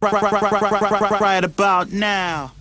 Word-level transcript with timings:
right, 0.00 0.12
right, 0.12 0.22
right, 0.22 0.42
right, 0.42 0.80
right, 0.80 1.00
right, 1.10 1.20
right 1.20 1.44
about 1.44 1.92
now. 1.92 2.52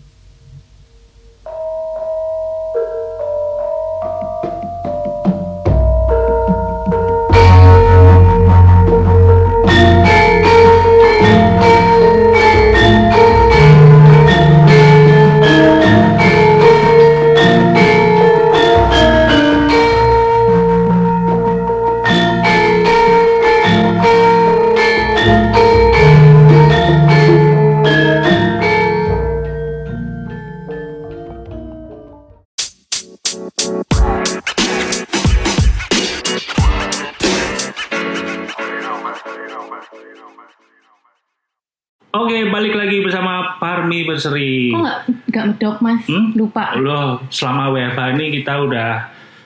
Parmi 44.22 44.36
Berseri. 44.36 44.52
Kok 44.70 44.80
nggak 44.80 45.00
nggak 45.30 45.46
medok 45.48 45.78
mas? 45.80 46.04
Hmm? 46.05 46.28
Lupa. 46.34 46.64
Loh, 46.76 47.23
selama 47.30 47.72
WFH 47.72 48.00
ini 48.14 48.26
kita 48.36 48.54
udah 48.59 48.90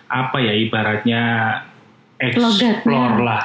apa 0.07 0.37
ya 0.37 0.53
ibaratnya 0.53 1.23
explore 2.15 2.53
Logatnya. 2.53 3.19
lah. 3.19 3.43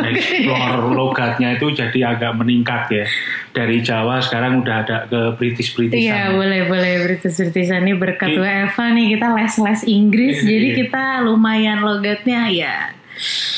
Explore 0.00 0.82
logatnya 0.98 1.48
itu 1.54 1.66
jadi 1.70 1.98
agak 2.10 2.32
meningkat 2.34 2.82
ya. 2.88 3.04
Dari 3.50 3.80
Jawa 3.80 4.18
sekarang 4.18 4.62
udah 4.62 4.76
ada 4.82 4.96
ke 5.04 5.34
British-Britishan. 5.34 5.98
Iya 5.98 6.22
boleh 6.30 6.66
boleh 6.66 6.92
British 7.02 7.36
Britishan 7.36 7.82
ini 7.82 7.94
berkat 7.94 8.28
Ki- 8.28 8.38
WFA 8.38 8.86
nih 8.92 9.06
kita 9.16 9.26
les 9.32 9.54
les 9.56 9.80
Inggris 9.84 10.36
Iya, 10.36 10.46
jadi 10.46 10.66
iya. 10.66 10.76
kita 10.78 11.04
lumayan 11.22 11.78
logatnya 11.80 12.40
ya. 12.48 12.74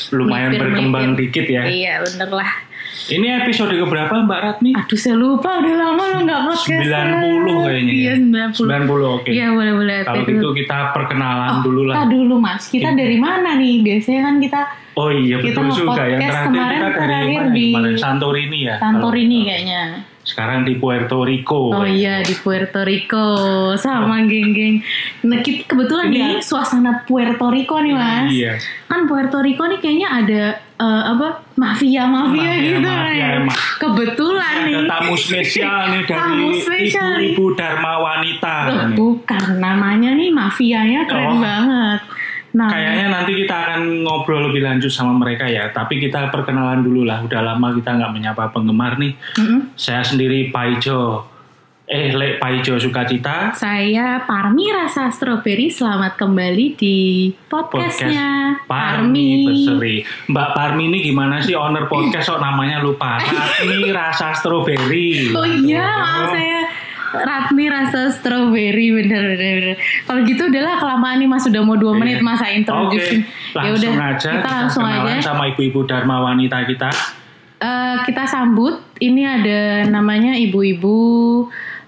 Lumayan 0.09 0.57
berkembang 0.57 1.13
dikit 1.13 1.45
ya. 1.45 1.63
Iya 1.63 2.01
bener 2.01 2.29
lah. 2.33 2.51
Ini 3.01 3.41
episode 3.41 3.73
keberapa 3.73 4.13
Mbak 4.21 4.39
Ratmi? 4.39 4.71
Aduh 4.75 4.93
saya 4.93 5.15
lupa 5.15 5.57
udah 5.57 5.73
lama 5.73 6.03
lo 6.05 6.17
nggak 6.21 6.41
podcast. 6.45 6.85
90 6.85 7.65
kayaknya 7.65 7.93
Iya 7.93 8.13
ya. 8.13 8.15
90. 8.51 8.67
90 8.67 9.15
oke. 9.17 9.27
Iya 9.27 9.45
boleh 9.49 9.73
boleh. 9.73 9.97
Kalau 10.03 10.21
gitu 10.23 10.47
kita 10.53 10.77
perkenalan 10.91 11.49
Oh, 11.51 11.61
dulu 11.61 11.81
kita 11.83 11.95
lah. 11.95 12.05
dulu 12.05 12.35
mas. 12.37 12.63
Kita 12.67 12.89
Iya. 12.89 12.99
dari 12.99 13.17
mana 13.17 13.49
nih? 13.55 13.75
Biasanya 13.81 14.21
kan 14.21 14.35
kita 14.37 14.59
Oh 14.91 15.07
iya 15.07 15.39
Kita 15.39 15.63
betul 15.63 15.87
juga 15.87 16.03
ya. 16.03 16.19
nge-podcast 16.19 16.27
Terakhir 16.27 16.51
kemarin 16.51 16.75
kita 16.75 16.83
dari 16.83 16.99
terakhir 16.99 17.41
mana? 17.41 17.55
di 17.55 17.65
Kemarin 17.71 17.95
Santorini 17.97 18.59
ya. 18.61 18.75
Santorini 18.77 19.31
Kalau- 19.33 19.47
kayaknya. 19.47 19.81
Sekarang 20.23 20.61
di 20.61 20.75
Puerto 20.75 21.21
Rico. 21.21 21.71
Oh 21.71 21.81
iya 21.81 22.21
di 22.21 22.35
Puerto 22.35 22.81
Rico 22.81 23.25
sama 23.75 24.21
geng-geng. 24.21 24.77
Nah 25.23 25.39
kita 25.39 25.65
kebetulan 25.67 26.07
Ini 26.07 26.13
nih 26.13 26.29
ya- 26.31 26.41
suasana 26.41 27.01
Puerto 27.03 27.47
Rico 27.47 27.75
nih 27.75 27.91
mas. 27.91 28.29
Iya. 28.29 28.53
Kan 28.85 29.05
Puerto 29.05 29.39
Rico 29.39 29.65
nih 29.65 29.77
kayaknya 29.77 30.07
ada 30.13 30.43
eh, 30.77 31.03
apa 31.07 31.27
mafia 31.55 32.05
mafia 32.05 32.41
Mafia, 32.43 32.53
gitu. 32.59 32.79
mafia, 32.81 33.09
nih. 33.27 33.37
emang. 33.39 33.57
Kebetulan 33.77 34.55
nih. 34.63 34.75
Ada 34.75 34.89
tamu 34.91 35.13
spesial 35.15 35.79
nih 35.87 36.01
dari 36.03 36.19
Tamu 36.19 36.47
spesial 36.55 37.09
nih. 37.11 37.21
ibu-ibu 37.27 37.45
Dharma 37.53 37.93
Wanita. 37.99 38.55
Loh, 38.63 38.85
bukan 38.93 39.45
namanya 39.57 40.09
nih 40.11 40.29
mafianya 40.29 41.01
Oh. 41.01 41.07
keren 41.07 41.33
banget. 41.39 42.01
Nah, 42.51 42.67
Kayaknya 42.67 43.07
nanti 43.09 43.31
kita 43.33 43.55
akan 43.55 44.03
ngobrol 44.03 44.51
lebih 44.51 44.59
lanjut 44.61 44.91
sama 44.91 45.15
mereka 45.15 45.47
ya. 45.47 45.71
Tapi 45.71 45.97
kita 45.97 46.27
perkenalan 46.27 46.83
dulu 46.83 47.07
lah. 47.07 47.23
Udah 47.23 47.39
lama 47.41 47.71
kita 47.71 47.95
nggak 47.95 48.11
menyapa 48.11 48.51
penggemar 48.51 48.99
nih. 48.99 49.15
mm-mm. 49.39 49.71
Saya 49.73 50.03
sendiri 50.03 50.51
Paijo. 50.51 51.31
Eh, 51.85 52.15
Le 52.15 52.39
Paijo 52.39 52.79
Sukacita. 52.79 53.51
saya 53.51 54.23
Parmi 54.23 54.71
Rasa 54.71 55.11
Strawberry. 55.11 55.67
Selamat 55.67 56.15
kembali 56.15 56.79
di 56.79 57.27
podcastnya 57.45 58.63
Parmi 58.63 59.43
Berseri. 59.43 59.99
Mbak 60.27 60.49
Parmi 60.55 60.87
ini 60.87 61.03
gimana 61.03 61.43
sih 61.43 61.51
owner 61.51 61.91
podcast 61.91 62.31
kok 62.31 62.39
namanya 62.39 62.79
lupa? 62.79 63.19
Ratmi 63.59 63.91
Rasa 63.91 64.31
Strawberry. 64.31 65.35
Oh 65.35 65.43
iya, 65.43 65.83
maaf 65.83 66.31
saya 66.31 66.60
Ratmi 67.13 67.67
rasa 67.67 68.07
strawberry 68.09 68.87
bener 68.89 69.21
bener. 69.27 69.53
bener. 69.57 69.75
Kalau 70.01 70.19
gitu 70.23 70.47
udahlah 70.47 70.75
kelamaan 70.77 71.17
nih 71.17 71.27
mas 71.27 71.41
sudah 71.41 71.59
mau 71.59 71.75
dua 71.75 71.91
menit 71.93 72.17
Iya. 72.17 72.23
masa 72.23 72.45
Oke, 72.45 72.55
introduction. 72.55 73.19
Ya 73.53 73.61
langsung 73.67 73.95
aja 73.97 74.29
kita 74.31 74.49
langsung 74.49 74.83
kenalan 74.83 75.11
aja. 75.13 75.23
sama 75.25 75.43
ibu-ibu 75.47 75.79
Dharma 75.83 76.15
Wanita 76.21 76.63
kita. 76.63 76.89
Eh, 77.57 77.95
kita 78.05 78.23
sambut. 78.25 78.73
Ini 78.97 79.21
ada 79.33 79.59
namanya 79.85 80.33
ibu-ibu 80.33 80.97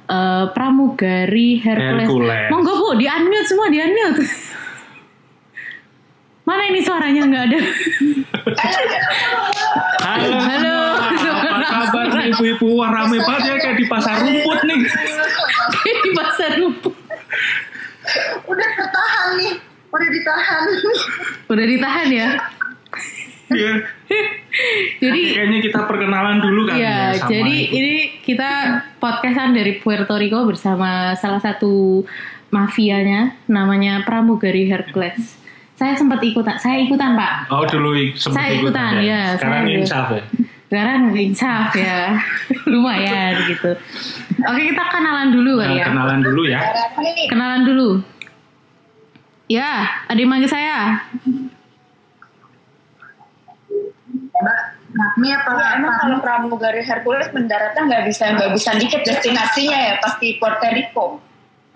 eh, 0.05 0.45
pramugari 0.49 1.57
Hercules. 1.57 2.03
Hercules. 2.03 2.47
Monggo 2.49 2.73
bu, 2.73 2.87
di 2.93 3.05
unmute 3.05 3.43
semua 3.43 3.67
di 3.67 3.79
unmute. 3.79 4.21
Mana 6.43 6.67
ini 6.67 6.79
suaranya 6.79 7.23
nggak 7.23 7.43
ada? 7.47 7.59
Halo, 10.03 10.29
Halo. 10.35 10.82
Ibu-ibu? 12.25 12.67
Wah 12.75 12.89
rame 12.91 13.17
banget 13.19 13.41
ya 13.45 13.55
kayak 13.59 13.77
di 13.77 13.85
pasar 13.85 14.15
rumput 14.19 14.59
nih. 14.63 14.79
di 16.05 16.11
pasar 16.13 16.51
rumput. 16.55 16.95
udah 18.43 18.69
tertahan 18.73 19.27
nih 19.37 19.53
udah 19.89 20.09
ditahan 20.09 20.63
Udah 21.47 21.65
ditahan 21.65 22.07
ya. 22.09 22.27
Iya. 23.47 23.73
Jadi 25.01 25.19
Kayaknya 25.31 25.59
kita 25.61 25.79
perkenalan 25.83 26.37
dulu 26.37 26.69
kan 26.69 26.75
Iya, 26.75 27.17
sama 27.17 27.29
jadi 27.31 27.55
ibu. 27.59 27.73
ini 27.73 27.93
kita 28.21 28.49
podcastan 28.97 29.51
dari 29.51 29.77
Puerto 29.77 30.13
Rico 30.13 30.45
bersama 30.45 31.13
salah 31.13 31.39
satu 31.39 32.05
mafianya 32.49 33.33
namanya 33.47 34.05
Pramugari 34.05 34.65
Hercules. 34.65 35.41
Saya 35.73 35.97
sempat 35.97 36.21
ikutan, 36.21 36.53
saya 36.55 36.77
ikutan 36.79 37.17
Pak. 37.17 37.49
Oh 37.49 37.65
dulu 37.65 37.97
sempat 38.13 38.37
Saya 38.37 38.49
ikutan, 38.55 38.91
ya, 39.01 39.21
Sekarang 39.35 39.63
saya- 39.63 39.73
insaf 39.75 40.07
ya. 40.11 40.23
Sekarang 40.73 41.13
insaf 41.13 41.69
ya, 41.77 42.17
lumayan 42.73 43.45
gitu. 43.45 43.77
Oke 44.41 44.61
kita 44.73 44.83
kenalan 44.89 45.29
dulu 45.29 45.61
kali 45.61 45.69
Nah, 45.69 45.77
ya. 45.77 45.85
kenalan 45.85 46.19
dulu 46.25 46.41
ya. 46.49 46.59
Kenalan 47.29 47.61
dulu. 47.61 47.89
Ya, 49.45 50.01
ada 50.09 50.17
yang 50.17 50.33
manggil 50.33 50.49
saya. 50.49 50.97
Natmi 54.97 55.29
apa 55.29 55.49
Ya, 55.53 55.67
emang 55.77 55.93
kalau 56.01 56.17
pramugari 56.25 56.81
Hercules 56.81 57.29
mendaratnya 57.29 57.81
nggak 57.85 58.03
bisa 58.09 58.33
nggak 58.33 58.51
bisa 58.57 58.73
dikit 58.73 59.05
destinasinya 59.05 59.77
ya 59.77 59.93
pasti 60.01 60.41
Puerto 60.41 60.65
Rico. 60.73 61.21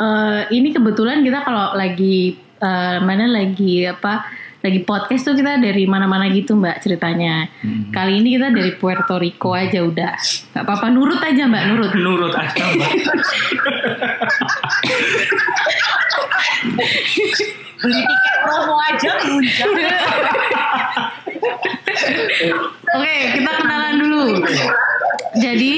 Eh, 0.01 0.41
ini 0.57 0.73
kebetulan 0.73 1.21
kita 1.21 1.45
kalau 1.45 1.77
lagi 1.77 2.33
eh, 2.57 2.97
mana 3.05 3.29
lagi 3.29 3.85
apa 3.85 4.25
lagi 4.67 4.83
podcast 4.83 5.23
tuh 5.23 5.35
kita 5.39 5.63
dari 5.63 5.87
mana-mana 5.87 6.27
gitu 6.27 6.59
mbak 6.59 6.83
ceritanya. 6.83 7.47
Hmm. 7.63 7.89
Kali 7.95 8.19
ini 8.19 8.35
kita 8.35 8.51
dari 8.51 8.75
Puerto 8.75 9.15
Rico 9.15 9.55
aja 9.55 9.79
udah. 9.79 10.13
Gak 10.51 10.63
apa-apa 10.67 10.91
nurut 10.91 11.23
aja 11.23 11.47
mbak 11.47 11.63
nurut. 11.71 11.91
Menurut 11.97 12.33
aja 12.35 12.63
Mbak. 12.67 12.91
Beli 17.77 18.01
tiket 18.01 18.35
promo 18.41 18.75
aja 18.81 19.11
lunjak. 19.23 19.69
Oke 22.97 23.15
kita 23.37 23.51
kenalan 23.61 23.95
dulu. 24.01 24.25
Jadi 25.37 25.75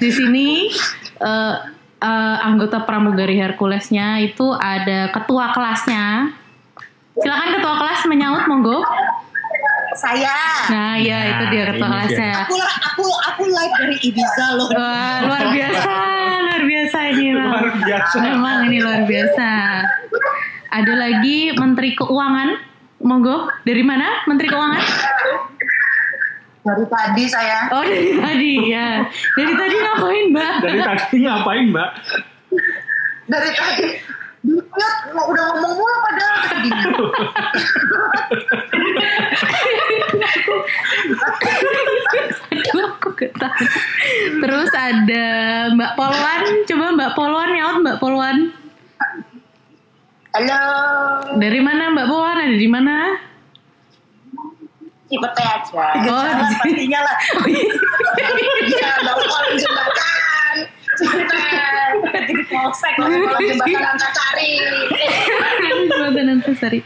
di 0.00 0.10
sini 0.10 0.48
eh, 1.20 1.54
eh, 2.00 2.36
anggota 2.42 2.82
pramugari 2.88 3.36
Herculesnya 3.36 4.24
itu 4.24 4.50
ada 4.56 5.12
ketua 5.12 5.52
kelasnya. 5.52 6.40
Silakan 7.18 7.48
ketua 7.52 7.74
kelas 7.76 8.00
menyaut 8.08 8.44
monggo. 8.48 8.80
saya 9.92 10.32
Nah 10.72 10.96
ya 10.96 11.36
itu 11.36 11.44
dia 11.52 11.68
ketua 11.68 11.84
kelasnya. 11.84 12.32
aku 12.48 12.56
lah 12.56 12.74
aku 12.88 13.04
aku 13.28 13.42
live 13.44 13.74
dari 13.76 13.96
Ibiza 14.00 14.46
loh 14.56 14.68
Wah, 14.72 15.20
luar 15.28 15.52
biasa, 15.52 15.92
luar 16.48 16.62
biasa 16.64 16.98
ini. 17.12 17.26
Ram. 17.36 17.44
Luar 17.52 17.66
biasa. 17.76 18.14
Memang 18.24 18.56
ini 18.72 18.78
luar 18.80 19.02
biasa. 19.04 19.50
Ada 20.72 20.92
lagi 20.96 21.52
Menteri 21.52 21.92
Keuangan. 21.92 22.72
Monggo, 23.02 23.50
dari 23.66 23.82
mana 23.82 24.24
Menteri 24.24 24.46
Keuangan? 24.48 24.82
dari 26.62 26.86
tadi 26.86 27.26
saya 27.26 27.66
Oh 27.74 27.82
dari 27.82 28.14
tadi 28.14 28.52
ya. 28.70 29.02
Dari 29.34 29.52
tadi 29.52 29.74
ngapain 29.76 30.24
Mbak? 30.30 30.52
Dari 30.62 30.78
tadi 30.80 31.16
ngapain 31.20 31.64
Mbak? 31.68 31.90
dari 33.22 33.50
tadi 33.50 33.86
Lihat, 34.42 35.14
mau 35.14 35.30
udah 35.30 35.44
ngomong 35.54 35.72
mulu 35.78 35.96
padahal 36.02 36.36
tadi 36.50 36.70
Aduh, 42.52 42.86
aku 42.98 43.10
ketawa. 43.14 43.54
Terus 44.42 44.70
ada 44.74 45.24
Mbak 45.74 45.92
Polwan. 45.94 46.42
Coba 46.66 46.86
Mbak 46.96 47.12
Polwan 47.14 47.48
nyaut 47.54 47.76
Mbak 47.86 47.98
Polwan. 48.02 48.36
Halo, 50.32 50.60
Dari 51.36 51.60
mana 51.60 51.92
Mbak 51.92 52.06
Polwan? 52.08 52.38
Ada 52.42 52.56
di 52.56 52.68
mana? 52.68 52.96
Cipete 55.12 55.42
aja. 55.44 55.84
Oh, 56.08 56.24
jalan 56.24 56.34
di 56.40 56.46
sini. 56.48 56.72
pastinya 56.72 57.00
lah 57.04 57.16
Oh, 57.36 57.44
iya. 57.44 57.68
Ya, 58.64 58.90
nggak 59.04 59.12
mau 59.12 59.28
jembatan. 62.12 62.46
polsek 62.52 62.92
kalau 63.00 63.16
jembatan 63.40 63.84
Antasari. 63.96 64.50
Jembatan 65.64 66.26
Antasari. 66.38 66.80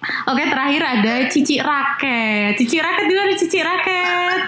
Oke 0.00 0.42
terakhir 0.48 0.82
ada 0.84 1.14
Cici 1.28 1.56
Raket. 1.60 2.56
Cici 2.56 2.76
Raket 2.80 3.04
di 3.04 3.14
mana 3.16 3.32
Cici 3.36 3.58
Raket? 3.60 4.42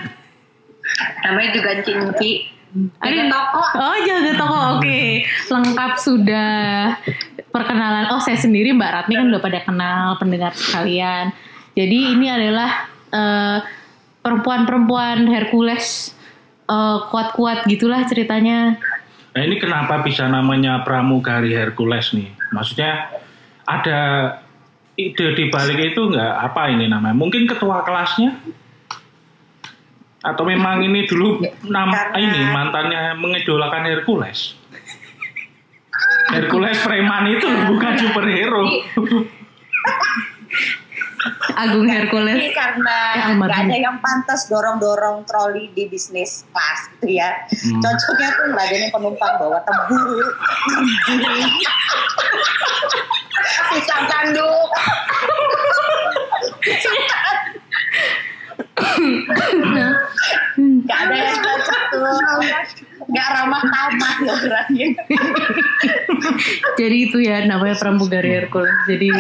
Namanya 1.29 1.51
juga 1.53 1.71
Cinci. 1.85 2.31
Ada 2.73 3.29
toko. 3.29 3.63
Oh 3.77 3.97
jaga 4.01 4.33
toko. 4.33 4.59
Oke 4.81 5.29
lengkap 5.53 5.93
sudah 6.01 6.53
perkenalan. 7.53 8.09
Oh 8.17 8.21
saya 8.21 8.41
sendiri 8.41 8.73
Mbak 8.73 8.91
Ratmi 8.91 9.15
kan 9.21 9.27
udah 9.29 9.43
pada 9.45 9.61
kenal 9.61 10.17
pendengar 10.17 10.57
sekalian. 10.57 11.37
Jadi 11.77 12.17
ini 12.17 12.27
adalah 12.33 12.89
eh, 13.13 13.59
perempuan-perempuan 14.25 15.29
Hercules 15.29 16.17
eh, 16.65 16.99
kuat-kuat 17.13 17.69
gitulah 17.69 18.09
ceritanya. 18.09 18.81
Nah 19.33 19.41
ini 19.41 19.57
kenapa 19.57 20.05
bisa 20.05 20.29
namanya 20.29 20.85
pramugari 20.85 21.57
Hercules 21.57 22.13
nih? 22.13 22.53
Maksudnya 22.53 23.09
ada 23.65 24.01
ide 24.93 25.33
di 25.33 25.49
balik 25.49 25.97
itu 25.97 26.01
nggak 26.05 26.33
apa 26.53 26.69
ini 26.69 26.85
namanya? 26.85 27.17
Mungkin 27.17 27.49
ketua 27.49 27.81
kelasnya? 27.81 28.37
Atau 30.23 30.45
memang 30.47 30.85
ini 30.85 31.09
dulu 31.09 31.41
nama 31.67 32.13
Karena- 32.13 32.21
ini 32.21 32.41
mantannya 32.53 33.03
mengidolakan 33.17 33.89
Hercules? 33.89 34.55
Hercules 36.31 36.79
preman 36.81 37.25
itu 37.29 37.49
bukan 37.67 37.93
superhero. 37.99 38.65
Agung 41.55 41.87
Ini 41.87 41.93
Hercules. 41.95 42.51
karena 42.51 42.99
Ya, 43.15 43.25
nggak 43.37 43.59
ada 43.69 43.77
yang 43.77 43.99
pantas 44.03 44.51
dorong-dorong 44.51 45.23
troli 45.29 45.71
di 45.71 45.87
bisnis 45.87 46.43
kelas 46.51 46.81
gitu 46.99 47.07
ya. 47.15 47.31
Hmm. 47.47 47.79
Cocoknya 47.79 48.29
tuh 48.35 48.45
ngeladenin 48.51 48.91
penumpang 48.91 49.33
bawa 49.39 49.59
tebu. 49.63 50.01
Pisang 53.73 54.05
tanduk. 54.11 54.71
Nggak 60.59 60.99
ada 61.07 61.15
yang 61.15 61.39
cocok 61.39 61.83
tuh. 61.93 62.19
Nggak 63.13 63.29
ramah 63.29 63.63
tamah 63.69 64.15
loh 64.25 64.37
orangnya. 64.49 64.87
Jadi 66.81 66.97
itu 67.13 67.19
ya 67.21 67.45
namanya 67.45 67.77
pramugari 67.77 68.31
Hercules. 68.41 68.73
Jadi 68.89 69.13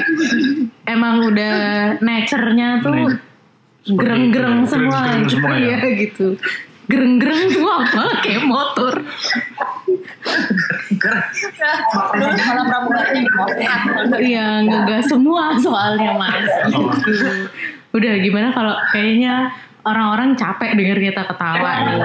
emang 0.89 1.29
udah 1.29 1.55
nature-nya 2.01 2.81
tuh 2.81 3.21
gereng-gereng 3.85 4.65
ya. 4.65 4.69
semua 4.73 4.99
Gereng-gereng 5.05 5.25
gitu 5.29 5.37
semua 5.37 5.55
ya. 5.61 5.77
ya 5.77 5.91
gitu. 6.01 6.27
Gereng-gereng 6.89 7.43
tuh 7.53 7.69
apa? 7.69 8.05
Kayak 8.25 8.45
motor. 8.49 8.95
Malah 12.23 12.67
Moskwa. 13.37 14.19
Iya, 14.19 14.65
ngegas 14.65 15.05
semua 15.13 15.53
soalnya 15.61 16.17
mas. 16.17 16.49
Oh. 16.73 16.91
Gitu. 16.97 17.29
Udah 17.93 18.13
gimana 18.25 18.49
kalau 18.57 18.73
kayaknya 18.89 19.53
orang-orang 19.85 20.33
capek 20.39 20.73
denger 20.79 20.99
kita 21.13 21.23
ketawa 21.29 21.71
nih. 21.85 22.01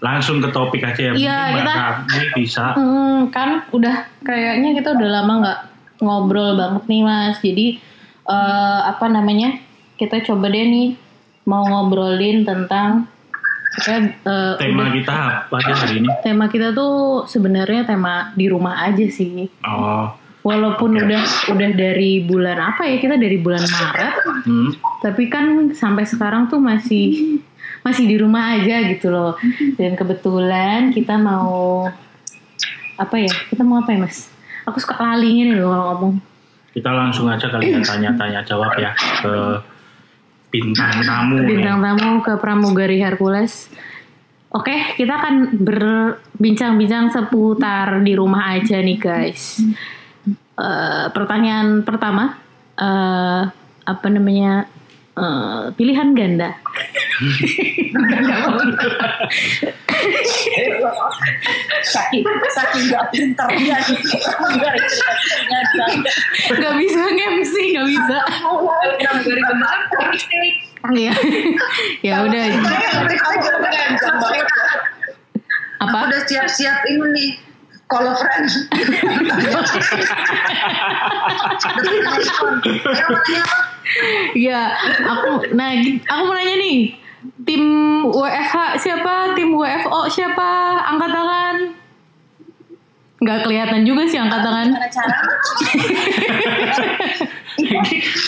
Langsung 0.00 0.40
ke 0.40 0.48
topik 0.48 0.80
aja 0.82 1.00
ya. 1.00 1.12
Iya, 1.12 1.36
Mungkin 1.46 1.54
Mbak 1.54 1.64
kita- 1.66 1.84
Ratmi 1.86 2.24
bisa. 2.34 2.66
Hmm, 2.72 3.18
kan 3.28 3.48
udah 3.70 3.94
kayaknya 4.20 4.70
kita 4.74 4.88
udah 4.92 5.08
lama 5.14 5.32
nggak 5.38 5.58
ngobrol 6.00 6.50
banget 6.54 6.84
nih 6.86 7.02
mas. 7.02 7.36
Jadi 7.38 7.66
eh, 8.24 8.80
apa 8.82 9.06
namanya? 9.06 9.60
Kita 9.94 10.16
coba 10.22 10.48
deh 10.48 10.64
nih 10.64 10.88
mau 11.42 11.60
ngobrolin 11.62 12.42
tentang 12.42 13.04
kita 13.70 14.02
eh, 14.24 14.52
Tema 14.58 14.82
udah- 14.82 14.94
kita 14.94 15.16
apa 15.46 15.56
hari 15.62 15.94
ini? 15.98 16.08
tema 16.20 16.44
kita 16.46 16.72
tuh 16.72 16.94
sebenarnya 17.24 17.84
tema 17.84 18.32
di 18.32 18.46
rumah 18.46 18.80
aja 18.82 19.04
sih. 19.06 19.46
Oh, 19.62 20.08
Walaupun 20.40 20.96
Oke. 20.96 21.04
udah 21.04 21.22
udah 21.50 21.70
dari 21.70 22.24
bulan 22.24 22.56
apa 22.56 22.82
ya 22.82 22.96
kita 22.96 23.14
dari 23.14 23.36
bulan 23.36 23.60
Maret, 23.60 24.14
hmm. 24.42 24.68
tapi 24.98 25.28
kan 25.28 25.44
sampai 25.70 26.02
sekarang 26.02 26.48
tuh 26.48 26.56
masih 26.56 27.36
masih 27.80 28.04
di 28.06 28.16
rumah 28.20 28.56
aja 28.56 28.84
gitu 28.88 29.08
loh. 29.12 29.34
Dan 29.76 29.96
kebetulan 29.96 30.92
kita 30.92 31.16
mau 31.16 31.88
apa 33.00 33.16
ya? 33.16 33.32
Kita 33.48 33.62
mau 33.64 33.80
apa 33.80 33.92
ya 33.96 33.98
mas? 34.04 34.28
Aku 34.68 34.76
suka 34.76 35.00
lali 35.00 35.48
nih 35.48 35.56
loh 35.56 35.72
kalau 35.72 35.86
ngomong. 35.96 36.16
kita 36.70 36.86
langsung 36.86 37.26
aja 37.26 37.50
kalian 37.50 37.82
tanya-tanya 37.82 38.46
jawab 38.46 38.70
ya 38.78 38.94
ke 38.94 39.58
bintang 40.54 41.02
tamu. 41.02 41.42
nih. 41.42 41.58
Bintang 41.58 41.82
tamu 41.82 42.22
ke 42.22 42.38
pramugari 42.38 43.02
Hercules. 43.02 43.66
Oke, 44.54 44.94
kita 44.94 45.18
akan 45.18 45.62
berbincang-bincang 45.62 47.10
seputar 47.10 48.02
di 48.06 48.14
rumah 48.14 48.54
aja 48.54 48.78
nih 48.78 48.98
guys. 48.98 49.62
Eh, 50.60 51.06
pertanyaan 51.14 51.86
pertama, 51.86 52.36
eh, 52.76 53.42
apa 53.86 54.06
namanya? 54.12 54.68
Eh, 55.20 55.68
pilihan 55.76 56.16
ganda. 56.16 56.56
Saking 61.84 62.24
saking 62.48 62.84
nggak 62.88 63.04
pinternya 63.12 63.76
gitu. 63.84 64.16
Pramugari 64.16 64.80
ceritanya 64.80 65.60
dan 65.76 66.00
Gak 66.56 66.74
bisa 66.80 67.00
nge-MC, 67.04 67.54
gak 67.76 67.84
bisa. 67.84 68.16
Iya. 70.88 71.12
ya 72.00 72.24
udah. 72.24 72.44
Apa? 75.80 75.98
udah 76.08 76.20
siap-siap 76.24 76.80
ini 76.88 77.06
nih. 77.12 77.30
Call 77.90 78.06
a 78.06 78.14
friend. 78.16 78.48
Iya, 84.36 84.76
aku 85.04 85.50
nah 85.56 85.74
aku 86.06 86.22
mau 86.26 86.34
nanya 86.36 86.56
nih. 86.60 86.78
Tim 87.44 87.62
WFH 88.08 88.80
siapa? 88.80 89.36
Tim 89.36 89.52
WFO 89.52 90.08
siapa? 90.08 90.80
Angkat 90.88 91.10
tangan. 91.12 91.56
Nggak 93.20 93.38
kelihatan 93.44 93.84
juga 93.84 94.08
sih 94.08 94.16
angkat 94.16 94.40
tangan. 94.40 94.68
Cara? 94.88 95.16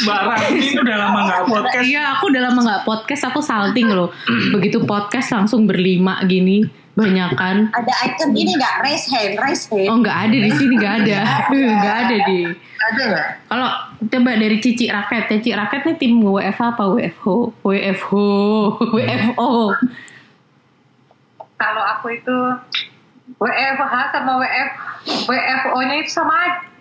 Ratmi 0.06 0.58
ini 0.60 0.78
udah 0.78 0.96
lama 0.98 1.18
nggak 1.28 1.42
podcast. 1.48 1.84
Iya, 1.84 2.02
aku 2.18 2.24
udah 2.28 2.42
lama 2.50 2.60
nggak 2.62 2.82
podcast, 2.84 3.22
aku 3.28 3.40
salting 3.40 3.88
loh. 3.90 4.10
Begitu 4.52 4.82
podcast 4.84 5.32
langsung 5.32 5.64
berlima 5.64 6.20
gini, 6.24 6.66
banyakan. 6.92 7.72
Ada 7.72 7.92
icon 8.08 8.30
ini 8.34 8.52
nggak? 8.56 8.74
Raise 8.84 9.06
hand, 9.08 9.34
raise 9.40 9.64
hand. 9.68 9.88
Oh 9.88 9.96
nggak 10.00 10.18
ada 10.28 10.36
di 10.36 10.50
sini 10.52 10.74
nggak 10.76 10.94
ada, 11.06 11.18
nggak 11.52 11.96
ada 12.06 12.16
di. 12.28 12.38
Ada 12.82 13.02
ya? 13.06 13.22
Kalau 13.46 13.68
coba 14.02 14.30
dari 14.34 14.56
Cici 14.58 14.90
Raket, 14.90 15.30
Cici 15.30 15.50
Raket 15.54 15.86
nih 15.86 15.96
tim 16.02 16.18
WFH 16.18 16.74
apa 16.74 16.84
WFO? 16.90 17.54
WFO, 17.62 18.26
WFO. 18.90 19.50
Kalau 21.54 21.82
aku 21.94 22.10
itu 22.10 22.36
WFH 23.38 23.94
sama 24.10 24.32
WF 24.42 24.70
WFO-nya 25.30 25.94
itu 26.02 26.10
sama 26.10 26.34
aja. 26.34 26.71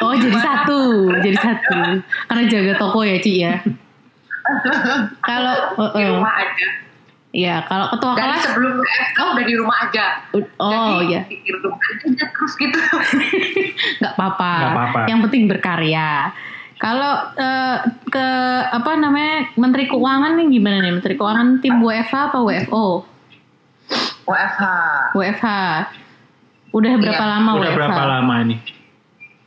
Oh 0.00 0.12
jadi 0.12 0.34
satu, 0.34 0.80
jadi 1.18 1.38
satu. 1.38 1.78
Karena 2.26 2.42
jaga 2.46 2.72
toko 2.76 3.00
ya 3.00 3.16
Ci 3.16 3.32
ya. 3.38 3.54
Kalau, 5.22 5.54
oh, 5.76 5.90
Di 5.92 6.02
oh. 6.02 6.18
rumah 6.18 6.34
aja. 6.36 6.66
ya 7.32 7.64
kalau 7.64 7.88
ketua 7.88 8.12
Dan 8.12 8.28
kelas, 8.28 8.44
sebelum 8.44 8.72
WFH 8.76 9.18
udah 9.24 9.44
di 9.46 9.54
rumah 9.56 9.76
aja. 9.80 10.04
oh 10.58 11.00
Jadi, 11.00 11.08
ya, 11.08 11.20
Di 11.24 11.50
rumah 11.54 11.78
aja 11.80 12.24
terus 12.28 12.52
gitu. 12.54 12.78
nggak 14.02 14.12
apa-apa. 14.12 14.52
Yang 15.06 15.20
penting 15.24 15.42
berkarya. 15.46 16.28
Kalau 16.76 17.12
eh, 17.32 17.76
ke 18.04 18.26
apa 18.68 18.90
namanya 18.98 19.48
Menteri 19.54 19.86
Keuangan 19.86 20.34
nih 20.34 20.46
gimana 20.50 20.82
nih 20.82 20.92
Menteri 20.92 21.14
Keuangan 21.14 21.62
tim 21.62 21.78
WFH 21.78 22.14
apa 22.28 22.38
WFO? 22.42 22.86
WFH. 24.26 24.62
WFH. 25.14 25.46
Udah 26.72 26.92
berapa 26.96 27.22
Iya. 27.22 27.32
lama 27.32 27.50
Udah 27.54 27.62
WFH? 27.64 27.76
berapa 27.78 28.02
lama 28.04 28.34
ini? 28.42 28.56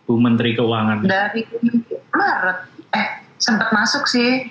Bu 0.05 0.15
Menteri 0.15 0.53
Keuangan. 0.53 1.01
Dari 1.01 1.41
Maret. 2.09 2.57
Eh, 2.91 3.07
sempat 3.35 3.69
masuk 3.69 4.05
sih. 4.05 4.45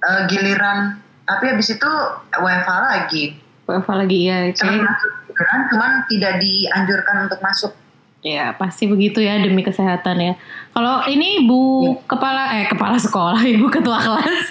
Eh, 0.00 0.20
giliran. 0.26 0.98
Tapi 1.22 1.44
habis 1.48 1.70
itu 1.70 1.90
WFH 2.32 2.70
lagi. 2.82 3.24
WFH 3.64 3.90
lagi 3.96 4.18
ya. 4.24 4.36
Sempat 4.50 4.66
Kayak, 4.66 4.82
masuk 4.84 5.10
giliran, 5.24 5.60
cuman 5.68 5.90
tidak 6.06 6.32
dianjurkan 6.38 7.16
untuk 7.24 7.40
masuk. 7.40 7.72
ya 8.20 8.52
pasti 8.52 8.84
begitu 8.84 9.16
ya 9.16 9.40
demi 9.40 9.64
kesehatan 9.64 10.20
ya. 10.20 10.34
Kalau 10.70 11.00
ini 11.08 11.40
Bu 11.40 11.60
Iya. 11.80 12.04
kepala 12.04 12.42
eh 12.52 12.68
kepala 12.68 13.00
sekolah, 13.00 13.40
Ibu 13.56 13.64
ketua 13.66 13.96
kelas. 13.96 14.44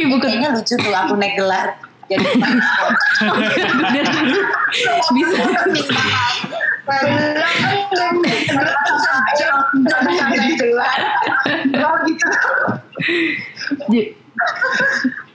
Ibu 0.00 0.16
ketua 0.16 0.32
Kayaknya 0.32 0.56
lucu 0.56 0.74
tuh 0.74 0.94
aku 0.94 1.20
naik 1.20 1.36
gelar. 1.36 1.76
Jadi 2.08 2.24
bisa 5.12 5.36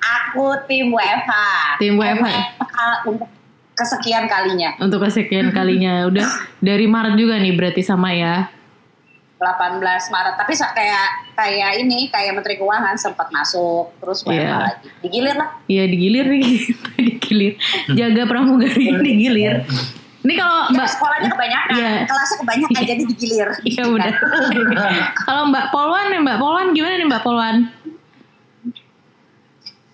Aku 0.03 0.43
tim 0.65 0.89
WFH. 0.89 1.31
Tim 1.77 1.93
WFH. 1.95 2.27
Untuk 3.05 3.29
kesekian 3.73 4.25
kalinya. 4.25 4.69
Untuk 4.81 4.99
kesekian 5.01 5.53
kalinya 5.53 6.05
udah 6.09 6.27
dari 6.57 6.85
Maret 6.85 7.15
juga 7.15 7.37
nih 7.37 7.53
berarti 7.53 7.81
sama 7.81 8.11
ya. 8.13 8.49
18 9.37 9.83
Maret. 9.83 10.35
Tapi 10.39 10.53
kayak 10.55 11.07
kayak 11.35 11.71
ini 11.77 12.07
kayak 12.07 12.31
Menteri 12.31 12.55
Keuangan 12.55 12.95
sempat 12.95 13.27
masuk 13.29 13.91
terus 13.99 14.23
WFH 14.23 14.33
Iya. 14.33 14.55
lagi. 14.55 14.87
Digilir 15.03 15.35
lah. 15.35 15.49
Iya 15.67 15.83
digilir 15.85 16.25
nih, 16.31 16.47
digilir. 17.11 17.53
Jaga 17.91 18.23
pramugari 18.25 18.87
digilir. 19.03 19.67
Ini 20.23 20.33
kalau 20.39 20.59
Ya, 20.63 20.79
Mbak 20.79 20.87
sekolahnya 20.87 21.29
kebanyakan, 21.29 21.75
Iya. 21.75 21.91
kelasnya 22.07 22.37
kebanyakan 22.39 22.81
jadi 22.87 23.03
digilir. 23.03 23.49
Iya 23.69 23.83
udah. 23.91 24.13
kalau 25.27 25.43
Mbak 25.51 25.65
Polwan 25.69 26.05
nih 26.09 26.19
Mbak 26.23 26.37
Polwan 26.39 26.67
gimana 26.71 26.95
nih 26.95 27.07
Mbak 27.11 27.23
Polwan? 27.23 27.55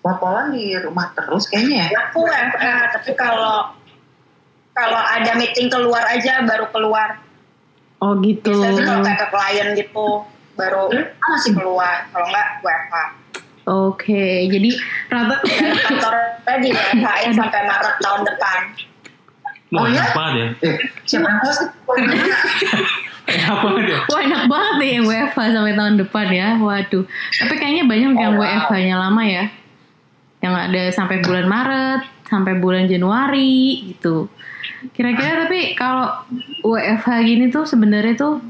Popolan 0.00 0.48
di 0.48 0.72
rumah 0.80 1.12
terus 1.12 1.44
kayaknya 1.44 1.92
ya. 1.92 2.08
Aku 2.08 2.24
WFH, 2.24 2.64
tapi 2.96 3.12
kalau 3.12 3.68
kalau 4.72 4.96
ada 4.96 5.36
meeting 5.36 5.68
keluar 5.68 6.00
aja 6.08 6.40
baru 6.40 6.72
keluar. 6.72 7.20
Oh 8.00 8.16
gitu. 8.24 8.48
Biasanya 8.48 8.80
sih 8.80 8.84
kalau 8.88 9.02
kayak 9.04 9.18
ke 9.18 9.26
klien 9.28 9.68
gitu 9.76 10.06
baru 10.56 10.88
Ah, 11.20 11.28
masih 11.36 11.52
keluar. 11.52 12.08
Kalau 12.08 12.26
enggak 12.32 12.48
WFH. 12.64 12.96
Oke, 13.68 14.24
jadi 14.48 14.70
rata 15.12 15.36
Dan 15.44 15.76
kantornya 15.76 16.54
di 16.64 16.68
WFH 16.72 17.06
sampai 17.36 17.62
Maret 17.68 17.96
tahun 18.00 18.20
depan. 18.24 18.60
Wah, 19.70 19.82
Oh, 19.82 19.86
ya? 19.86 20.02
enak 20.02 20.10
banget 20.12 20.34
ya. 20.34 20.46
Eh, 20.66 20.76
siapa 21.06 21.26
yang? 21.26 21.38
Enak 23.30 23.58
banget 23.62 23.84
ya. 23.86 23.98
Wah 24.10 24.20
enak 24.26 24.44
banget 24.50 24.74
nih 24.76 24.90
yang 24.98 25.04
WFH 25.06 25.38
sampai 25.54 25.74
tahun 25.74 25.94
depan 26.02 26.26
ya. 26.30 26.48
Waduh. 26.58 27.04
Tapi 27.38 27.54
kayaknya 27.54 27.84
banyak 27.86 28.10
yang 28.10 28.34
Oh, 28.34 28.38
wow. 28.38 28.42
WFH-nya 28.42 28.96
lama 28.98 29.22
ya. 29.22 29.44
Yang 30.40 30.54
ada 30.56 30.82
sampai 30.90 31.16
bulan 31.22 31.46
Maret, 31.46 32.00
sampai 32.26 32.52
bulan 32.58 32.90
Januari 32.90 33.94
gitu. 33.94 34.26
Kira-kira 34.90 35.44
tapi 35.46 35.76
kalau 35.76 36.24
WFH 36.64 37.08
gini 37.22 37.44
tuh 37.48 37.64
sebenarnya 37.64 38.14
tuh 38.16 38.40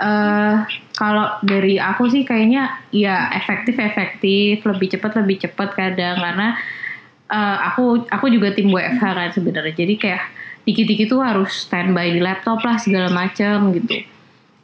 eh 0.00 0.56
kalau 0.96 1.36
dari 1.44 1.76
aku 1.76 2.08
sih 2.08 2.24
kayaknya 2.24 2.80
ya 2.88 3.28
efektif 3.30 3.76
efektif, 3.76 4.64
lebih 4.64 4.88
cepat 4.90 5.12
lebih 5.20 5.36
cepat 5.38 5.76
kadang 5.76 6.16
karena 6.16 6.56
eh, 7.28 7.56
aku 7.68 8.08
aku 8.08 8.26
juga 8.26 8.50
tim 8.50 8.72
WFH 8.72 9.04
kan 9.04 9.30
sebenarnya. 9.30 9.76
Jadi 9.76 9.94
kayak 10.00 10.22
dikit-dikit 10.64 11.08
tuh 11.12 11.20
harus 11.24 11.64
standby 11.66 12.12
di 12.12 12.20
laptop 12.20 12.60
lah 12.64 12.76
segala 12.76 13.08
macam 13.08 13.72
gitu. 13.72 14.04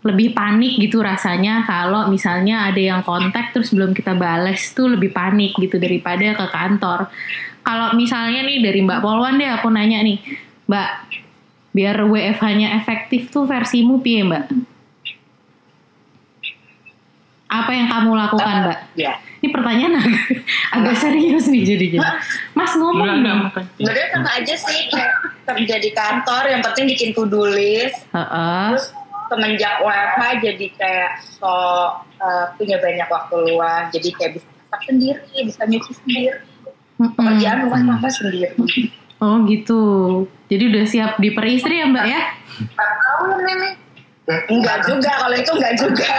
Lebih 0.07 0.39
panik 0.39 0.79
gitu 0.79 1.03
rasanya 1.03 1.67
kalau 1.67 2.07
misalnya 2.07 2.71
ada 2.71 2.79
yang 2.79 3.03
kontak 3.03 3.51
terus 3.51 3.75
belum 3.75 3.91
kita 3.91 4.15
bales 4.15 4.71
tuh 4.71 4.95
lebih 4.95 5.11
panik 5.11 5.57
gitu 5.59 5.81
daripada 5.83 6.37
ke 6.37 6.47
kantor. 6.53 7.11
Kalau 7.67 7.99
misalnya 7.99 8.47
nih 8.47 8.63
dari 8.63 8.81
Mbak 8.87 9.03
Polwan 9.03 9.43
deh 9.43 9.51
aku 9.51 9.67
nanya 9.75 9.99
nih, 10.07 10.23
Mbak, 10.71 10.91
biar 11.75 11.97
WFH-nya 12.07 12.79
efektif 12.79 13.35
tuh 13.35 13.43
versimu 13.51 13.99
piye 13.99 14.23
Mbak? 14.23 14.66
Apa 17.47 17.71
yang 17.71 17.87
kamu 17.87 18.11
lakukan 18.19 18.55
Mbak? 18.67 18.79
Ya. 18.99 19.23
Ini 19.39 19.49
pertanyaan 19.55 19.95
agak, 20.03 20.27
agak 20.75 20.97
serius 20.99 21.47
nih 21.47 21.63
jadinya. 21.63 22.19
Mas 22.59 22.75
ngomong 22.75 23.07
Enggak, 23.07 23.17
enggak. 23.23 23.37
dong. 23.55 23.67
Sebenarnya 23.79 24.07
sama 24.11 24.31
aja 24.35 24.55
sih 24.59 24.79
kayak 24.91 25.13
kerja 25.47 25.75
di 25.79 25.91
kantor, 25.95 26.43
yang 26.51 26.63
penting 26.67 26.85
bikin 26.91 27.11
to-do 27.15 27.47
list. 27.47 28.03
Heeh. 28.11 28.67
Terus 28.75 28.87
semenjak 29.31 29.83
WFH 29.83 30.23
jadi 30.43 30.67
kayak 30.75 31.11
so 31.23 31.47
uh, 32.19 32.45
punya 32.59 32.83
banyak 32.83 33.07
waktu 33.07 33.35
luang, 33.47 33.85
jadi 33.95 34.09
kayak 34.19 34.31
bisa 34.39 34.47
masak 34.51 34.81
sendiri, 34.91 35.37
bisa 35.47 35.61
nyuci 35.67 35.93
sendiri, 36.03 36.31
pekerjaan 36.99 37.59
rumah 37.67 37.81
tangga 37.87 38.11
sendiri. 38.11 38.51
Oh 39.17 39.41
gitu. 39.47 39.83
Jadi 40.51 40.63
udah 40.75 40.85
siap 40.85 41.11
diperistri 41.17 41.79
ya 41.79 41.87
Mbak 41.89 42.07
ya? 42.11 42.21
Tahun 42.75 43.41
ini. 43.47 43.86
Enggak 44.27 44.79
juga, 44.83 45.13
kalau 45.23 45.37
itu 45.39 45.53
enggak 45.55 45.75
juga. 45.79 46.13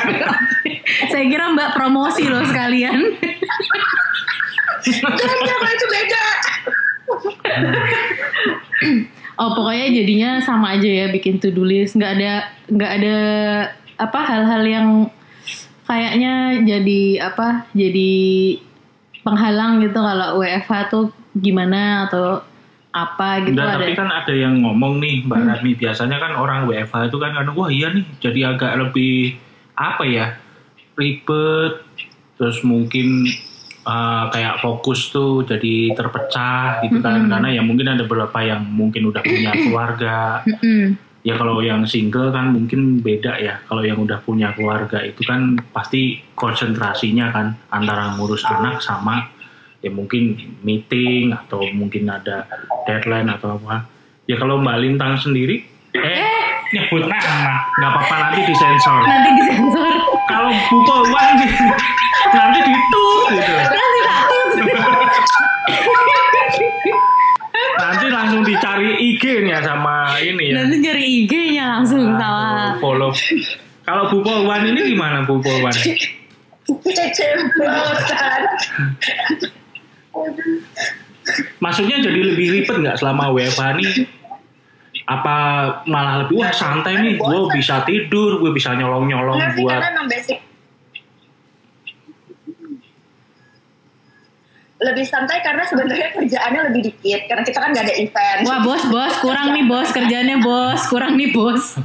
Saya 1.10 1.24
kira 1.26 1.50
Mbak 1.50 1.74
promosi 1.74 2.30
loh 2.30 2.46
sekalian. 2.46 3.18
Kalau 4.86 5.70
itu 5.74 5.86
beda. 5.90 6.26
Oh 9.40 9.56
pokoknya 9.56 9.86
jadinya 9.90 10.30
sama 10.38 10.78
aja 10.78 10.86
ya 10.86 11.06
bikin 11.10 11.42
to 11.42 11.50
do 11.50 11.66
list. 11.66 11.98
Nggak 11.98 12.12
ada 12.20 12.32
nggak 12.70 12.92
ada 13.02 13.16
apa 13.98 14.20
hal-hal 14.22 14.62
yang 14.62 14.88
kayaknya 15.90 16.62
jadi 16.62 17.26
apa 17.26 17.66
jadi 17.74 18.12
penghalang 19.26 19.82
gitu 19.82 19.98
kalau 19.98 20.38
WFH 20.38 20.72
tuh 20.88 21.10
gimana 21.34 22.06
atau 22.06 22.40
apa 22.90 23.46
gitu 23.46 23.54
Enggak, 23.54 23.70
ada. 23.70 23.74
tapi 23.78 23.92
kan 23.94 24.10
ada 24.10 24.34
yang 24.34 24.54
ngomong 24.66 24.98
nih 24.98 25.22
Mbak 25.22 25.40
Rani 25.46 25.72
biasanya 25.78 26.18
kan 26.18 26.32
orang 26.34 26.66
WFH 26.66 27.06
itu 27.06 27.18
kan 27.22 27.30
kadang 27.38 27.54
wah 27.54 27.70
iya 27.70 27.94
nih 27.94 28.04
jadi 28.18 28.40
agak 28.54 28.72
lebih 28.82 29.38
apa 29.78 30.02
ya 30.04 30.26
ribet 30.98 31.86
terus 32.34 32.66
mungkin 32.66 33.30
uh, 33.86 34.26
kayak 34.34 34.58
fokus 34.58 35.14
tuh 35.14 35.46
jadi 35.46 35.94
terpecah 35.94 36.82
gitu 36.82 36.98
kan 36.98 37.24
Mm-mm. 37.24 37.30
karena 37.30 37.48
ya 37.54 37.62
mungkin 37.62 37.86
ada 37.94 38.02
beberapa 38.02 38.38
yang 38.42 38.66
mungkin 38.66 39.06
udah 39.08 39.22
punya 39.22 39.52
keluarga 39.54 40.42
Mm-mm. 40.44 40.98
ya 41.22 41.38
kalau 41.38 41.62
yang 41.62 41.86
single 41.86 42.34
kan 42.34 42.50
mungkin 42.50 42.98
beda 43.00 43.38
ya 43.38 43.62
kalau 43.70 43.86
yang 43.86 44.02
udah 44.02 44.18
punya 44.24 44.50
keluarga 44.56 44.98
itu 45.06 45.22
kan 45.22 45.62
pasti 45.70 46.20
konsentrasinya 46.34 47.30
kan 47.30 47.46
antara 47.70 48.18
ngurus 48.18 48.42
anak 48.50 48.82
sama 48.82 49.30
ya 49.80 49.90
mungkin 49.92 50.36
meeting 50.60 51.32
atau 51.32 51.64
mungkin 51.72 52.08
ada 52.08 52.44
deadline 52.84 53.28
atau 53.32 53.56
apa. 53.56 53.88
Ya 54.28 54.36
kalau 54.36 54.60
Mbak 54.60 54.76
Lintang 54.84 55.16
sendiri 55.16 55.64
eh 55.96 56.40
nyebut 56.70 57.08
nama. 57.08 57.66
Nggak 57.80 57.90
apa-apa 57.90 58.14
nanti 58.30 58.40
disensor. 58.46 59.00
Nanti 59.08 59.30
disensor. 59.42 59.90
kalau 60.30 60.50
Bu 60.70 60.78
Polwan 60.86 61.34
nanti 62.36 62.58
ditut 62.62 63.26
gitu. 63.34 63.54
Nanti 63.58 63.98
nanti 67.80 68.06
langsung 68.12 68.42
dicari 68.46 68.90
IG 69.00 69.24
nya 69.48 69.58
sama 69.64 70.14
ini 70.22 70.52
ya. 70.52 70.62
Nanti 70.62 70.76
nyari 70.78 71.02
IG-nya 71.24 71.64
langsung 71.80 72.14
sama. 72.14 72.76
follow. 72.78 73.10
Kalau 73.82 74.06
Bu 74.12 74.22
Polwan 74.22 74.62
ini 74.70 74.94
gimana 74.94 75.26
Bu 75.26 75.40
Polwan 75.42 75.74
Keceplosan. 76.70 78.42
Maksudnya 81.60 82.02
jadi 82.02 82.20
lebih 82.34 82.46
ribet 82.50 82.76
nggak 82.80 82.98
selama 82.98 83.30
WFH 83.30 83.62
nih? 83.78 83.90
Apa 85.10 85.36
malah 85.90 86.22
lebih 86.26 86.38
wah 86.38 86.54
santai 86.54 86.98
nih, 87.02 87.14
gue 87.18 87.40
bisa 87.54 87.82
tidur, 87.82 88.38
gue 88.38 88.54
bisa 88.54 88.74
nyolong-nyolong 88.78 89.58
buat 89.58 89.82
karena 89.82 90.06
basic. 90.06 90.38
Lebih 94.80 95.04
santai 95.04 95.44
karena 95.44 95.60
sebenarnya 95.68 96.08
kerjaannya 96.16 96.60
lebih 96.72 96.80
dikit. 96.88 97.20
Karena 97.28 97.42
kita 97.44 97.58
kan 97.60 97.68
nggak 97.74 97.84
ada 97.84 97.96
event. 98.00 98.40
Wah 98.48 98.58
bos 98.64 98.82
bos 98.88 99.12
kurang 99.20 99.52
nih 99.52 99.64
bos 99.68 99.88
kerjanya 99.92 100.40
bos 100.40 100.80
kurang 100.88 101.20
nih 101.20 101.28
bos. 101.36 101.76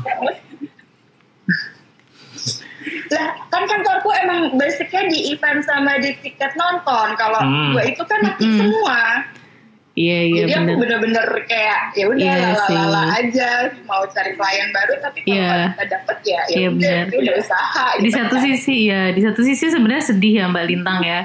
Lah, 3.07 3.27
kan 3.47 3.63
kantorku 3.63 4.09
emang 4.15 4.39
basicnya 4.53 5.05
di 5.05 5.31
event 5.31 5.61
sama 5.61 5.95
di 5.97 6.13
tiket 6.17 6.53
nonton. 6.53 7.13
Kalau 7.13 7.39
Hmm. 7.39 7.71
gue 7.71 7.83
itu 7.87 8.03
kan 8.03 8.19
aktif 8.25 8.47
Hmm. 8.47 8.59
semua. 8.61 8.99
Iya 9.95 10.19
iya 10.21 10.41
Jadi 10.41 10.51
aku 10.51 10.59
benar. 10.61 10.75
bener-bener 10.77 11.27
kayak 11.45 11.79
ya 11.93 12.05
udah 12.05 12.19
Iya 12.19 12.35
lala-lala 12.51 13.01
aja 13.15 13.49
mau 13.85 14.03
cari 14.05 14.35
klien 14.35 14.67
baru 14.69 14.93
tapi 14.99 15.17
kalau 15.21 15.31
Iya. 15.33 15.47
nggak 15.47 15.71
kita 15.71 15.85
dapet 15.87 16.17
ya 16.19 16.31
ya 16.35 16.43
Iya, 16.51 16.67
udah 16.67 16.75
bener. 16.75 17.05
itu 17.05 17.15
udah 17.15 17.33
usaha. 17.39 17.85
Di 17.95 18.01
gitu 18.03 18.17
satu 18.17 18.35
kan. 18.35 18.43
sisi 18.43 18.75
ya 18.85 19.01
di 19.09 19.21
satu 19.23 19.41
sisi 19.41 19.65
sebenarnya 19.65 20.03
sedih 20.05 20.33
ya 20.35 20.45
Mbak 20.45 20.65
Lintang 20.67 20.99
ya. 20.99 21.19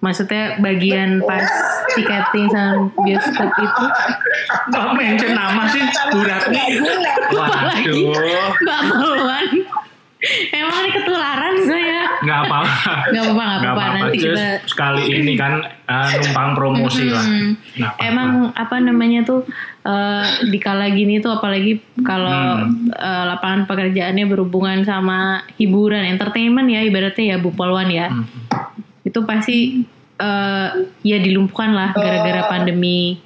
Maksudnya 0.00 0.42
bagian 0.58 1.22
pas 1.22 1.46
tiketing 1.92 2.46
sama 2.48 2.72
bioskop 2.98 3.50
itu 3.54 3.84
kok 4.66 4.90
mention 4.92 5.30
nama 5.30 5.62
sih 5.68 5.82
burat 6.10 6.42
Nggak 6.42 6.68
guna. 6.74 7.10
Apalagi 7.30 7.94
Waduh, 8.02 8.50
Mbak 8.58 8.80
Polwan. 8.90 9.46
Emang 10.52 10.74
ini 10.84 10.90
ketularan 10.92 11.54
saya. 11.64 12.00
nggak 12.20 12.40
apa-apa. 12.44 12.92
Gak 13.08 13.24
apa-apa, 13.24 13.44
gak 13.64 13.72
apa-apa. 13.72 13.96
Nanti 13.96 14.18
Just 14.20 14.36
kita 14.36 14.46
sekali 14.68 15.02
ini 15.08 15.32
kan 15.34 15.64
uh, 15.88 16.08
numpang 16.20 16.50
promosi 16.52 17.08
lah. 17.08 17.24
Apa-apa. 17.24 18.04
Emang 18.04 18.30
apa 18.52 18.76
namanya 18.76 19.24
tuh 19.24 19.48
eh, 19.80 20.24
di 20.52 20.60
kala 20.60 20.92
gini 20.92 21.24
tuh 21.24 21.32
apalagi 21.32 21.80
kalau 22.04 22.28
Hmm. 22.60 22.92
eh, 22.92 23.24
lapangan 23.32 23.64
pekerjaannya 23.64 24.28
berhubungan 24.28 24.84
sama 24.84 25.40
hiburan, 25.56 26.04
entertainment 26.04 26.68
ya 26.68 26.84
ibaratnya 26.84 27.24
ya 27.32 27.36
Bu 27.40 27.56
Polwan 27.56 27.88
ya. 27.88 28.12
Hmm. 28.12 28.28
Itu 29.00 29.24
pasti 29.24 29.88
eh, 30.20 30.68
ya 31.00 31.16
dilumpuhkan 31.16 31.72
lah 31.72 31.96
gara-gara 31.96 32.44
pandemi 32.52 33.16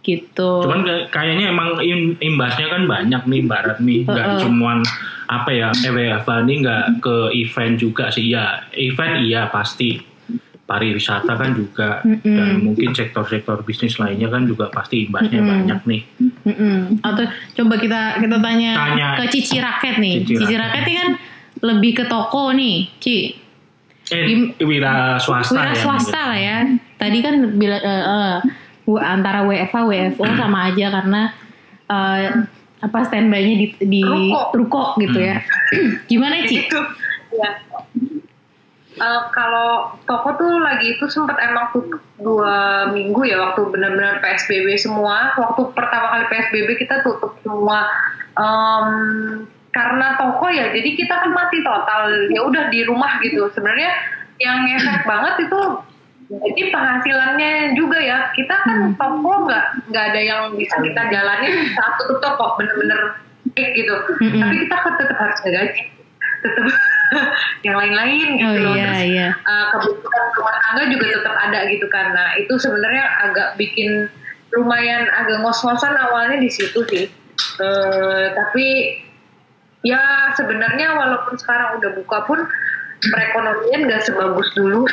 gitu. 0.00 0.64
Cuman 0.64 0.80
kayak- 0.80 1.08
kayaknya 1.10 1.46
emang 1.48 1.76
im- 1.78 2.16
imbasnya 2.16 2.66
kan 2.68 2.82
banyak 2.84 3.22
nih 3.22 3.40
Mbak 3.42 3.60
Ratmi. 3.62 3.96
Nggak 4.02 4.26
Heeh. 4.26 4.40
cuman 4.40 4.78
apa 5.26 5.50
ya, 5.50 5.68
EWFA 5.70 6.42
ini 6.42 6.54
nggak 6.60 6.84
ke 6.98 7.16
event 7.36 7.74
juga 7.76 8.08
sih. 8.08 8.26
Ya, 8.26 8.44
event 8.72 9.20
iya 9.20 9.46
pasti. 9.46 10.08
pariwisata 10.62 11.34
kan 11.34 11.50
juga 11.50 11.98
Mm-mm. 12.00 12.22
dan 12.22 12.62
mungkin 12.62 12.94
sektor-sektor 12.94 13.58
bisnis 13.60 13.98
lainnya 13.98 14.30
kan 14.30 14.46
juga 14.46 14.70
pasti 14.70 15.02
imbasnya 15.02 15.42
Mm-mm. 15.42 15.50
banyak 15.50 15.80
nih. 15.82 16.02
Mm-mm. 16.46 16.76
Atau 17.02 17.26
coba 17.58 17.74
kita 17.74 18.00
kita 18.16 18.38
tanya, 18.38 18.70
Tanya. 18.78 19.08
ke 19.18 19.34
Cici 19.34 19.58
Raket 19.58 19.98
nih. 19.98 20.22
Cici 20.22 20.38
Cici, 20.38 20.54
Raket. 20.54 20.86
Ini 20.86 20.94
kan 20.94 21.10
lebih 21.66 21.92
ke 21.92 22.04
toko 22.06 22.54
nih, 22.54 22.86
Ci. 22.96 23.34
Eh, 24.06 24.22
Gim- 24.24 24.54
wira 24.60 25.18
swasta 25.18 25.58
Wira 25.58 25.70
ya. 25.70 25.74
swasta 25.76 26.20
lah 26.24 26.38
ya. 26.38 26.58
Tadi 26.94 27.18
kan 27.18 27.34
bila 27.52 27.74
eh, 27.74 28.04
w- 28.06 28.40
antara 29.00 29.44
WFH 29.44 29.76
WFO 29.84 30.24
sama 30.40 30.72
aja 30.72 30.86
karena 30.90 31.22
eh, 31.86 32.26
apa 32.80 32.98
standby-nya 33.04 33.54
di, 33.60 33.66
di 33.76 34.00
Ruko. 34.00 34.40
ruko 34.56 34.82
gitu 34.98 35.18
Hmm. 35.20 35.28
ya. 35.28 35.36
Gimana 36.10 36.34
Ci? 36.48 36.64
Gitu. 36.64 36.80
Ya. 37.36 37.50
Eh, 39.00 39.22
kalau 39.32 39.96
toko 40.04 40.34
tuh 40.36 40.60
lagi 40.60 40.98
itu 40.98 41.06
sempat 41.08 41.38
emang 41.40 41.72
tutup 41.72 42.02
dua 42.20 42.84
minggu 42.92 43.22
ya 43.24 43.38
waktu 43.48 43.64
benar-benar 43.70 44.20
PSBB 44.20 44.76
semua. 44.76 45.32
Waktu 45.38 45.72
pertama 45.72 46.06
kali 46.12 46.24
PSBB 46.28 46.68
kita 46.76 47.00
tutup 47.06 47.32
semua. 47.40 47.86
Em, 48.36 48.88
karena 49.70 50.18
toko 50.18 50.50
ya, 50.50 50.74
jadi 50.74 50.90
kita 50.98 51.14
kan 51.16 51.30
mati 51.30 51.62
total. 51.62 52.28
Ya 52.34 52.42
udah 52.42 52.68
di 52.68 52.82
rumah 52.84 53.22
gitu. 53.22 53.46
Sebenarnya 53.54 53.92
yang 54.42 54.66
ngefek 54.66 55.04
banget 55.06 55.48
itu 55.48 55.60
jadi 56.30 56.62
penghasilannya 56.70 57.74
juga 57.74 57.98
ya. 57.98 58.30
Kita 58.38 58.54
kan 58.62 58.94
toko 58.94 59.50
nggak 59.50 59.90
nggak 59.90 60.04
ada 60.14 60.20
yang 60.22 60.42
bisa 60.54 60.78
kita 60.78 61.02
jalanin 61.10 61.74
saat 61.74 61.98
tutup 61.98 62.22
toko 62.22 62.54
bener-bener 62.54 63.18
baik 63.58 63.70
gitu. 63.74 63.94
Mm-mm. 64.22 64.38
Tapi 64.38 64.54
kita 64.62 64.76
kan 64.78 64.92
tetap 64.94 65.16
harus 65.18 65.38
ngegaji, 65.42 65.82
tetap 66.46 66.66
yang 67.66 67.76
lain-lain 67.76 68.28
gitu 68.38 68.46
Oh 68.46 68.62
loh. 68.62 68.74
iya 68.78 68.86
Terus 68.94 69.02
iya. 69.10 69.28
uh, 69.42 69.66
kebutuhan 69.74 70.24
rumah 70.38 70.56
tangga 70.62 70.82
juga 70.86 71.06
tetap 71.18 71.34
ada 71.34 71.58
gitu 71.66 71.86
kan. 71.90 72.06
Nah 72.14 72.28
itu 72.38 72.54
sebenarnya 72.62 73.04
agak 73.26 73.48
bikin 73.58 74.06
lumayan 74.54 75.10
agak 75.10 75.42
ngos-ngosan 75.42 75.94
awalnya 75.98 76.38
di 76.38 76.50
situ 76.50 76.78
sih. 76.90 77.06
Eh, 77.60 78.26
tapi 78.36 78.66
ya 79.80 80.32
sebenarnya 80.36 80.92
walaupun 80.92 81.40
sekarang 81.40 81.80
udah 81.80 81.90
buka 81.96 82.18
pun 82.28 82.38
perekonomian 83.00 83.88
nggak 83.88 84.04
sebagus 84.04 84.48
dulu. 84.52 84.84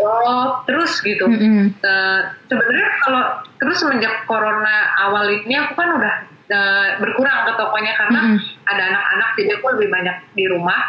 Oh, 0.00 0.64
terus 0.64 0.96
gitu. 1.04 1.28
Mm-mm. 1.28 1.76
Eh, 1.76 2.20
sebenarnya 2.48 2.88
kalau 3.04 3.22
terus 3.60 3.76
semenjak 3.76 4.24
corona 4.24 4.96
awal 5.04 5.28
ini 5.28 5.54
aku 5.60 5.76
kan 5.76 6.00
udah 6.00 6.14
eh, 6.48 6.88
berkurang 6.96 7.44
ke 7.44 7.52
tokonya 7.60 7.92
karena 8.00 8.20
Mm-mm. 8.24 8.68
ada 8.68 8.82
anak-anak 8.88 9.28
jadi 9.36 9.50
aku 9.60 9.66
lebih 9.76 9.88
banyak 9.92 10.16
di 10.32 10.44
rumah 10.48 10.80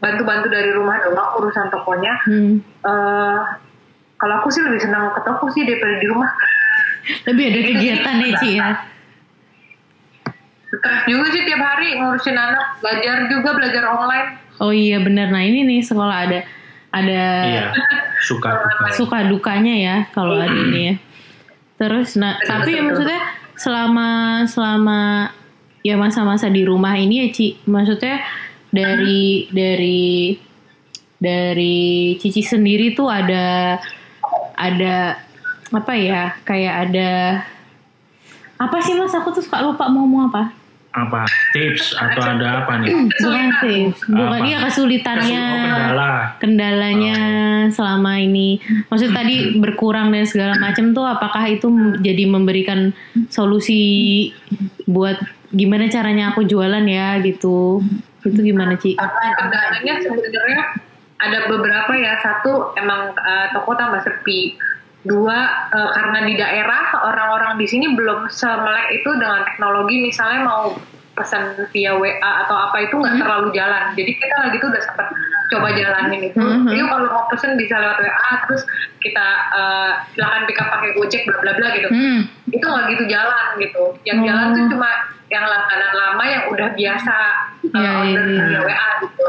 bantu-bantu 0.00 0.48
dari 0.48 0.72
rumah 0.72 0.96
doang 1.04 1.36
urusan 1.40 1.68
tokonya 1.68 2.12
Hmm. 2.24 2.60
eh 2.60 3.38
kalau 4.20 4.34
aku 4.44 4.52
sih 4.52 4.60
lebih 4.60 4.80
senang 4.84 5.16
ke 5.16 5.20
toko 5.24 5.48
sih 5.48 5.64
daripada 5.64 5.96
di 5.96 6.06
rumah. 6.08 6.28
Lebih 7.24 7.44
ada 7.56 7.60
kegiatan 7.72 8.14
ya 8.20 8.30
Ci 8.36 8.48
ya. 8.60 8.68
Stres 10.70 11.00
juga 11.08 11.26
sih 11.32 11.42
tiap 11.48 11.62
hari 11.64 11.96
ngurusin 11.96 12.36
anak, 12.36 12.78
belajar 12.84 13.16
juga 13.32 13.50
belajar 13.56 13.84
online. 13.88 14.28
Oh 14.60 14.70
iya 14.70 15.00
benar. 15.00 15.32
Nah 15.32 15.40
ini 15.40 15.64
nih 15.64 15.80
sekolah 15.80 16.16
ada 16.28 16.40
ada 16.90 17.22
Iya, 17.46 17.62
suka 18.20 18.50
duka. 18.52 18.84
suka 18.92 19.18
dukanya 19.26 19.74
ya 19.74 19.96
kalau 20.12 20.36
ada 20.36 20.52
ini 20.52 20.80
ya. 20.84 20.94
Terus 21.80 22.14
nah 22.14 22.36
tapi 22.38 22.76
betul, 22.76 22.84
maksudnya 22.92 23.20
selama 23.56 24.08
selama 24.44 25.00
ya 25.80 25.96
masa-masa 25.96 26.52
di 26.52 26.60
rumah 26.60 26.92
ini 26.92 27.24
ya 27.24 27.28
Ci, 27.32 27.56
maksudnya 27.64 28.20
dari 28.68 29.48
dari 29.48 30.36
dari 31.16 32.16
Cici 32.16 32.44
sendiri 32.44 32.92
tuh 32.92 33.08
ada 33.08 33.76
ada 34.56 35.16
apa 35.70 35.92
ya 35.96 36.36
kayak 36.42 36.74
ada 36.88 37.10
apa 38.56 38.76
sih 38.84 38.92
mas 38.92 39.14
aku 39.14 39.32
tuh 39.32 39.40
suka 39.40 39.64
lupa 39.64 39.88
mau 39.88 40.04
ngomong 40.04 40.28
apa 40.28 40.52
Apa 40.90 41.22
tips 41.54 41.94
atau 41.94 42.18
ada 42.18 42.66
apa 42.66 42.82
nih? 42.82 42.90
bukan 43.22 43.46
sih 43.62 43.80
bukan 44.10 44.40
Apa? 44.42 44.46
iya 44.46 44.58
kesulitannya 44.66 45.42
Kesu- 45.46 45.54
oh, 45.54 45.62
kendala. 45.62 46.12
kendalanya 46.42 47.18
selama 47.70 48.12
ini 48.18 48.58
maksud 48.90 49.14
tadi 49.14 49.54
berkurang 49.62 50.10
dan 50.10 50.26
segala 50.26 50.58
macam 50.58 50.90
tuh 50.90 51.06
apakah 51.06 51.46
itu 51.46 51.70
jadi 52.02 52.26
memberikan 52.26 52.90
solusi 53.30 54.34
buat 54.90 55.14
gimana 55.54 55.86
caranya 55.86 56.34
aku 56.34 56.42
jualan 56.42 56.82
ya 56.86 57.22
gitu 57.22 57.82
itu 58.26 58.40
gimana 58.42 58.76
Ci? 58.76 58.98
Kendalanya 58.98 59.94
sebenarnya 60.02 60.60
ada 61.20 61.38
beberapa 61.48 61.92
ya. 61.96 62.16
Satu 62.20 62.72
emang 62.76 63.12
eh, 63.16 63.46
toko 63.52 63.72
tambah 63.76 64.00
sepi. 64.04 64.56
Dua 65.00 65.38
eh, 65.72 65.90
karena 65.96 66.18
di 66.28 66.34
daerah 66.36 66.82
orang-orang 67.08 67.56
di 67.56 67.64
sini 67.64 67.96
belum 67.96 68.28
semelek 68.28 69.00
itu 69.00 69.10
dengan 69.16 69.48
teknologi. 69.48 69.96
Misalnya 70.04 70.44
mau 70.44 70.76
pesan 71.16 71.68
via 71.72 71.92
WA 71.96 72.30
atau 72.46 72.56
apa 72.56 72.76
itu 72.84 72.94
nggak 72.96 73.16
terlalu 73.20 73.48
jalan. 73.52 73.92
Jadi 73.96 74.12
kita 74.16 74.36
lagi 74.40 74.56
tuh 74.60 74.68
udah 74.72 74.82
sempat 74.84 75.08
coba 75.50 75.68
jalanin 75.74 76.20
itu. 76.30 76.38
Mhm. 76.38 76.68
Yuk 76.70 76.86
kalau 76.86 77.06
mau 77.10 77.24
pesen 77.32 77.56
bisa 77.56 77.74
lewat 77.80 77.98
WA 77.98 78.30
terus 78.44 78.62
kita 79.00 79.26
eh, 79.56 79.90
silakan 80.12 80.42
pick 80.44 80.60
up 80.60 80.68
pakai 80.68 80.90
Gojek 80.96 81.22
bla 81.24 81.36
bla 81.40 81.52
bla 81.56 81.68
gitu. 81.76 81.88
Hmm. 81.88 82.20
itu 82.50 82.66
nggak 82.66 82.86
gitu 82.92 83.04
jalan 83.06 83.46
gitu. 83.62 83.84
Yang 84.04 84.18
Oh. 84.20 84.26
jalan 84.26 84.46
tuh 84.52 84.64
cuma 84.74 84.90
yang 85.30 85.46
langganan 85.46 85.92
lama 85.94 86.24
yang 86.26 86.42
udah 86.50 86.68
biasa 86.74 87.16
uh, 87.62 87.78
Iya, 87.78 87.78
iya, 87.78 87.92
order 88.02 88.24
iya. 88.26 88.42
via 88.50 88.60
WA 88.66 88.88
gitu. 89.06 89.22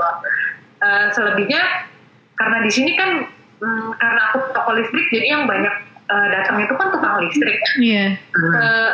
Uh, 0.81 1.05
selebihnya 1.13 1.61
karena 2.33 2.57
di 2.65 2.71
sini 2.73 2.97
kan 2.97 3.29
mm, 3.61 3.89
karena 4.01 4.21
aku 4.33 4.37
toko 4.51 4.71
listrik 4.75 5.07
jadi 5.13 5.25
yang 5.37 5.43
banyak 5.45 5.75
uh, 6.11 6.27
datang 6.33 6.57
itu 6.59 6.73
kan 6.75 6.87
tukang 6.91 7.15
listrik. 7.23 7.57
Iya. 7.79 8.05
Uh, 8.35 8.91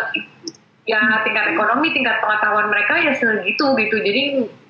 ya 0.87 1.01
tingkat 1.27 1.57
ekonomi, 1.57 1.91
tingkat 1.91 2.21
pengetahuan 2.23 2.67
mereka 2.71 2.93
ya 3.01 3.11
segitu 3.17 3.65
gitu. 3.75 3.97
Jadi 3.99 4.21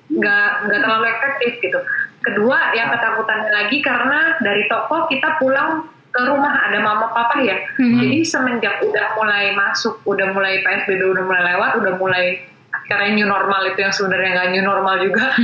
nggak 0.08 0.50
nggak 0.66 0.80
terlalu 0.82 1.04
efektif 1.12 1.52
gitu. 1.60 1.78
Kedua 2.24 2.74
yang 2.74 2.90
ketakutannya 2.90 3.50
lagi 3.52 3.78
karena 3.84 4.40
dari 4.42 4.66
toko 4.66 5.06
kita 5.06 5.38
pulang 5.38 5.86
ke 6.08 6.20
rumah 6.24 6.66
ada 6.66 6.80
mama 6.82 7.12
papa 7.12 7.38
ya. 7.44 7.56
Mhm. 7.78 7.98
Jadi 8.02 8.18
semenjak 8.24 8.80
udah 8.82 9.14
mulai 9.14 9.54
masuk, 9.54 10.00
udah 10.08 10.32
mulai 10.32 10.64
PSBB 10.64 11.04
udah 11.04 11.24
mulai 11.24 11.42
lewat, 11.54 11.70
udah 11.78 11.94
mulai 12.00 12.42
akhirnya 12.88 13.20
new 13.20 13.28
normal 13.28 13.60
itu 13.68 13.78
yang 13.84 13.92
sebenarnya 13.92 14.30
nggak 14.32 14.48
new 14.56 14.64
normal 14.64 14.94
juga. 15.00 15.26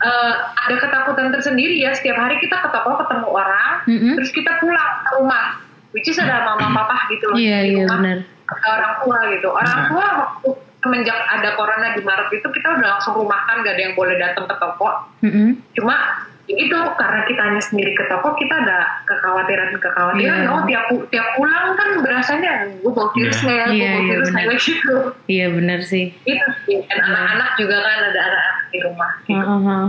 Eh, 0.00 0.34
ada 0.64 0.80
ketakutan 0.80 1.28
tersendiri 1.28 1.76
ya 1.76 1.92
setiap 1.92 2.16
hari 2.16 2.40
kita 2.40 2.56
ke 2.56 2.72
toko 2.72 2.96
ketemu 3.04 3.28
orang, 3.36 3.84
Mm-mm. 3.84 4.16
terus 4.16 4.32
kita 4.32 4.56
pulang 4.56 5.04
ke 5.04 5.12
rumah, 5.20 5.60
which 5.92 6.08
is 6.08 6.16
ada 6.16 6.40
mama 6.40 6.72
papa 6.72 7.04
gitu 7.12 7.28
loh 7.28 7.36
Iya 7.36 7.68
di 7.68 7.76
iya 7.76 7.84
rumah 7.84 8.24
ke 8.48 8.68
orang 8.72 8.92
tua 9.04 9.18
gitu. 9.28 9.48
Orang 9.52 9.78
tua 9.92 10.06
waktu 10.24 10.48
semenjak 10.80 11.20
ada 11.28 11.52
corona 11.52 11.92
di 11.92 12.00
Maret 12.00 12.32
itu 12.32 12.48
kita 12.48 12.80
udah 12.80 12.96
langsung 12.96 13.12
rumahkan 13.12 13.60
gak 13.60 13.76
ada 13.76 13.82
yang 13.84 13.92
boleh 13.92 14.16
datang 14.16 14.48
ke 14.48 14.56
toko. 14.56 14.88
Mm-mm. 15.20 15.60
Cuma 15.76 16.24
itu 16.50 16.74
karena 16.98 17.20
kita 17.24 17.40
hanya 17.42 17.62
sendiri 17.62 17.92
ke 17.94 18.04
toko 18.06 18.34
kita 18.34 18.54
ada 18.54 19.04
kekhawatiran 19.04 19.70
kekhawatiran. 19.78 20.38
Iya. 20.42 20.50
Oh 20.50 20.60
tiap 20.64 20.84
tiap 21.08 21.28
pulang 21.34 21.78
kan 21.78 21.88
berasanya 22.02 22.52
gue 22.80 22.90
bawa 22.90 23.08
virus 23.14 23.38
Iya. 23.38 23.44
nggak 23.44 23.56
ya, 23.56 23.66
gue 23.66 23.74
Iya, 23.76 23.86
bawa 23.86 24.00
iya, 24.00 24.08
virus 24.10 24.28
benar. 24.28 24.40
nggak 24.40 24.50
ya?" 24.50 24.60
gitu. 24.64 24.96
Iya 25.26 25.46
benar 25.54 25.78
sih. 25.82 26.04
Itu 26.24 26.46
sih. 26.64 26.76
Dan 26.84 26.98
anak-anak 27.00 27.50
juga 27.54 27.76
kan 27.78 27.98
ada 28.08 28.20
anak 28.24 28.44
di 28.68 28.78
rumah. 28.80 29.10
Gitu. 29.22 29.38
Heeh. 29.38 29.84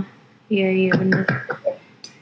Iya 0.51 0.69
iya 0.69 0.93
benar. 0.93 1.23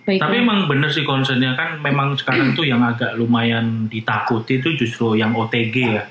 Baik. 0.05 0.19
Tapi 0.21 0.35
emang 0.41 0.59
bener 0.65 0.89
sih 0.89 1.05
concernnya 1.05 1.53
kan 1.53 1.77
memang 1.79 2.17
sekarang 2.17 2.57
tuh 2.57 2.65
yang 2.65 2.81
agak 2.81 3.13
lumayan 3.13 3.85
ditakuti 3.85 4.57
itu 4.57 4.73
justru 4.75 5.13
yang 5.13 5.37
OTG 5.37 5.75
ya. 5.85 6.03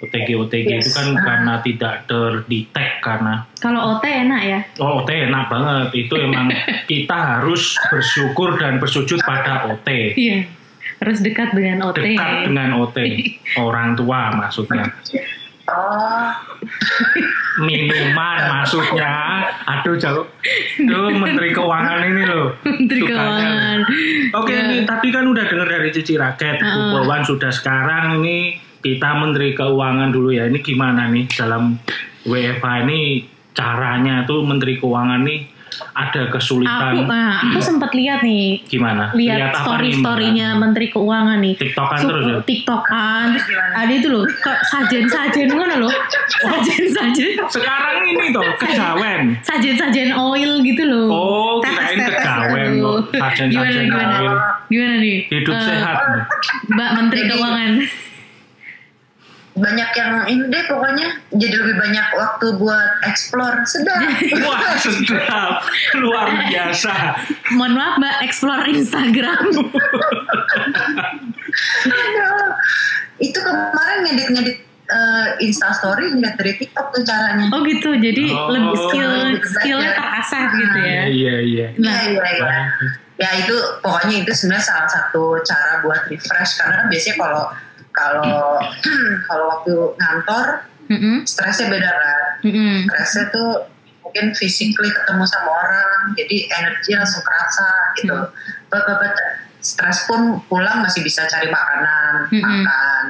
OTG 0.00 0.28
OTG 0.34 0.56
itu 0.74 0.80
Yes. 0.82 0.96
kan 0.96 1.12
karena 1.14 1.60
tidak 1.60 1.94
terdetek 2.04 2.90
karena 3.00 3.44
kalau 3.56 3.94
OT 3.94 4.04
enak 4.06 4.42
ya. 4.42 4.60
oh 4.78 5.00
OT 5.00 5.28
enak 5.28 5.44
banget 5.46 5.88
itu 5.94 6.14
emang 6.16 6.48
kita 6.90 7.12
harus 7.36 7.62
bersyukur 7.86 8.56
dan 8.56 8.76
bersujud 8.76 9.20
pada 9.20 9.66
OT 9.66 9.88
Iya. 10.14 10.48
Harus 10.98 11.20
dekat 11.20 11.52
dengan 11.52 11.84
OT. 11.86 12.00
dekat 12.02 12.48
dengan 12.48 12.76
OT 12.78 12.96
orang 13.60 13.92
tua 13.94 14.32
maksudnya 14.34 14.88
Oh, 15.70 16.26
minuman 17.60 18.38
maksudnya 18.50 19.38
aduh 19.64 19.94
jauh 19.94 20.26
Duh, 20.76 21.12
menteri 21.12 21.52
keuangan 21.52 22.02
ini 22.02 22.22
loh 22.24 22.58
Menteri. 22.64 23.06
Keuangan. 23.06 23.78
Oke, 24.34 24.50
Ya. 24.50 24.66
ini 24.66 24.82
tadi 24.82 25.08
kan 25.08 25.24
udah 25.24 25.44
dengar 25.44 25.68
dari 25.68 25.90
Cici 25.90 26.14
Raket, 26.14 26.58
Heeh. 26.58 26.90
Bawan 26.92 27.22
sudah 27.22 27.50
sekarang 27.50 28.18
ini 28.18 28.58
kita 28.80 29.08
Menteri 29.14 29.52
Keuangan 29.52 30.08
dulu 30.08 30.30
ya. 30.30 30.44
Ini 30.44 30.58
gimana 30.58 31.06
nih 31.06 31.28
dalam 31.30 31.76
WFH 32.22 32.64
ini 32.82 33.00
caranya 33.50 34.24
tuh 34.24 34.42
Menteri 34.42 34.76
Keuangan 34.76 35.20
nih 35.20 35.40
ada 35.90 36.28
Aku, 36.28 36.36
kesulitan 36.36 36.92
nah, 37.02 37.40
aku 37.40 37.56
sempat 37.58 37.88
lihat 37.92 38.20
nih, 38.20 38.60
gimana? 38.62 39.10
lihat 39.12 39.48
apa 39.50 39.64
story 39.64 39.88
nih, 39.88 39.96
storynya 39.96 40.48
Mbak? 40.50 40.60
Menteri 40.60 40.86
Keuangan 40.88 41.38
nih. 41.40 41.54
TikTokan 41.56 41.98
Sup- 41.98 42.08
terus 42.10 42.24
ya? 42.26 42.36
TikTokan, 42.42 43.24
terus 43.32 43.44
ada 43.72 43.92
itu 43.94 44.08
loh, 44.08 44.24
ke- 44.26 44.60
sajen-sajen 44.66 45.48
ngono 45.48 45.74
loh, 45.80 45.94
sajen-sajen, 46.44 47.28
Sekarang 47.48 47.96
ini 48.04 48.28
toh 48.28 48.44
kejawen. 48.58 49.22
sajen-sajen 49.40 50.10
oil 50.12 50.60
gitu 50.60 50.82
loh. 50.84 51.08
Oh, 51.08 51.54
kirain 51.60 51.96
Tetes-tetes 51.96 52.12
kejawen 52.18 52.70
kok. 52.76 52.98
Sajen-sajen 53.16 53.84
gimana, 53.86 54.14
oil. 54.18 54.34
gimana 54.68 54.94
nih? 54.98 55.16
Hidup 55.28 55.54
Eh, 55.54 55.64
sehat. 55.64 55.96
nih. 56.04 56.22
Mbak 56.68 56.90
Menteri 56.92 57.20
Jadi- 57.20 57.30
Keuangan. 57.32 57.72
Banyak 59.50 59.90
yang 59.92 60.12
ini 60.26 60.44
deh 60.46 60.62
pokoknya 60.64 61.06
jadi 61.32 61.54
lebih 61.54 61.76
banyak 61.76 62.06
waktu 62.14 62.46
buat 62.54 62.90
explore 63.02 63.58
sedap 63.64 63.98
Wah 64.46 64.78
sedap, 64.78 65.66
luar 65.98 66.28
biasa. 66.46 66.92
Mohon 67.52 67.72
maaf 67.74 67.94
Mbak, 67.98 68.16
explore 68.24 68.62
Instagram. 68.68 69.42
Aduh. 71.84 72.48
itu 73.20 73.36
kemarin 73.36 73.98
ngedit-ngedit 74.06 74.58
eh, 74.88 75.26
Insta 75.42 75.70
Story 75.72 76.08
ngeliat 76.08 76.34
dari 76.34 76.56
TikTok 76.56 76.86
tuh 76.90 77.02
caranya 77.04 77.46
Oh 77.52 77.60
gitu, 77.62 77.92
jadi 77.94 78.24
Oh. 78.32 78.48
lebih 78.48 78.76
skill 78.80 79.12
skillnya 79.44 79.92
terasah 79.92 80.44
gitu 80.50 80.78
ya. 80.80 81.02
Iya 81.06 81.34
iya. 81.42 81.66
Nah, 81.76 82.00
Iya, 82.00 82.16
iya, 82.16 82.30
iya. 82.32 82.54
ya 83.20 83.28
itu 83.36 83.52
pokoknya 83.84 84.24
itu 84.24 84.32
sebenarnya 84.32 84.64
salah 84.64 84.88
satu 84.88 85.36
cara 85.44 85.84
buat 85.84 86.08
refresh 86.08 86.56
karena 86.56 86.74
kan 86.80 86.86
biasanya 86.88 87.16
kalau 87.20 87.44
kalau 88.00 88.56
kalau 89.28 89.44
waktu 89.52 89.74
ngantor 90.00 90.46
mm-mm, 90.88 91.16
stresnya 91.28 91.68
beda 91.68 91.90
kan 91.92 92.22
mm-mm. 92.48 92.88
stresnya 92.88 93.24
tuh 93.28 93.68
mungkin 94.10 94.34
physically 94.34 94.90
ketemu 94.90 95.22
sama 95.22 95.50
orang 95.54 96.18
jadi 96.18 96.50
energi 96.50 96.98
langsung 96.98 97.22
kerasa 97.22 97.94
gitu. 97.94 98.18
But- 98.66 98.82
but 98.82 99.14
stres 99.62 100.02
pun 100.10 100.42
pulang 100.50 100.82
masih 100.82 101.06
bisa 101.06 101.30
cari 101.30 101.46
makanan 101.46 102.26
Mm-mm. 102.34 102.42
makan. 102.42 103.02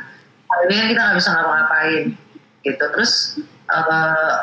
Hari 0.50 0.64
ini 0.68 0.92
kita 0.92 1.00
nggak 1.00 1.16
bisa 1.16 1.31
ngapa-ngapain 1.33 2.05
gitu. 2.68 2.85
Terus 2.85 3.12
eh, 3.72 4.37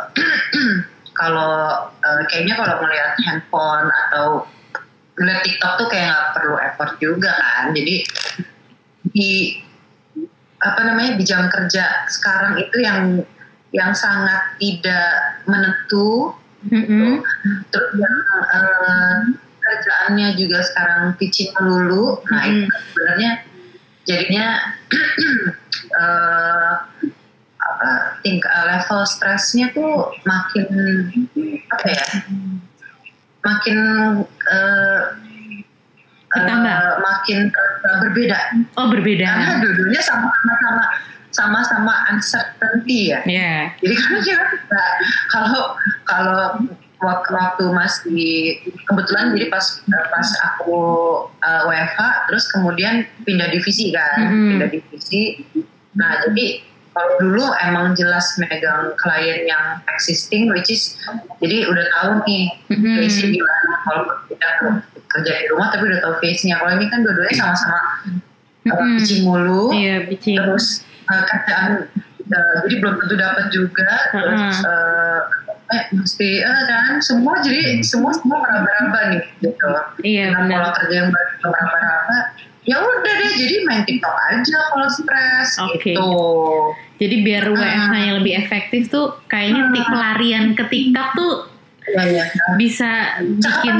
kalau 1.19 1.53
eh, 1.93 2.21
kayaknya 2.25 2.57
kalau 2.57 2.81
melihat 2.81 3.13
handphone 3.29 3.87
atau 4.07 4.49
melihat 5.21 5.41
TikTok 5.45 5.73
tuh 5.77 5.87
kayak 5.93 6.09
nggak 6.09 6.27
perlu 6.41 6.55
effort 6.57 6.91
juga 6.97 7.37
kan. 7.37 7.75
Jadi 7.77 7.95
di 9.13 9.61
apa 10.57 10.81
namanya 10.81 11.17
di 11.17 11.23
jam 11.23 11.45
kerja 11.53 12.09
sekarang 12.09 12.57
itu 12.57 12.77
yang 12.81 13.21
yang 13.75 13.91
sangat 13.93 14.57
tidak 14.57 15.37
menentu 15.45 16.33
Mm-mm. 16.65 17.21
terus 17.69 17.91
yang 17.93 18.17
eh, 18.49 19.17
kerjaannya 19.61 20.33
juga 20.33 20.63
sekarang 20.65 21.13
pitching 21.21 21.53
melulu 21.61 22.17
nah 22.33 22.41
itu 22.47 22.65
Mm. 22.65 22.73
sebenarnya 22.73 23.31
jadinya 24.07 24.47
eh, 26.01 26.73
apa 27.57 27.89
tingkat 28.23 28.53
level 28.65 29.03
stresnya 29.05 29.69
tuh 29.75 30.15
makin 30.23 30.67
apa 31.69 31.87
ya 31.91 32.07
makin 33.45 33.77
eh, 34.25 35.01
Bertambah. 36.39 36.75
eh, 36.75 36.95
makin 36.99 37.39
eh, 37.49 37.97
berbeda 38.01 38.37
Oh 38.75 38.87
berbeda. 38.87 39.27
karena 39.27 39.53
dua-duanya 39.59 40.01
sama-sama 40.01 40.85
sama-sama 41.29 41.93
uncertainty 42.09 43.11
ya 43.11 43.19
Ya. 43.23 43.53
jadi 43.77 43.93
kan 43.93 44.11
nggak- 44.17 44.95
kalau 45.27 45.61
kalau 46.03 46.41
waktu, 46.97 47.63
masih 47.69 48.57
kebetulan 48.83 49.29
jadi 49.29 49.45
pas 49.47 49.61
pas 49.85 50.27
aku 50.43 50.79
uh, 51.37 51.61
WFH 51.63 51.99
terus 52.25 52.49
kemudian 52.49 53.05
pindah 53.21 53.47
divisi 53.47 53.93
kan 53.93 54.17
Mhm. 54.25 54.49
pindah 54.49 54.69
divisi 54.71 55.21
nah 55.93 56.17
jadi 56.19 56.65
kalau 56.89 57.13
dulu 57.21 57.45
emang 57.59 57.93
jelas 57.93 58.33
megang 58.39 58.97
klien 58.97 59.45
yang 59.45 59.65
existing 59.87 60.49
which 60.49 60.65
is 60.67 60.97
jadi 61.37 61.69
udah 61.69 61.85
tahu 61.93 62.11
nih 62.25 62.49
Mhm. 62.67 62.97
face 62.97 63.21
gimana 63.27 63.73
kalau 63.83 64.03
kita 64.25 64.47
kerja 65.17 65.31
di 65.41 65.45
rumah 65.49 65.67
tapi 65.73 65.83
udah 65.89 65.99
tahu 66.05 66.13
face-nya 66.21 66.55
kalau 66.61 66.71
ini 66.77 66.85
kan 66.87 66.99
dua-duanya 67.01 67.35
sama-sama 67.35 67.79
uh, 67.79 68.17
Mhm. 68.67 68.97
pitching 68.99 69.21
mulu. 69.23 69.71
Iya, 69.71 69.95
pitching. 70.11 70.35
terus 70.37 70.83
uh, 71.07 71.23
kerjaan 71.23 71.71
uh, 72.27 72.53
jadi 72.67 72.75
belum 72.83 72.95
tentu 72.99 73.15
dapat 73.15 73.45
juga. 73.49 73.89
Terus 74.11 74.55
uh, 74.67 75.19
eh, 75.71 75.83
mesti 75.95 76.29
eh, 76.43 76.63
kan 76.67 76.99
semua 76.99 77.39
jadi 77.39 77.79
semua 77.83 78.11
semua 78.15 78.43
meraba-raba 78.43 78.99
nih 79.15 79.23
gitu. 79.43 79.67
Iya, 80.03 80.35
nah 80.35 80.47
benar. 80.47 80.55
kalau 80.59 80.71
kerja 80.83 80.95
yang 80.95 81.09
meraba-raba 81.11 82.17
ya 82.67 82.75
udah 82.83 83.13
deh 83.23 83.31
jadi 83.39 83.63
main 83.63 83.87
TikTok 83.87 84.11
aja 84.11 84.59
kalau 84.75 84.87
stres 84.91 85.49
Oke. 85.63 85.95
gitu. 85.95 86.11
Jadi 86.97 87.15
biar 87.23 87.47
WFH-nya 87.47 88.11
lebih 88.19 88.33
efektif 88.35 88.91
tuh 88.91 89.21
kayaknya 89.31 89.71
tik 89.71 89.85
pelarian 89.87 90.45
ke 90.51 90.63
TikTok 90.67 91.09
tuh 91.15 91.33
ya 91.95 92.03
ya 92.03 92.23
bisa 92.59 92.89
bikin 93.21 93.75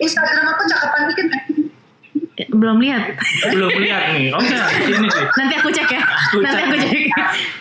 Instagram 0.00 0.44
aku 0.56 0.62
cakapan? 0.64 1.00
Eh, 2.40 2.48
belum 2.48 2.80
lihat. 2.80 3.20
Belum 3.52 3.68
lihat 3.84 4.16
nih. 4.16 4.32
Oh 4.32 4.40
enggak, 4.40 4.64
ini 4.88 5.08
sih. 5.12 5.24
Nanti 5.36 5.54
aku 5.60 5.68
cek 5.68 5.88
ya. 5.92 6.00
Aku 6.00 6.40
Nanti 6.40 6.56
cek. 6.56 6.64
aku 6.64 6.76
cek. 6.80 6.92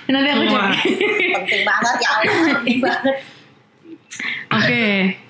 Nanti 0.07 0.29
aku 0.31 0.43
cek. 0.47 0.63
Penting 1.35 1.61
banget 1.67 1.95
ya 1.99 2.11
penting 2.23 2.77
banget 2.79 3.15
Oke, 4.49 4.85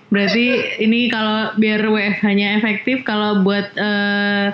berarti 0.10 0.45
ini 0.79 1.10
kalau 1.12 1.53
biar 1.60 1.82
WFH-nya 1.84 2.58
efektif, 2.58 3.03
kalau 3.03 3.41
buat 3.43 3.73
eh, 3.75 4.47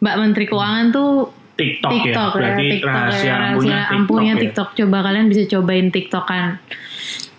Mbak 0.00 0.16
Menteri 0.18 0.44
Keuangan 0.48 0.86
tuh 0.90 1.30
TikTok, 1.58 1.90
TikTok 1.90 2.30
ya. 2.32 2.38
ya, 2.38 2.38
Berarti 2.38 2.64
TikTok 2.72 2.88
rahasia 2.88 3.26
ya, 3.26 3.34
ampuhnya 3.52 3.76
rahasia 3.76 3.94
ampuhnya 3.94 4.34
ya. 4.34 4.40
TikTok. 4.42 4.68
Coba 4.78 4.98
kalian 5.04 5.26
bisa 5.28 5.42
cobain 5.50 5.88
TikTokan. 5.90 6.44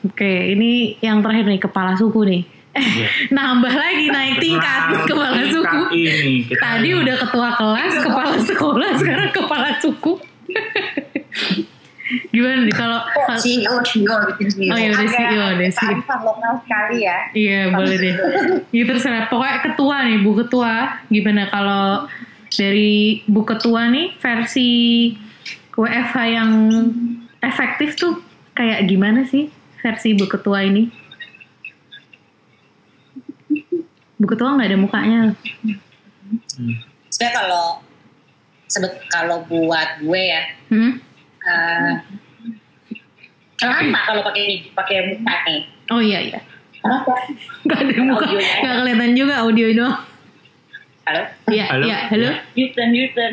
Oke, 0.02 0.26
ini 0.50 0.72
yang 1.00 1.20
terakhir 1.20 1.46
nih 1.46 1.60
kepala 1.60 1.92
suku 1.94 2.22
nih. 2.24 2.44
Eh, 2.70 2.80
Iya. 2.80 3.08
nambah 3.36 3.74
lagi 3.74 4.08
naik 4.08 4.38
tingkat 4.38 4.82
Nah, 4.88 5.04
kepala 5.04 5.36
tingkat 5.36 5.52
suku. 5.52 5.80
Ini, 5.92 6.10
kita 6.46 6.62
Tadi 6.62 6.90
udah 6.94 7.16
ketua 7.18 7.50
kelas, 7.52 7.94
kepala 8.00 8.36
sekolah, 8.40 8.90
sekarang 8.96 9.30
kepala 9.32 9.70
suku. 9.78 10.14
Gimana 12.32 12.66
nih 12.66 12.74
kalau 12.74 12.98
kalau- 13.06 13.38
CEO 13.38 13.76
CEO 13.84 14.16
bikin 14.26 14.48
CEO 14.50 14.72
Oh 14.72 14.78
iya 14.78 14.90
udah 14.90 15.08
CEO 15.08 15.46
udah 15.52 15.70
sih. 15.70 15.78
kearifan 15.84 16.20
lokal 16.24 16.54
sekali 16.58 16.98
ya 17.00 17.18
Iya 17.32 17.60
boleh 17.70 17.96
deh. 17.96 18.16
Iya 18.74 18.84
terserah. 18.88 19.24
Pokoknya 19.28 19.58
ketua 19.64 19.96
nih 20.04 20.18
Bu 20.20 20.32
Ketua. 20.36 20.74
Gimana 21.06 21.44
kalau 21.48 22.10
dari 22.50 23.22
Bu 23.26 23.46
Ketua 23.46 23.90
nih 23.90 24.18
versi 24.18 24.70
WFH 25.72 26.16
yang 26.28 26.52
efektif 27.40 27.94
tuh 27.94 28.18
kayak 28.52 28.84
gimana 28.86 29.22
sih 29.24 29.48
versi 29.80 30.14
Bu 30.14 30.26
Ketua 30.26 30.62
ini? 30.62 30.86
Bu 34.16 34.26
Ketua 34.26 34.54
nggak 34.54 34.68
ada 34.68 34.78
mukanya. 34.78 35.20
sebenarnya 37.10 37.32
kalau 37.36 37.64
sebet 38.64 38.92
kalau 39.08 39.44
buat 39.44 40.00
gue 40.00 40.22
ya 40.22 40.42
Hmm? 40.70 41.02
eh, 41.42 41.94
kenapa 43.56 43.98
kalau 44.06 44.22
pakai 44.22 44.70
pakai 44.70 44.96
muka 45.10 45.34
nih 45.44 45.62
Oh 45.90 45.98
iya 45.98 46.22
iya. 46.22 46.38
kenapa 46.78 47.10
Gak 47.66 47.82
ada 47.82 47.94
muka. 48.00 48.24
Audionya. 48.24 48.56
Gak 48.62 48.74
kelihatan 48.78 49.12
juga 49.18 49.34
audio 49.42 49.66
doang. 49.74 49.98
halo 51.04 51.22
Iya 51.50 51.66
Halo? 51.68 51.84
iya. 51.84 51.98
Halo. 52.08 52.30
Houston 52.54 52.90
Houston 52.94 53.32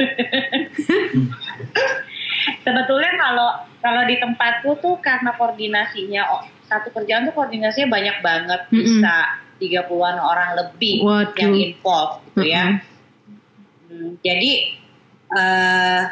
sebetulnya 2.60 3.12
kalau 3.14 3.48
kalau 3.80 4.04
di 4.04 4.16
tempatku 4.16 4.76
tuh 4.78 5.00
karena 5.00 5.32
koordinasinya 5.34 6.22
oh, 6.30 6.42
satu 6.64 6.92
kerjaan 6.92 7.26
tuh 7.26 7.34
koordinasinya 7.34 7.88
banyak 7.88 8.16
banget 8.20 8.60
Mm-mm. 8.68 8.78
bisa 8.78 9.14
30-an 9.56 10.16
orang 10.16 10.56
lebih 10.56 11.04
Waduh. 11.04 11.36
yang 11.36 11.52
involved 11.52 12.24
gitu 12.30 12.44
ya 12.46 12.64
Mm-mm. 12.70 12.88
Hmm, 13.90 14.10
jadi 14.22 14.50
eh, 15.30 16.02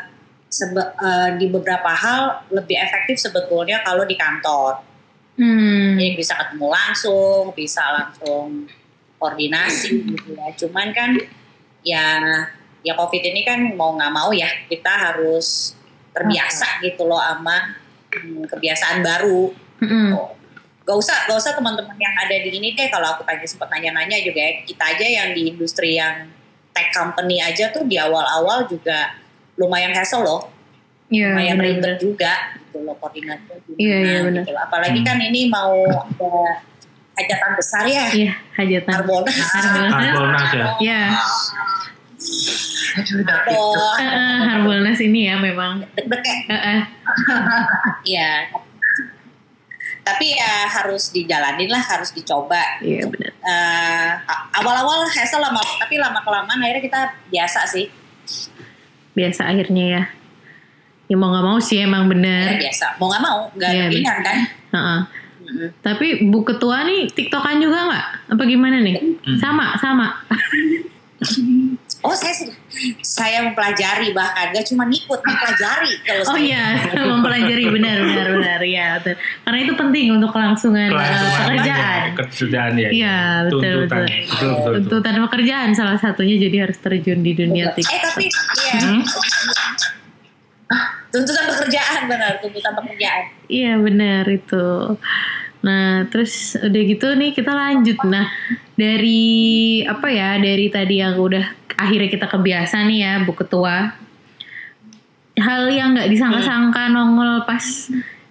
sebe- 0.48 0.92
eh, 0.94 1.30
di 1.38 1.46
beberapa 1.46 1.88
hal 1.88 2.50
lebih 2.50 2.74
efektif 2.74 3.20
sebetulnya 3.20 3.80
kalau 3.80 4.02
di 4.02 4.16
kantor 4.16 4.82
Hmm. 5.38 5.94
jadi 5.94 6.18
bisa 6.18 6.34
ketemu 6.34 6.66
langsung 6.66 7.54
bisa 7.54 7.94
langsung 7.94 8.66
koordinasi 9.16 10.02
gitu 10.02 10.34
ya 10.34 10.50
cuman 10.58 10.90
kan 10.90 11.14
ya 11.86 12.18
ya 12.82 12.98
covid 12.98 13.22
ini 13.22 13.46
kan 13.46 13.62
mau 13.78 13.94
nggak 13.94 14.10
mau 14.10 14.34
ya 14.34 14.50
kita 14.66 14.90
harus 14.90 15.77
terbiasa 16.18 16.82
gitu 16.82 17.06
loh 17.06 17.22
sama 17.22 17.78
hmm, 18.10 18.44
kebiasaan 18.50 18.98
baru 19.00 19.54
Mm-mm. 19.78 20.10
gak 20.82 20.96
usah 20.98 21.30
gak 21.30 21.38
usah 21.38 21.54
teman-teman 21.54 21.94
yang 21.94 22.14
ada 22.18 22.34
di 22.34 22.50
ini 22.50 22.74
deh 22.74 22.90
kalau 22.90 23.14
aku 23.14 23.22
tanya 23.22 23.46
sempat 23.46 23.70
nanya-nanya 23.70 24.18
juga 24.20 24.40
ya 24.42 24.52
kita 24.66 24.84
aja 24.98 25.06
yang 25.06 25.28
di 25.32 25.54
industri 25.54 25.94
yang 25.94 26.26
tech 26.74 26.90
company 26.90 27.38
aja 27.38 27.70
tuh 27.70 27.86
di 27.86 27.94
awal-awal 27.94 28.66
juga 28.66 29.14
lumayan 29.54 29.94
hassle 29.94 30.26
loh 30.26 30.50
Iya 31.08 31.32
lumayan 31.32 31.56
ribet 31.56 31.96
juga 31.96 32.52
gitu 32.60 32.84
loh 32.84 32.92
koordinasinya 33.00 33.56
gimana 33.64 33.80
Iya, 33.80 33.96
iya, 33.96 34.18
benar. 34.26 34.42
gitu 34.44 34.50
loh. 34.52 34.62
apalagi 34.66 35.00
kan 35.00 35.16
ini 35.22 35.40
mau 35.48 35.72
ada 35.88 36.60
hajatan 37.18 37.50
besar 37.58 37.82
ya. 37.82 38.06
Iya, 38.14 38.32
hajatan. 38.54 38.92
Harbolnas. 38.94 39.34
Harbolnas. 39.90 40.50
Ya. 40.54 40.66
Iya, 40.78 41.00
Aduh, 42.18 43.22
eh, 43.98 44.02
eh, 44.02 44.38
Harbolnas 44.42 44.98
ini 44.98 45.30
ya 45.30 45.38
memang. 45.38 45.86
deg-deg 45.94 46.22
ya. 46.24 46.34
Eh. 46.50 46.82
Iya. 48.10 48.30
Tapi 50.02 50.26
ya 50.32 50.64
harus 50.66 51.12
dijalanin 51.12 51.68
lah, 51.68 51.84
harus 51.84 52.10
dicoba. 52.10 52.80
Iya 52.80 53.04
benar. 53.06 53.32
A- 54.24 54.48
awal-awal 54.56 55.04
hassle 55.06 55.38
lama, 55.38 55.60
tapi 55.78 56.00
lama 56.00 56.18
kelamaan 56.24 56.58
akhirnya 56.58 56.82
kita 56.82 57.00
biasa 57.28 57.68
sih. 57.68 57.86
Biasa 59.12 59.46
akhirnya 59.46 59.84
ya. 59.86 60.02
Ya 61.08 61.16
mau 61.16 61.28
nggak 61.28 61.44
mau 61.44 61.58
sih 61.60 61.80
emang 61.80 62.08
bener. 62.08 62.48
Akhirnya 62.50 62.64
biasa. 62.68 62.86
Mau 62.96 63.06
nggak 63.08 63.22
mau, 63.22 63.38
nggak 63.52 63.70
Iya, 63.70 63.84
ada 63.84 64.20
kan. 64.24 64.36
Heeh. 64.68 65.00
Mm-mm. 65.48 65.68
Tapi 65.80 66.06
Bu 66.28 66.44
Ketua 66.44 66.84
nih 66.84 67.08
TikTokan 67.08 67.56
juga 67.56 67.88
nggak? 67.88 68.06
Apa 68.32 68.42
gimana 68.44 68.80
nih? 68.80 68.96
Sama, 69.40 69.76
sama. 69.76 70.12
Oh 71.98 72.14
saya 72.14 72.30
sudah, 72.30 72.54
saya 73.00 73.42
mempelajari 73.42 74.14
bahkan 74.14 74.54
gak 74.54 74.62
cuma 74.64 74.86
ngikut, 74.86 75.18
mempelajari 75.18 75.92
kalau 76.00 76.22
Oh 76.30 76.38
iya, 76.38 76.78
mempelajari 77.10 77.64
benar, 77.66 77.98
benar, 77.98 78.26
benar. 78.32 78.60
Ya, 78.62 78.88
betul. 78.96 79.18
Karena 79.42 79.58
itu 79.58 79.72
penting 79.74 80.06
untuk 80.14 80.30
kelangsungan, 80.30 80.88
eh, 80.88 80.94
Kelangsungan 80.94 81.42
pekerjaan. 81.50 81.98
aja, 82.06 82.14
Kerjaan 82.30 82.72
ya. 82.72 82.88
Iya, 82.88 83.18
betul, 83.44 83.58
Tuntutan. 83.58 83.82
betul. 83.82 83.98
Betul, 83.98 84.22
betul, 84.22 84.52
betul. 84.54 84.72
Tuntutan 84.78 85.16
pekerjaan 85.26 85.68
salah 85.72 85.98
satunya 85.98 86.36
jadi 86.38 86.56
harus 86.62 86.78
terjun 86.78 87.18
di 87.18 87.32
dunia 87.34 87.66
TikTok. 87.74 87.90
Eh 87.90 88.00
tapi 88.00 88.24
iya. 88.30 88.78
Hmm? 88.78 89.00
Tuntutan 91.08 91.44
pekerjaan 91.48 92.00
benar, 92.04 92.32
tuntutan 92.38 92.72
pekerjaan. 92.76 93.22
Iya 93.48 93.72
benar 93.80 94.24
itu. 94.28 94.68
Nah 95.58 96.06
terus 96.06 96.54
udah 96.54 96.82
gitu 96.84 97.06
nih 97.16 97.32
kita 97.32 97.50
lanjut. 97.50 97.98
Nah 98.04 98.28
dari 98.76 99.24
apa 99.82 100.06
ya 100.06 100.36
dari 100.36 100.68
tadi 100.68 101.00
yang 101.00 101.16
udah 101.16 101.66
akhirnya 101.78 102.10
kita 102.10 102.26
kebiasa 102.26 102.82
nih 102.90 102.98
ya 103.06 103.12
Bu 103.22 103.32
Ketua. 103.38 103.94
Hal 105.38 105.70
yang 105.70 105.94
nggak 105.94 106.10
disangka-sangka 106.10 106.90
nongol 106.90 107.46
pas 107.46 107.62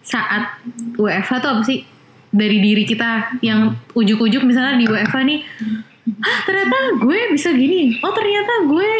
saat 0.04 0.60
WFH 1.00 1.32
tuh 1.40 1.50
apa 1.56 1.64
sih? 1.64 1.88
Dari 2.28 2.60
diri 2.60 2.84
kita 2.84 3.40
yang 3.40 3.80
ujuk-ujuk 3.96 4.44
misalnya 4.44 4.76
di 4.76 4.86
WFH 4.86 5.16
nih, 5.24 5.40
ah 6.20 6.40
ternyata 6.44 7.00
gue 7.00 7.20
bisa 7.32 7.56
gini. 7.56 7.96
Oh 8.04 8.12
ternyata 8.12 8.68
gue 8.68 8.92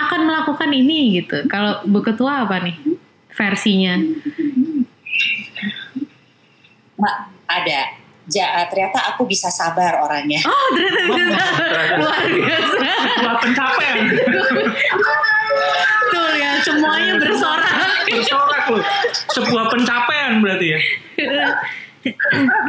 akan 0.00 0.20
melakukan 0.24 0.72
ini 0.72 1.20
gitu. 1.20 1.44
Kalau 1.44 1.84
Bu 1.84 2.00
Ketua 2.00 2.48
apa 2.48 2.64
nih 2.64 2.80
versinya? 3.36 4.00
Mbak, 6.96 7.16
ada. 7.44 7.99
Ja, 8.30 8.62
ternyata 8.70 8.98
aku 9.14 9.26
bisa 9.26 9.50
sabar 9.50 9.98
orangnya. 9.98 10.38
Oh 10.46 10.66
ternyata 10.70 11.02
bisa 11.10 11.42
luar 11.98 12.22
biasa. 12.30 12.90
Wah 13.26 13.36
pencapaian. 13.42 13.96
Betul 16.06 16.30
ya 16.38 16.50
semuanya 16.62 17.12
bersorak. 17.18 17.74
Bersorak 18.06 18.64
loh. 18.70 18.84
Sebuah 19.34 19.64
pencapaian 19.74 20.38
berarti 20.38 20.66
ya. 20.78 20.80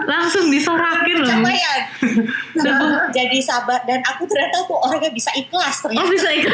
Langsung 0.10 0.52
disorakin 0.52 1.24
loh. 1.24 1.30
Capaian. 1.30 1.82
Jadi 3.16 3.38
sabar 3.40 3.80
dan 3.86 4.02
aku 4.04 4.28
ternyata 4.28 4.66
tuh 4.66 4.76
orangnya 4.76 5.14
bisa 5.14 5.32
ikhlas 5.38 5.78
Oh 5.78 5.88
ternyata. 5.88 6.10
bisa 6.10 6.30
ikut. 6.36 6.52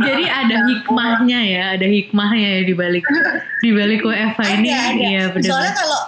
Jadi 0.00 0.24
ada 0.26 0.56
hikmahnya 0.64 1.40
ya, 1.44 1.62
ada 1.78 1.86
hikmahnya 1.86 2.48
ya 2.58 2.62
di 2.66 2.74
balik 2.74 3.04
di 3.62 3.70
balik 3.70 4.00
WFH 4.02 4.40
ini. 4.58 4.68
ada, 4.72 4.90
ada. 4.90 5.04
Iya 5.06 5.24
benar. 5.30 5.50
Soalnya 5.54 5.74
kalau 5.76 6.00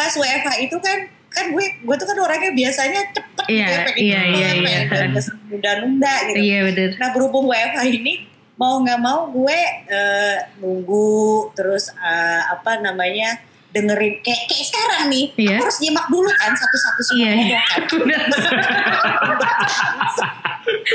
pas 0.00 0.12
WFH 0.16 0.48
itu 0.64 0.76
kan 0.80 0.98
kan 1.28 1.44
gue 1.52 1.66
gue 1.84 1.96
tuh 2.00 2.08
kan 2.08 2.16
orangnya 2.24 2.50
biasanya 2.56 3.00
cepet 3.12 3.44
Iya, 3.50 3.66
gitu 3.68 3.70
ya, 3.70 3.80
pengen 3.84 4.00
iya, 4.00 4.16
cepet, 4.16 4.32
iya, 4.32 4.48
pengen 4.48 4.64
iya. 4.64 4.88
pengen 4.88 5.10
nunda-nunda 5.50 6.14
gitu. 6.24 6.38
Iya 6.40 6.58
benar. 6.66 6.90
Nah 6.96 7.08
berhubung 7.12 7.44
WFH 7.52 7.80
ini 7.92 8.14
mau 8.56 8.74
nggak 8.80 9.00
mau 9.00 9.20
gue 9.28 9.60
eh, 9.92 10.36
nunggu 10.60 11.52
terus 11.52 11.92
eh, 12.00 12.42
apa 12.48 12.80
namanya 12.80 13.36
dengerin 13.70 14.18
kayak 14.20 14.42
kayak 14.46 14.66
sekarang 14.66 15.02
nih 15.06 15.26
Iya. 15.36 15.56
aku 15.56 15.62
harus 15.62 15.78
nyimak 15.78 16.06
dulu 16.06 16.30
kan 16.32 16.50
satu-satu 16.52 17.00
semua 17.06 17.22
Iya. 17.30 17.36
ngomong 17.38 17.62
kan. 17.62 17.80
Benar. 17.86 18.22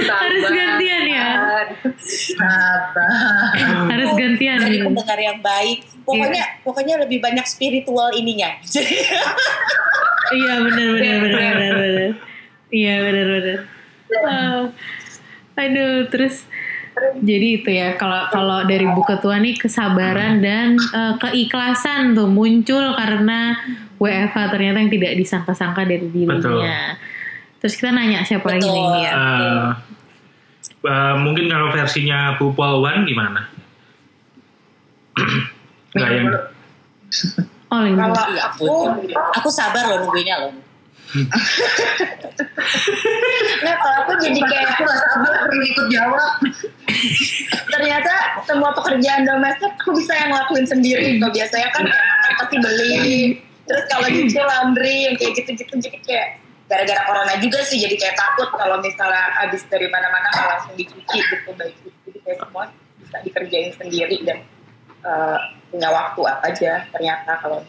Harus 0.05 0.43
gantian 0.45 1.03
ya. 1.07 1.27
Sabar. 2.35 3.55
Harus 3.87 4.11
gantian. 4.13 4.57
Jadi 4.59 4.77
pendengar 4.81 5.17
yang 5.17 5.39
baik. 5.39 5.79
Pokoknya 6.03 6.43
Iya. 6.43 6.61
pokoknya 6.61 6.95
lebih 7.01 7.19
banyak 7.19 7.45
spiritual 7.45 8.11
ininya. 8.11 8.51
Iya 10.25 10.53
benar 10.59 10.87
benar 10.91 11.15
benar 11.21 11.53
benar 11.53 11.75
benar. 11.77 12.11
Iya 12.69 12.93
benar 12.99 13.25
benar. 13.29 13.59
Wow. 14.11 14.59
Aduh 15.55 16.09
terus 16.09 16.43
jadi 17.19 17.47
itu 17.59 17.69
ya 17.71 17.99
kalau 17.99 18.27
kalau 18.31 18.59
dari 18.63 18.87
Bu 18.87 19.03
Ketua 19.03 19.39
nih 19.39 19.59
kesabaran 19.59 20.39
dan 20.39 20.79
eh, 20.79 21.13
keikhlasan 21.19 22.15
tuh 22.15 22.27
muncul 22.31 22.95
karena 22.95 23.55
WFH 23.99 24.35
ternyata 24.51 24.77
yang 24.79 24.91
tidak 24.91 25.11
disangka-sangka 25.19 25.81
dari 25.83 26.07
dirinya. 26.07 26.99
Terus 27.59 27.73
kita 27.79 27.91
nanya 27.95 28.23
siapa 28.23 28.45
lagi 28.45 28.67
Betul. 28.67 28.75
nih 28.75 28.87
ya? 29.03 29.11
Eh, 29.11 29.67
eh, 30.87 31.15
mungkin 31.19 31.45
kalau 31.51 31.67
versinya 31.71 32.35
Bu 32.39 32.51
Polwan 32.55 33.03
gimana? 33.03 33.47
Enggak 35.95 36.11
yang 36.11 36.27
Oh. 37.75 37.81
Kalau 37.81 38.13
aku, 38.39 38.65
aku 39.41 39.49
sabar 39.51 39.89
loh 39.89 39.97
nungguinnya 40.05 40.47
loh. 40.47 40.53
Nah 43.65 43.73
kalau 43.79 43.97
aku 44.03 44.11
jadi 44.19 44.41
kayak 44.41 44.65
Aku 44.75 44.83
gak 44.83 44.99
sabar 44.99 45.33
perlu 45.47 45.63
ikut 45.63 45.87
jawab. 45.93 46.31
ternyata 47.71 48.13
semua 48.43 48.71
pekerjaan 48.75 49.23
domestik 49.23 49.71
aku 49.79 49.95
bisa 49.95 50.11
yang 50.15 50.29
ngelakuin 50.35 50.67
sendiri. 50.67 51.19
Kalau 51.19 51.31
biasanya 51.31 51.69
kan 51.71 51.83
kayak 51.87 52.07
makan 52.11 52.33
pasti 52.39 52.55
beli. 52.59 53.15
Terus 53.65 53.83
kalau 53.89 54.07
nyuci 54.11 54.37
laundry 54.37 54.95
yang 55.09 55.15
kayak 55.17 55.31
gitu-gitu 55.41 55.73
jadi 55.81 55.99
kayak 56.05 56.27
gara-gara 56.65 57.01
corona 57.05 57.33
juga 57.37 57.61
sih 57.61 57.77
jadi 57.77 57.93
kayak 57.93 58.17
takut 58.17 58.49
kalau 58.57 58.81
misalnya 58.81 59.21
habis 59.37 59.61
dari 59.69 59.85
mana-mana 59.85 60.29
langsung 60.33 60.73
dicuci 60.73 61.17
gitu 61.21 61.49
baik 61.53 61.77
jadi 62.09 62.19
kayak 62.25 62.37
semua 62.41 62.63
bisa 62.97 63.17
dikerjain 63.21 63.69
sendiri 63.77 64.17
dan 64.25 64.41
eh, 65.05 65.39
punya 65.69 65.89
waktu 65.93 66.21
aja 66.25 66.71
ternyata 66.89 67.31
kalau 67.37 67.61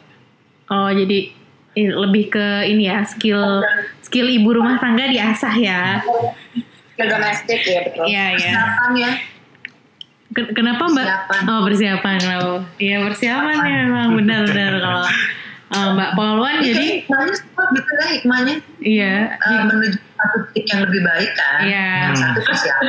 Oh 0.66 0.90
jadi 0.90 1.30
lebih 1.76 2.32
ke 2.32 2.46
ini 2.64 2.88
ya 2.88 3.04
skill 3.04 3.60
skill 4.00 4.26
ibu 4.26 4.48
rumah 4.50 4.80
tangga 4.80 5.04
diasah 5.06 5.52
ya. 5.52 6.00
skill 6.96 7.08
domestik 7.12 7.60
ya 7.60 7.80
betul. 7.84 8.04
Iya 8.08 8.26
ya. 8.34 8.52
Kapan 8.56 8.92
ya? 8.96 9.12
Ken- 10.32 10.52
Kenapa 10.52 10.88
Mbak? 10.88 11.04
Persiapan. 11.04 11.40
Oh 11.46 11.60
persiapan 11.62 12.16
oh. 12.40 12.58
Iya 12.76 12.96
persiapan 13.04 13.56
ya 13.60 13.78
memang 13.84 14.08
benar-benar 14.16 14.72
kalau 14.80 15.04
eh, 15.66 15.88
Mbak 15.92 16.10
Polwan 16.12 16.56
jadi 16.64 16.86
Hikmahnya 17.04 17.34
semua 17.36 17.64
gitu 17.70 17.92
lah 17.92 18.08
hikmahnya 18.08 18.54
iya 18.80 19.14
eh, 19.36 19.62
menuju 19.64 19.98
satu 20.16 20.36
titik 20.48 20.64
yang 20.72 20.80
lebih 20.88 21.00
baik 21.04 21.30
kan. 21.36 21.58
Iya. 21.60 21.88
Yang 22.08 22.16
satu 22.24 22.40
persiapan. 22.40 22.88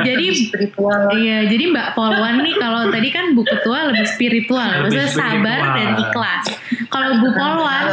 Jadi 0.00 0.26
spiritual. 0.34 1.00
Iya, 1.14 1.38
jadi 1.46 1.64
Mbak 1.70 1.88
Polwan 1.94 2.40
nih 2.40 2.54
kalau 2.56 2.88
tadi 2.88 3.08
kan 3.08 3.32
Bu 3.32 3.42
Ketua 3.42 3.90
lebih 3.92 4.06
spiritual, 4.06 4.68
Lebih 4.68 4.82
maksudnya 4.90 5.08
sabar 5.10 5.58
spiritual. 5.60 5.76
dan 5.76 5.88
ikhlas. 5.98 6.44
Kalau 6.88 7.10
Bu 7.20 7.28
Polwan 7.32 7.84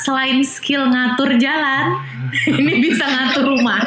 selain 0.00 0.38
skill 0.42 0.86
ngatur 0.86 1.36
jalan, 1.36 1.86
ini 2.60 2.72
bisa 2.80 3.04
ngatur 3.04 3.44
rumah. 3.48 3.82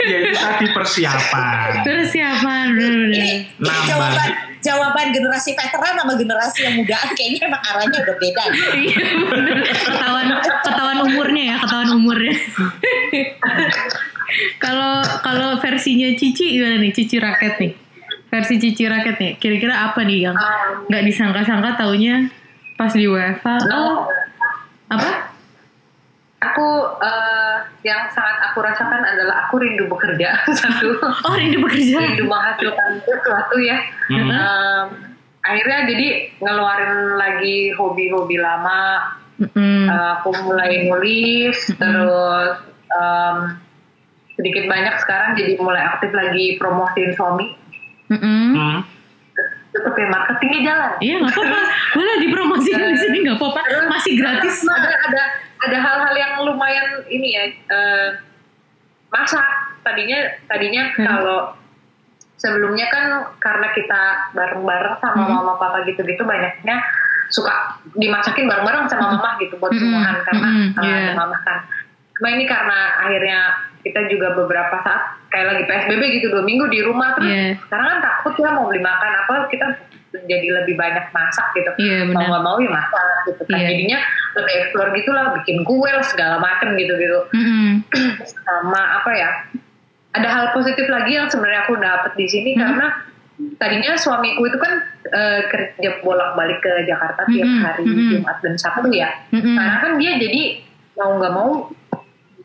ya 0.00 0.16
itu 0.22 0.32
tadi 0.32 0.66
persiapan. 0.72 1.84
Persiapan, 1.84 2.66
ini 2.80 3.44
Nambah. 3.60 4.10
Jawaban 4.66 5.14
generasi 5.14 5.54
veteran 5.54 5.94
sama 5.94 6.18
generasi 6.18 6.66
yang 6.66 6.74
muda 6.82 6.98
kayaknya 7.16 7.46
emang 7.46 7.62
arahnya 7.62 7.98
udah 8.02 8.16
beda. 8.18 8.44
Iya. 8.76 8.98
Ketahuan, 9.72 10.28
ketahuan 10.42 10.98
umurnya 11.06 11.42
ya, 11.54 11.56
ketahuan 11.62 11.90
umurnya. 11.94 12.34
Kalau 14.58 15.00
kalau 15.22 15.56
versinya 15.62 16.10
Cici 16.18 16.58
gimana 16.58 16.82
nih? 16.82 16.90
Cici 16.92 17.16
raket 17.22 17.56
nih. 17.62 17.72
Versi 18.26 18.58
Cici 18.58 18.84
raket 18.84 19.16
nih. 19.22 19.32
Kira-kira 19.38 19.86
apa 19.86 20.02
nih 20.02 20.28
yang 20.28 20.36
nggak 20.90 21.02
disangka-sangka 21.06 21.78
taunya 21.78 22.26
pas 22.74 22.90
di 22.92 23.06
WFH? 23.06 23.46
Oh, 23.70 24.10
apa? 24.90 25.35
Aku 26.46 26.68
eh, 26.98 27.56
yang 27.82 28.06
sangat 28.08 28.36
aku 28.46 28.58
rasakan 28.60 29.02
adalah 29.02 29.46
aku 29.46 29.58
rindu 29.58 29.86
bekerja 29.86 30.34
satu, 30.60 30.96
Oh, 31.00 31.34
rindu 31.34 31.58
bekerja. 31.60 31.98
rindu 31.98 32.24
menghasilkan 32.24 33.02
sesuatu 33.02 33.56
ya. 33.58 33.78
Hmm. 34.08 34.30
Em, 34.30 34.84
akhirnya 35.42 35.78
jadi 35.86 36.06
ngeluarin 36.38 36.92
lagi 37.14 37.70
hobi-hobi 37.74 38.36
lama. 38.38 39.14
Mm-mm. 39.36 39.84
Eh, 39.84 40.10
aku 40.16 40.32
mulai 40.48 40.88
nulis, 40.88 41.58
terus 41.76 42.56
em, 42.88 43.36
sedikit 44.32 44.64
banyak 44.66 44.96
sekarang 45.00 45.36
jadi 45.36 45.60
mulai 45.60 45.84
aktif 45.84 46.08
lagi 46.10 46.56
promosiin 46.56 47.12
suami. 47.12 47.46
Mm-mm. 48.08 48.46
Hmm. 48.54 48.80
tetap 49.76 49.92
ya 49.92 50.08
marketingnya 50.08 50.60
jalan. 50.64 50.92
Iya 51.04 51.14
nggak 51.20 51.36
apa-apa. 51.36 51.60
Boleh 52.00 52.14
dipromosikan 52.16 52.88
di 52.88 52.96
sini 52.96 53.16
nggak 53.28 53.36
apa-apa. 53.36 53.60
Masih 53.92 54.12
gratis. 54.16 54.64
ada 54.64 54.88
ada 55.04 55.22
ada 55.58 55.76
hal-hal 55.76 56.14
yang 56.14 56.32
lumayan 56.42 56.86
ini 57.06 57.28
ya 57.30 57.44
eh, 57.48 58.08
masak 59.08 59.46
tadinya 59.80 60.18
tadinya 60.46 60.82
Hmm. 60.92 61.06
kalau 61.06 61.40
sebelumnya 62.36 62.86
kan 62.86 63.06
karena 63.38 63.72
kita 63.72 64.02
bareng-bareng 64.32 64.96
sama 64.98 65.24
Hmm. 65.24 65.34
mama 65.34 65.54
papa 65.56 65.82
gitu-gitu 65.82 66.20
banyaknya 66.22 66.84
suka 67.28 67.50
dimasakin 67.94 68.44
bareng-bareng 68.44 68.86
sama 68.86 69.16
mama 69.16 69.38
gitu 69.38 69.56
buat 69.56 69.72
Hmm. 69.72 70.04
karena 70.22 70.42
Hmm, 70.42 70.66
eh, 70.76 70.92
ada 71.02 71.12
mama 71.16 71.38
kan 71.40 71.64
cuma 72.12 72.28
ini 72.30 72.44
karena 72.44 72.78
akhirnya 72.98 73.38
kita 73.82 74.08
juga 74.08 74.32
beberapa 74.34 74.72
saat 74.80 75.20
kayak 75.28 75.46
lagi 75.46 75.62
PSBB 75.64 76.02
gitu 76.16 76.32
dua 76.32 76.42
minggu 76.42 76.64
di 76.66 76.80
rumah 76.80 77.12
terus 77.12 77.28
Iya. 77.28 77.60
sekarang 77.60 77.86
kan 77.86 77.98
takut 78.00 78.34
ya 78.36 78.48
mau 78.50 78.66
beli 78.66 78.80
makan 78.80 79.10
apa 79.20 79.34
kita 79.46 79.66
jadi 80.16 80.48
lebih 80.54 80.74
banyak 80.74 81.12
masak 81.12 81.52
gitu 81.52 81.70
Iya 81.76 82.08
mau 82.08 82.24
nggak 82.24 82.42
mau 82.42 82.56
ya 82.56 82.70
masak 82.72 83.04
gitu 83.26 83.42
kan 83.44 83.52
Iya. 83.54 83.68
jadinya 83.68 83.98
lebih 84.36 84.52
explore 84.58 84.90
gitu 84.92 85.10
lah 85.10 85.32
bikin 85.34 85.60
kue 85.62 85.88
lah 85.88 86.04
segala 86.04 86.36
macem 86.36 86.76
gitu 86.76 86.92
gitu 86.94 87.20
Mm-mm. 87.32 87.80
sama 88.42 89.00
apa 89.00 89.10
ya 89.10 89.30
ada 90.12 90.28
hal 90.28 90.46
positif 90.52 90.86
lagi 90.86 91.12
yang 91.12 91.26
sebenarnya 91.26 91.64
aku 91.64 91.76
dapet 91.76 92.12
di 92.14 92.26
sini 92.26 92.50
Mhm. 92.52 92.60
karena 92.60 92.86
tadinya 93.56 93.92
suamiku 93.94 94.44
itu 94.44 94.56
kan 94.56 94.72
eh, 95.06 95.40
kerja 95.46 96.00
bolak 96.00 96.34
balik 96.34 96.58
ke 96.58 96.72
Jakarta 96.82 97.24
tiap 97.26 97.46
Mhm, 97.46 97.60
hari 97.62 97.82
mhm. 97.84 98.08
Jumat 98.14 98.36
dan 98.40 98.54
Sabtu 98.54 98.88
ya 98.90 99.10
Mm-mm. 99.30 99.54
karena 99.54 99.76
kan 99.78 99.92
dia 99.96 100.12
jadi 100.16 100.42
mau 100.94 101.16
nggak 101.16 101.32
mau 101.32 101.50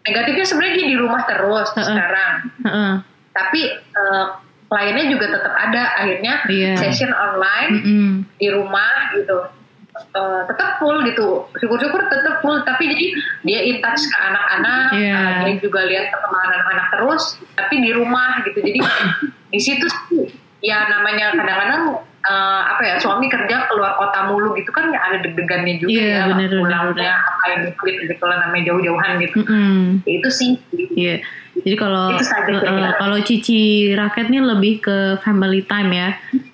negatifnya 0.02 0.46
sebenarnya 0.46 0.76
dia 0.76 0.88
di 0.88 0.98
rumah 0.98 1.22
terus 1.24 1.70
Heeh. 1.72 1.86
sekarang 1.86 2.34
Heeh. 2.62 2.92
tapi 3.32 3.62
eh, 3.72 4.26
kliennya 4.68 5.06
juga 5.10 5.26
tetap 5.30 5.54
ada 5.54 5.84
akhirnya 5.98 6.34
Iya. 6.46 6.76
session 6.78 7.12
online 7.12 7.72
Mm-mm. 7.78 8.10
di 8.36 8.48
rumah 8.48 9.12
gitu 9.14 9.38
Eh, 10.12 10.42
tetap 10.46 10.76
full 10.78 11.00
gitu 11.04 11.48
syukur-syukur 11.56 12.02
tetap 12.06 12.42
full 12.42 12.60
tapi 12.62 12.90
jadi 12.90 13.06
dia 13.42 13.60
in 13.64 13.78
touch 13.80 14.04
ke 14.04 14.18
anak-anak 14.20 14.86
Iya. 14.92 15.16
eh, 15.16 15.36
dia 15.46 15.54
juga 15.62 15.82
lihat 15.86 16.10
perkembangan 16.10 16.52
anak-anak 16.58 16.88
terus 16.92 17.24
tapi 17.54 17.80
di 17.80 17.92
rumah 17.94 18.44
gitu 18.44 18.60
jadi 18.60 18.80
di 19.48 19.60
situ 19.60 19.86
sih, 19.88 20.28
ya 20.60 20.88
namanya 20.88 21.32
kadang-kadang 21.34 21.84
eh, 22.22 22.62
apa 22.68 22.82
ya 22.84 22.96
suami 22.98 23.28
kerja 23.28 23.66
keluar 23.66 23.96
kota 23.96 24.28
mulu 24.28 24.52
gitu 24.54 24.70
kan 24.70 24.92
ya 24.92 25.00
ada 25.02 25.18
deg-degannya 25.20 25.80
juga 25.80 25.92
Iya, 25.96 26.06
ya 26.06 26.22
bener, 26.30 26.50
bener, 26.50 26.60
pulangnya 26.62 27.14
apa 27.18 27.44
yang 27.48 27.62
gitu 27.72 27.82
gitu 28.06 28.24
lah 28.26 28.38
namanya 28.44 28.64
jauh-jauhan 28.70 29.12
gitu 29.20 29.38
Mm-mm. 29.42 29.78
Ya 30.04 30.12
itu 30.20 30.30
sih 30.30 30.52
Iya. 30.92 31.16
Jadi 31.52 31.76
kalau 31.76 32.16
eh, 32.16 32.92
kalau 32.96 33.18
Cici 33.22 33.92
raket 33.92 34.28
nih 34.28 34.40
lebih 34.40 34.80
ke 34.80 34.98
family 35.20 35.64
time 35.64 35.92
ya. 35.92 36.10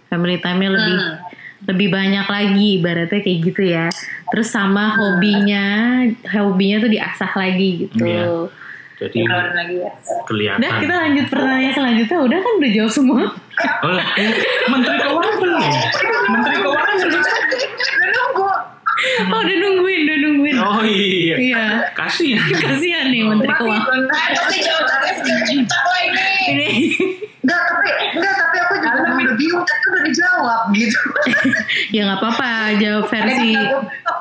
Family 0.07 0.39
time-nya 0.39 0.69
lebih 0.71 0.95
Hmm. 0.97 1.26
Lebih 1.67 1.87
banyak 1.91 2.25
lagi 2.25 2.79
ibaratnya 2.79 3.19
kayak 3.19 3.39
gitu 3.43 3.61
ya. 3.67 3.87
Terus 4.31 4.47
sama 4.47 4.95
hobinya, 4.95 5.99
hobinya 6.31 6.79
tuh 6.79 6.91
diasah 6.91 7.31
lagi 7.35 7.69
gitu. 7.87 8.03
Iya. 8.07 8.47
Jadi 8.97 9.29
ya 9.29 9.93
kelihatan. 10.25 10.57
Udah 10.57 10.71
kita 10.81 10.95
lanjut 10.97 11.25
pertanyaan 11.29 11.75
selanjutnya. 11.75 12.17
Udah 12.17 12.39
kan 12.41 12.53
udah 12.57 12.71
jawab 12.73 12.91
semua. 12.91 13.21
Oh, 13.85 13.99
eh, 14.17 14.29
Menteri 14.73 14.97
Keuangan 14.97 15.35
belum? 15.37 15.61
Menteri 16.33 16.55
Keuangan 16.61 16.95
belum? 16.97 17.21
udah 17.77 18.09
nunggu 18.09 18.49
Oh 19.29 19.39
udah 19.45 19.57
nungguin, 19.61 20.01
udah 20.01 20.17
nungguin. 20.17 20.55
Oh 20.57 20.81
iya. 20.81 21.35
Iya. 21.37 21.65
Kasih 21.93 22.37
ya. 22.37 22.41
Kasihan 22.57 23.13
nih 23.13 23.21
Menteri 23.21 23.53
Keuangan. 23.53 24.01
Tapi 24.09 24.57
ini. 26.49 26.69
Bingung 29.37 29.63
tadi 29.63 29.85
udah 29.87 30.03
dijawab 30.03 30.61
gitu. 30.75 30.99
ya 31.95 32.01
nggak 32.09 32.19
apa-apa 32.19 32.75
jawab 32.81 33.05
versi. 33.07 33.53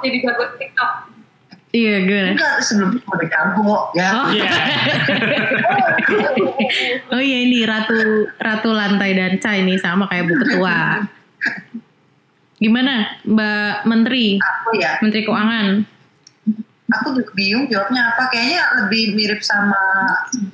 jadi 0.05 0.17
jago 0.23 0.45
TikTok 0.61 0.93
jadi 1.07 1.15
Iya 1.77 1.95
gue. 2.09 2.21
Enggak, 2.33 2.57
sebelum 2.65 2.97
itu 2.97 3.05
udah 3.05 3.29
jago 3.29 3.77
ya. 3.93 4.09
Oh. 4.17 4.27
Iya. 4.33 4.51
Oh 7.13 7.21
iya 7.21 7.39
ini 7.43 7.67
ratu 7.67 8.31
ratu 8.39 8.71
lantai 8.71 9.13
dan 9.13 9.37
Ca 9.43 9.53
ini 9.59 9.77
sama 9.77 10.09
kayak 10.09 10.25
Bu 10.31 10.35
Ketua. 10.41 11.05
Gimana 12.57 13.21
Mbak 13.27 13.75
Menteri 13.85 14.41
Aku 14.41 14.71
ya, 14.79 14.97
Menteri 15.03 15.27
Keuangan? 15.27 15.85
aku 16.87 17.19
juga 17.19 17.33
bingung 17.35 17.67
jawabnya 17.67 18.15
apa. 18.15 18.31
Kayaknya 18.31 18.63
lebih 18.85 19.05
mirip 19.19 19.41
sama 19.43 19.81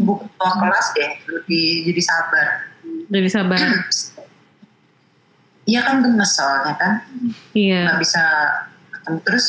buku 0.01 0.25
ketua 0.33 0.51
kelas 0.65 0.87
deh, 0.97 1.11
lebih 1.29 1.67
jadi 1.93 2.03
sabar. 2.03 2.47
Udah 3.13 3.31
sabar. 3.33 3.61
Iya 5.63 5.81
kan 5.81 6.03
gemes 6.03 6.31
soalnya 6.33 6.75
kan, 6.75 6.93
Iya. 7.53 7.87
nggak 7.87 7.99
bisa 7.99 8.23
ketemu 8.91 9.19
terus. 9.23 9.47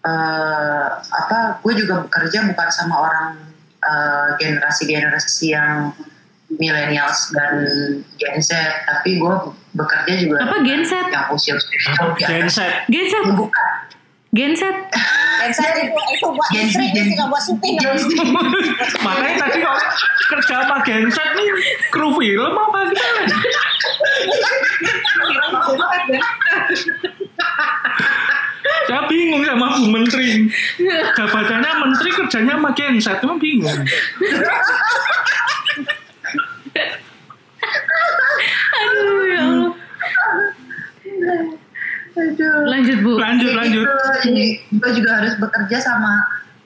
eh 0.00 0.86
apa? 0.96 1.60
Gue 1.60 1.76
juga 1.76 2.00
bekerja 2.00 2.48
bukan 2.48 2.68
sama 2.68 2.94
orang 3.00 3.26
eh, 3.78 4.28
generasi-generasi 4.36 5.44
yang 5.50 5.92
millennials 6.50 7.30
dan 7.30 7.52
Gen 8.16 8.40
Z, 8.40 8.50
tapi 8.82 9.16
gue 9.16 9.34
bekerja 9.70 10.12
juga 10.18 10.36
Apa 10.42 10.56
genset? 10.60 11.06
yang 11.06 11.28
usia-usia 11.30 11.78
jauh 11.94 12.12
di 12.12 12.22
atas. 12.22 12.32
Genset. 12.32 12.72
Genset? 12.88 13.22
Bukan. 13.30 13.72
Genset? 14.30 14.76
Dan 14.88 15.19
saya 15.48 15.72
itu, 15.80 15.96
itu 15.96 16.26
buat 16.28 16.48
nggak 16.52 17.28
buat 17.32 17.42
syuting. 17.42 17.76
Makanya 19.04 19.36
tadi 19.48 19.58
kerja 20.28 20.54
sama 20.60 20.76
Genset 20.84 21.30
nih 21.32 21.48
kru 21.88 22.12
film 22.20 22.52
apa 22.52 22.78
gimana? 22.92 23.24
Saya 28.84 29.02
bingung 29.08 29.42
sama 29.48 29.66
Bu 29.80 29.88
Menteri. 29.88 30.52
Jabatannya 31.16 31.72
Menteri 31.80 32.10
kerjanya 32.12 32.54
sama 32.60 32.70
Genset, 32.76 33.18
emang 33.24 33.40
bingung. 33.40 33.72
Aduh 38.80 39.24
ya 39.28 39.42
Allah. 39.44 39.69
Lanjut 42.66 42.98
Bu. 43.00 43.12
Lanjut, 43.16 43.50
lanjut. 43.52 43.84
Gitu. 43.84 44.04
Jadi 44.22 44.46
gue 44.70 44.90
juga 44.94 45.10
harus 45.16 45.34
bekerja 45.36 45.76
sama 45.78 46.12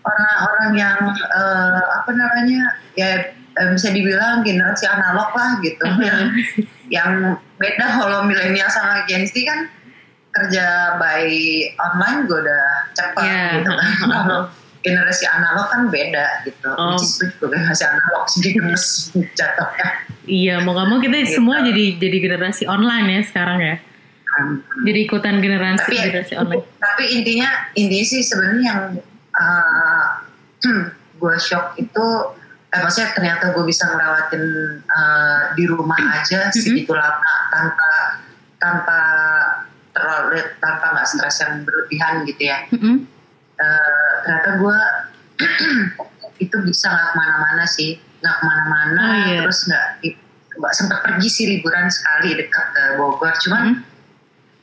orang-orang 0.00 0.70
yang 0.74 0.98
eh, 1.10 1.80
apa 1.80 2.10
namanya 2.10 2.60
ya 2.92 3.10
eh, 3.32 3.68
bisa 3.70 3.88
dibilang 3.90 4.40
generasi 4.40 4.84
analog 4.84 5.30
lah 5.32 5.50
gitu. 5.58 5.84
yang, 5.98 6.20
yang 6.88 7.10
beda 7.56 7.86
kalau 7.96 8.22
milenial 8.22 8.68
sama 8.68 9.04
Gen 9.04 9.24
Z 9.24 9.32
kan 9.40 9.70
kerja 10.30 10.98
by 10.98 11.24
online 11.78 12.26
gue 12.26 12.38
udah 12.38 12.64
cepat 12.92 13.22
Iya. 13.22 13.44
gitu 13.56 13.70
kan. 13.70 13.90
Kalau 14.02 14.40
generasi 14.82 15.24
analog 15.24 15.66
kan 15.70 15.80
beda 15.88 16.26
gitu. 16.44 16.68
Oh. 16.70 16.92
Which 16.92 17.06
is 17.06 17.16
generasi 17.38 17.84
analog 17.86 18.24
sih 18.28 18.50
gemes 18.54 18.84
jatuhnya. 19.32 19.88
Iya 20.24 20.54
mau 20.60 20.72
gak 20.72 20.88
mau 20.88 20.98
kita 20.98 21.22
Gitu. 21.22 21.36
semua 21.36 21.60
jadi 21.60 21.96
jadi 21.96 22.16
generasi 22.20 22.64
online 22.66 23.06
ya 23.08 23.20
sekarang 23.24 23.58
ya. 23.62 23.76
Jadi 24.82 24.98
ikutan 25.00 25.38
generasi 25.38 25.84
tapi 25.86 25.96
generasi 26.02 26.32
online. 26.34 26.64
tapi 26.76 27.04
intinya 27.12 27.48
intinya 27.72 28.06
sih 28.06 28.20
sebenarnya 28.20 28.62
yang 28.64 28.80
uh, 29.42 30.06
gue 31.14 31.34
shock 31.38 31.76
itu 31.76 32.06
eh, 32.68 32.80
maksudnya 32.80 33.12
ternyata 33.12 33.52
gue 33.52 33.64
bisa 33.64 33.86
ngelewatin 33.86 34.44
uh, 34.84 35.40
di 35.52 35.64
rumah 35.64 35.96
aja 36.14 36.50
segitu 36.50 36.90
lama 36.90 37.34
tanpa 37.48 37.90
tanpa 38.56 38.98
terlalu 39.90 40.42
tanpa 40.58 40.86
nggak 40.92 41.06
stres 41.06 41.36
yang 41.40 41.62
berlebihan 41.62 42.24
gitu 42.24 42.42
ya 42.42 42.58
Mm-mm. 42.70 43.06
Eh, 43.54 44.10
ternyata 44.22 44.50
gue 44.58 44.78
itu 46.44 46.56
bisa 46.60 46.86
nggak 46.88 47.06
ke 47.06 47.14
mana-mana 47.14 47.64
sih 47.64 47.96
nggak 48.18 48.34
ke 48.34 48.44
mana-mana 48.44 49.02
Oh, 49.04 49.14
iya. 49.30 49.38
terus 49.46 49.60
nggak 49.64 49.86
nggak 50.54 50.74
sempat 50.74 50.98
pergi 51.02 51.28
sih 51.28 51.44
liburan 51.48 51.86
sekali 51.86 52.34
dekat 52.34 52.66
ke 52.72 52.82
Bogor 52.98 53.34
cuman 53.38 53.64
Mm. 53.64 53.93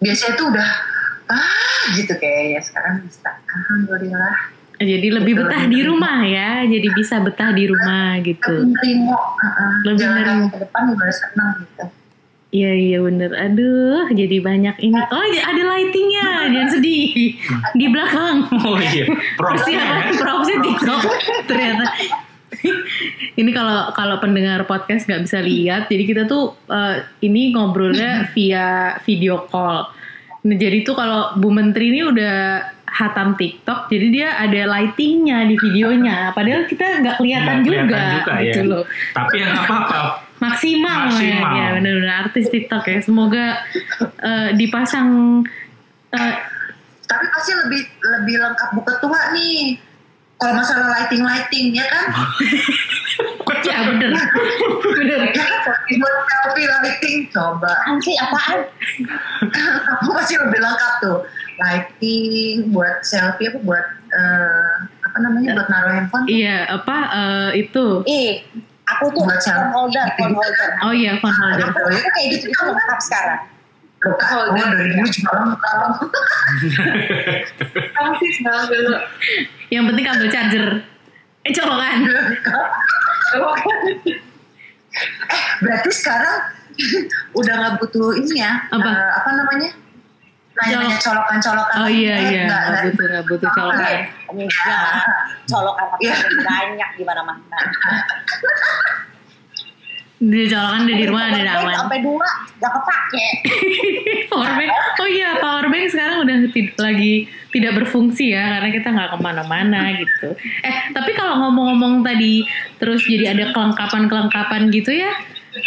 Biasanya 0.02 0.34
tuh 0.36 0.48
udah 0.50 0.70
ah 1.32 1.82
gitu 1.96 2.14
kayaknya 2.18 2.60
sekarang 2.60 3.06
bisa 3.06 3.30
alhamdulillah 3.48 4.36
Jadi 4.82 5.14
lebih 5.14 5.38
betah 5.38 5.70
di 5.70 5.86
rumah 5.86 6.26
ya. 6.26 6.66
Jadi 6.66 6.90
bisa 6.98 7.22
betah 7.22 7.54
di 7.54 7.70
rumah 7.70 8.18
gitu. 8.26 8.66
lebih 8.66 8.74
nerimo 8.74 9.14
uh-uh. 9.14 9.72
Lebih 9.86 10.08
nerimo. 10.10 10.46
ke 10.50 10.58
depan 10.58 10.82
juga 10.90 11.06
senang 11.14 11.52
gitu 11.62 11.86
Iya 12.52 12.72
iya 12.76 12.98
bener. 13.00 13.32
Aduh 13.32 14.10
jadi 14.12 14.44
banyak 14.44 14.76
ini. 14.84 14.98
Oh 14.98 15.24
ada 15.24 15.64
lightingnya. 15.70 16.52
Jangan 16.52 16.70
sedih. 16.74 17.38
Di 17.78 17.86
belakang. 17.88 18.44
Oh 18.68 18.76
iya, 18.76 19.06
Persiapan 19.40 20.18
propsnya. 20.18 20.20
propsnya 20.20 20.58
TikTok 20.68 21.02
ternyata. 21.48 21.86
ini 23.40 23.50
kalau 23.56 23.96
kalau 23.96 24.20
pendengar 24.20 24.68
podcast 24.68 25.08
nggak 25.08 25.24
bisa 25.24 25.40
lihat, 25.40 25.88
jadi 25.88 26.04
kita 26.04 26.22
tuh 26.28 26.60
eh, 26.68 27.08
ini 27.24 27.56
ngobrolnya 27.56 28.28
via 28.36 29.00
video 29.08 29.48
call. 29.48 30.01
Nah, 30.42 30.58
jadi 30.58 30.82
tuh 30.82 30.98
kalau 30.98 31.38
Bu 31.38 31.54
Menteri 31.54 31.94
ini 31.94 32.02
udah 32.02 32.66
hatam 32.92 33.38
TikTok, 33.40 33.88
jadi 33.88 34.08
dia 34.10 34.30
ada 34.42 34.62
lightingnya 34.78 35.46
di 35.48 35.56
videonya. 35.56 36.34
Padahal 36.34 36.66
kita 36.66 37.06
nggak 37.06 37.16
kelihatan 37.22 37.62
Nggak 37.62 37.66
kelihatan 37.70 37.88
juga, 37.88 38.02
juga, 38.18 38.34
gitu 38.42 38.62
ya. 38.62 38.70
loh. 38.70 38.84
Tapi 39.16 39.36
yang 39.38 39.54
apa-apa, 39.56 40.00
maksimal, 40.42 41.00
Maksimal. 41.08 41.52
ya 41.56 41.68
benar-benar 41.78 42.16
artis 42.28 42.46
TikTok 42.50 42.84
ya 42.90 43.00
semoga 43.00 43.46
eh, 44.02 44.50
dipasang 44.58 45.08
eh, 46.12 46.36
Tapi 47.06 47.26
pasti 47.36 47.52
lebih 47.54 47.82
lebih 48.02 48.36
lengkap 48.40 48.70
buka 48.76 48.94
tua 49.04 49.36
nih. 49.36 49.78
Kalau 50.42 50.58
masalah 50.58 50.90
lighting 50.98 51.22
lighting 51.22 51.66
ya 51.78 51.86
kan? 51.86 52.06
bener 53.92 54.12
bener? 54.82 55.20
Buat 55.92 56.16
selfie 56.26 56.66
lighting 56.66 57.18
coba. 57.30 57.72
Ansi 57.86 58.14
apaan? 58.16 58.60
Kamu 60.00 60.12
pasti 60.14 60.34
lebih 60.36 60.60
lengkap 60.60 60.94
tuh. 61.00 61.18
Lighting 61.58 62.72
buat 62.72 63.02
selfie 63.02 63.50
apa 63.50 63.60
buat 63.62 63.86
eh, 64.10 64.74
apa 65.02 65.18
namanya 65.20 65.56
buat 65.56 65.68
naruh 65.68 65.92
handphone. 65.94 66.26
iya 66.26 66.64
apa 66.68 66.98
eh, 67.12 67.50
itu 67.60 68.02
Ih, 68.06 68.44
aku 68.86 69.12
tuh 69.12 69.24
Buat 69.24 69.40
phone 69.40 69.70
holder, 69.70 70.08
phone 70.16 70.34
holder. 70.34 70.70
oh 70.82 70.92
iya 70.92 71.16
phone 71.18 71.32
holder 71.34 71.68
Aku, 71.68 71.80
aku 71.86 72.10
kayak 72.10 72.28
gitu 72.34 72.46
itu 72.48 72.62
lengkap 72.62 73.00
sekarang. 73.02 73.42
Loh, 74.02 74.18
Kak, 74.18 74.34
Oh, 74.34 74.50
oh, 74.50 74.66
dari. 74.74 74.98
Kamu 77.92 78.12
sih 78.18 78.30
sekarang 78.34 78.66
dulu. 78.66 78.98
yang 79.70 79.84
penting 79.86 80.04
kabel 80.04 80.28
charger 80.28 80.66
eh 81.42 81.52
colokan 81.52 82.06
Berarti 85.62 85.90
sekarang 85.90 86.36
udah 87.32 87.54
nggak 87.54 87.74
butuh 87.80 88.12
ini 88.14 88.40
ya? 88.40 88.54
Apa? 88.68 88.90
eh, 88.90 89.12
apa 89.14 89.30
namanya? 89.34 89.70
Nanya-nanya 90.52 91.00
colokan-colokan. 91.00 91.76
oh 91.80 91.88
iya 91.88 92.16
iya 92.20 92.44
nggak- 92.44 92.92
butuh 92.92 93.06
nggak 93.08 93.26
butuh 93.26 93.50
colokan 93.56 93.92
Enggak, 94.28 95.08
colokan 95.48 95.88
Iya. 95.98 96.16
banyak 96.44 96.90
di 96.94 97.04
mana-mana. 97.04 97.40
dia 100.22 100.46
colokan 100.54 100.86
di 100.86 101.06
rumah 101.10 101.34
ada 101.34 101.42
aman. 101.66 101.76
Sampai 101.82 102.00
dua, 102.06 102.30
gak 102.62 102.72
kepake. 102.78 103.26
powerbank 104.32 104.72
oh 105.02 105.10
iya 105.10 105.30
powerbank 105.42 105.86
sekarang 105.90 106.22
udah 106.22 106.38
tid- 106.54 106.78
lagi 106.78 107.26
tidak 107.50 107.82
berfungsi 107.82 108.38
ya 108.38 108.58
karena 108.58 108.70
kita 108.70 108.88
nggak 108.94 109.10
ke 109.12 109.18
mana-mana 109.18 109.82
gitu. 109.98 110.38
Eh 110.62 110.94
tapi 110.94 111.18
kalau 111.18 111.42
ngomong-ngomong 111.42 112.06
tadi 112.06 112.46
terus 112.78 113.02
jadi 113.10 113.34
ada 113.34 113.50
kelengkapan-kelengkapan 113.50 114.70
gitu 114.70 114.94
ya 114.94 115.10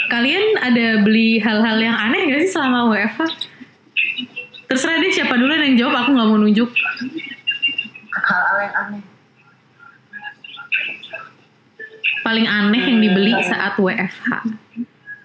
kalian 0.08 0.56
ada 0.62 1.02
beli 1.02 1.42
hal-hal 1.42 1.76
yang 1.76 1.98
aneh 1.98 2.30
gak 2.30 2.40
sih 2.46 2.56
selama 2.56 2.88
WFH 2.88 3.20
terserah 4.64 4.96
deh 4.96 5.12
siapa 5.12 5.34
dulu 5.36 5.52
yang 5.52 5.76
jawab 5.76 6.06
aku 6.06 6.10
nggak 6.14 6.28
mau 6.30 6.38
nunjuk. 6.40 6.70
Hal-hal 8.14 8.58
yang 8.62 8.74
aneh. 8.74 9.13
Paling 12.24 12.46
aneh 12.46 12.82
yang 12.82 12.98
dibeli 12.98 13.36
saat 13.38 13.76
WFH 13.76 14.28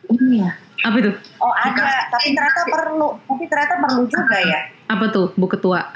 Ini 0.10 0.36
ya. 0.38 0.52
apa 0.82 0.96
itu 0.98 1.12
Oh 1.38 1.54
ada, 1.54 2.08
tapi 2.10 2.32
ternyata 2.32 2.62
perlu, 2.66 3.10
tapi 3.24 3.44
ternyata 3.46 3.76
perlu 3.80 4.04
juga 4.06 4.38
ya. 4.38 4.60
apa 4.86 5.06
tuh 5.08 5.32
bu 5.34 5.48
ketua 5.48 5.96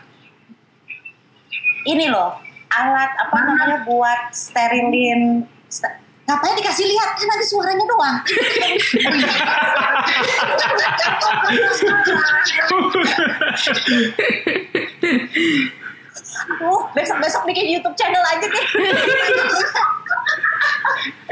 Ini 1.84 2.08
loh, 2.08 2.39
alat 2.70 3.12
apa 3.20 3.38
namanya 3.43 3.84
buat 3.84 4.32
sterilin. 4.32 5.43
st- 5.68 5.99
Ngapain 6.24 6.56
dikasih 6.56 6.88
lihat? 6.88 7.10
Kan 7.14 7.28
nanti 7.28 7.43
suaranya 7.43 7.84
doang. 7.84 8.16
Oh, 16.61 16.86
besok-besok 16.93 17.49
bikin 17.49 17.74
YouTube 17.74 17.97
channel 17.97 18.22
aja 18.22 18.45
deh. 18.45 18.66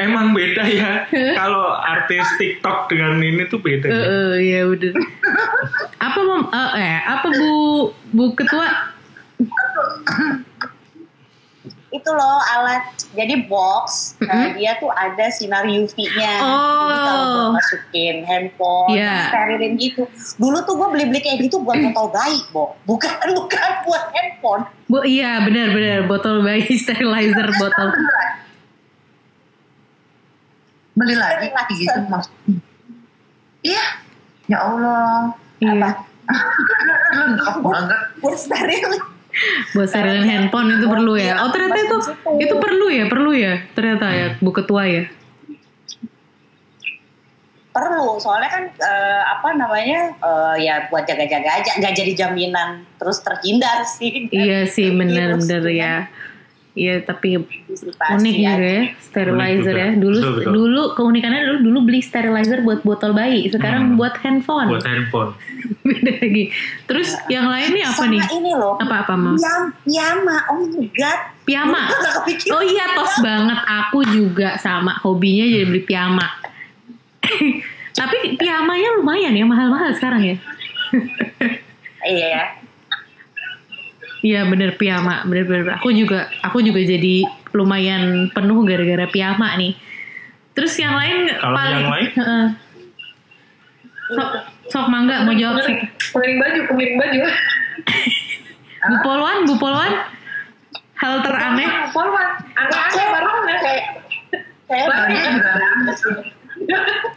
Emang 0.02 0.34
beda 0.34 0.64
ya. 0.66 1.06
Kalau 1.12 1.78
artis 1.78 2.26
TikTok 2.42 2.90
dengan 2.90 3.22
ini 3.22 3.46
tuh 3.46 3.62
beda. 3.62 3.88
Eh, 3.88 3.94
ya. 3.94 4.04
eh, 4.06 4.34
iya 4.42 4.62
udah. 4.66 4.94
apa 6.02 6.20
mem 6.26 6.44
eh, 6.50 6.72
eh, 6.82 7.00
apa 7.06 7.28
bu 7.30 7.52
bu 8.10 8.24
ketua? 8.34 8.68
Itu 12.02 12.10
loh 12.12 12.42
alat, 12.42 12.82
jadi 13.14 13.46
box, 13.46 14.18
nah, 14.18 14.50
Mm-mm. 14.50 14.58
dia 14.58 14.74
tuh 14.82 14.90
ada 14.90 15.30
sinar 15.30 15.62
UV-nya. 15.64 16.34
Oh. 16.42 16.90
Jadi 16.90 16.98
kalau 16.98 17.54
masukin 17.54 18.16
handphone, 18.26 18.98
Iya. 18.98 19.30
sterilin 19.30 19.78
gitu. 19.78 20.04
Dulu 20.42 20.58
tuh 20.66 20.74
gue 20.82 20.88
beli-beli 20.90 21.22
kayak 21.22 21.46
gitu 21.46 21.62
buat 21.62 21.78
botol 21.78 22.10
bayi, 22.10 22.42
Bo. 22.50 22.74
Bukan, 22.90 23.14
bukan 23.38 23.70
buat 23.86 24.04
handphone. 24.10 24.66
Bu 24.90 25.06
iya 25.06 25.40
benar 25.46 25.72
benar 25.72 26.10
botol 26.10 26.42
bayi 26.42 26.66
sterilizer 26.82 27.48
botol. 27.56 27.94
Beli 30.98 31.16
lagi 31.16 31.48
kayak 31.54 31.70
gitu 31.70 32.00
maksudnya. 32.10 32.60
Iya. 33.62 33.86
Ya 34.50 34.58
Allah. 34.58 35.32
Iya. 35.62 35.72
Lengkap 37.16 37.56
banget. 37.62 38.00
Buat 38.20 38.38
sterilin. 38.42 39.04
Buat 39.74 39.88
sterilin 39.90 40.28
handphone 40.28 40.80
itu 40.80 40.86
perlu 40.88 41.14
ya. 41.16 41.40
Oh 41.44 41.50
ternyata 41.50 41.80
itu 41.80 41.98
itu 42.44 42.56
perlu 42.60 42.88
ya 42.92 43.06
perlu 43.08 43.32
ya 43.32 43.54
ternyata 43.72 44.06
ya 44.12 44.28
bu 44.40 44.52
ketua 44.52 44.84
ya. 44.88 45.04
Perlu, 47.72 48.20
soalnya 48.20 48.52
kan 48.52 48.64
eh, 48.68 49.22
apa 49.24 49.56
namanya, 49.56 50.12
eh, 50.20 50.56
ya 50.68 50.92
buat 50.92 51.08
jaga-jaga 51.08 51.64
aja. 51.64 51.72
Nggak 51.80 51.94
jadi 52.04 52.12
jaminan 52.20 52.84
terus 53.00 53.24
terhindar 53.24 53.88
sih. 53.88 54.28
Iya 54.28 54.68
sih 54.68 54.92
benar 54.92 55.40
Virus, 55.40 55.48
benar 55.48 55.64
kan. 55.64 55.72
ya. 55.80 55.96
Iya 56.72 57.04
tapi 57.04 57.36
unik 57.36 57.68
juga 58.32 58.64
ya 58.64 58.84
sterilizer 58.98 59.76
Unik 59.76 59.84
ya. 59.84 59.90
Dulu 59.94 60.16
Betul, 60.16 60.34
betul. 60.40 60.52
dulu 60.56 60.82
keunikannya 60.96 61.40
dulu 61.44 61.60
dulu 61.62 61.80
beli 61.84 62.00
sterilizer 62.00 62.64
buat 62.64 62.80
botol 62.82 63.12
bayi, 63.12 63.52
sekarang 63.52 63.92
Hmm. 63.92 64.00
buat 64.00 64.16
handphone. 64.18 64.72
Buat 64.72 64.88
handphone. 64.88 65.36
Beda 65.84 66.12
lagi. 66.18 66.48
Terus 66.88 67.12
yang 67.28 67.52
lain 67.52 67.76
nih 67.76 67.84
apa 67.84 67.96
Sama 67.98 68.12
nih? 68.16 68.24
ini 68.32 68.52
loh, 68.56 68.80
Apa 68.80 69.04
apa 69.04 69.14
mau? 69.14 69.36
Piyam, 69.36 69.64
piyama, 69.84 70.38
oh 70.48 70.64
my 70.64 70.88
god. 70.96 71.20
Piyama. 71.44 71.82
Oh 72.50 72.64
iya 72.64 72.86
tos 72.96 73.20
banget 73.20 73.60
aku 73.62 74.00
juga 74.08 74.56
sama 74.56 74.96
hobinya 74.98 75.44
jadi 75.44 75.68
beli 75.68 75.84
piyama. 75.84 76.24
Tapi 78.00 78.40
piyamanya 78.40 78.96
lumayan 78.96 79.36
ya 79.36 79.44
mahal-mahal 79.44 79.92
sekarang 79.92 80.24
ya. 80.24 80.36
Iya, 82.02 82.58
Iya 84.22 84.46
bener 84.46 84.78
piyama, 84.78 85.26
bener 85.26 85.46
bener. 85.50 85.66
Aku 85.82 85.90
juga 85.90 86.30
aku 86.46 86.62
juga 86.62 86.78
jadi 86.78 87.26
lumayan 87.58 88.30
penuh 88.30 88.62
gara-gara 88.62 89.10
piyama 89.10 89.58
nih. 89.58 89.74
Terus 90.54 90.78
yang 90.78 90.94
lain 90.94 91.32
Kalau 91.42 91.58
yang 91.58 91.90
lain? 91.90 92.10
Heeh. 92.14 92.46
sok, 94.12 94.30
sok 94.68 94.86
mangga 94.92 95.24
mau 95.26 95.34
jawab 95.34 95.64
sih. 95.66 95.74
Keliling 96.14 96.38
baju, 96.38 96.60
keliling 96.70 96.98
baju. 97.00 97.20
Bu 98.92 98.96
Polwan, 99.06 99.38
Bu 99.48 99.56
Polwan. 99.58 99.94
Hal 101.02 101.26
teraneh 101.26 101.70
Polwan, 101.90 102.30
aneh-aneh 102.54 103.06
baru 103.10 103.30
aneh. 103.42 103.58
Kayak 104.70 104.86
Banyak. 104.86 105.10
Dia 105.10 105.32
juga 105.34 105.52
aneh 105.58 105.96
sih. 105.98 106.14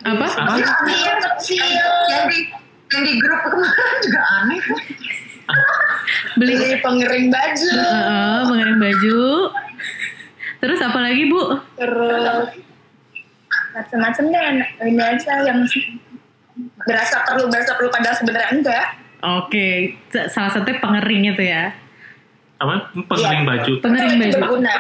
apa? 0.09 0.25
Apa? 0.25 0.57
kecil 0.57 1.15
kecil 1.21 1.67
Yang 2.09 2.25
di 2.33 2.39
yang 2.95 3.03
di 3.05 3.13
grup 3.21 3.41
kemarin 3.45 3.97
juga 4.01 4.21
aneh. 4.41 4.61
Beli 6.39 6.53
beli 6.55 6.77
pengering 6.79 7.27
baju 7.29 7.69
Heeh, 7.71 8.39
mengenai 8.45 8.77
baju. 8.79 9.21
Terus 10.59 10.81
apa 10.81 10.99
lagi 10.99 11.23
Bu? 11.27 11.43
terus 11.75 12.49
macam-macam 13.75 14.25
deh 14.31 14.47
ini 14.87 15.03
aja 15.03 15.33
yang 15.43 15.59
berasa 16.81 17.27
perlu 17.27 17.51
berasa 17.51 17.75
perlu 17.75 17.91
padahal 17.91 18.17
sebenarnya 18.17 18.51
enggak 18.53 18.87
Oke, 19.25 19.97
sa- 20.09 20.29
salah 20.29 20.53
satunya 20.53 20.77
pengering 20.79 21.25
itu 21.27 21.43
ya. 21.43 21.73
Apa? 22.61 22.93
Pengering 23.09 23.49
baju. 23.49 23.73
Pengering 23.81 24.21
baju. 24.21 24.37
berguna 24.37 24.75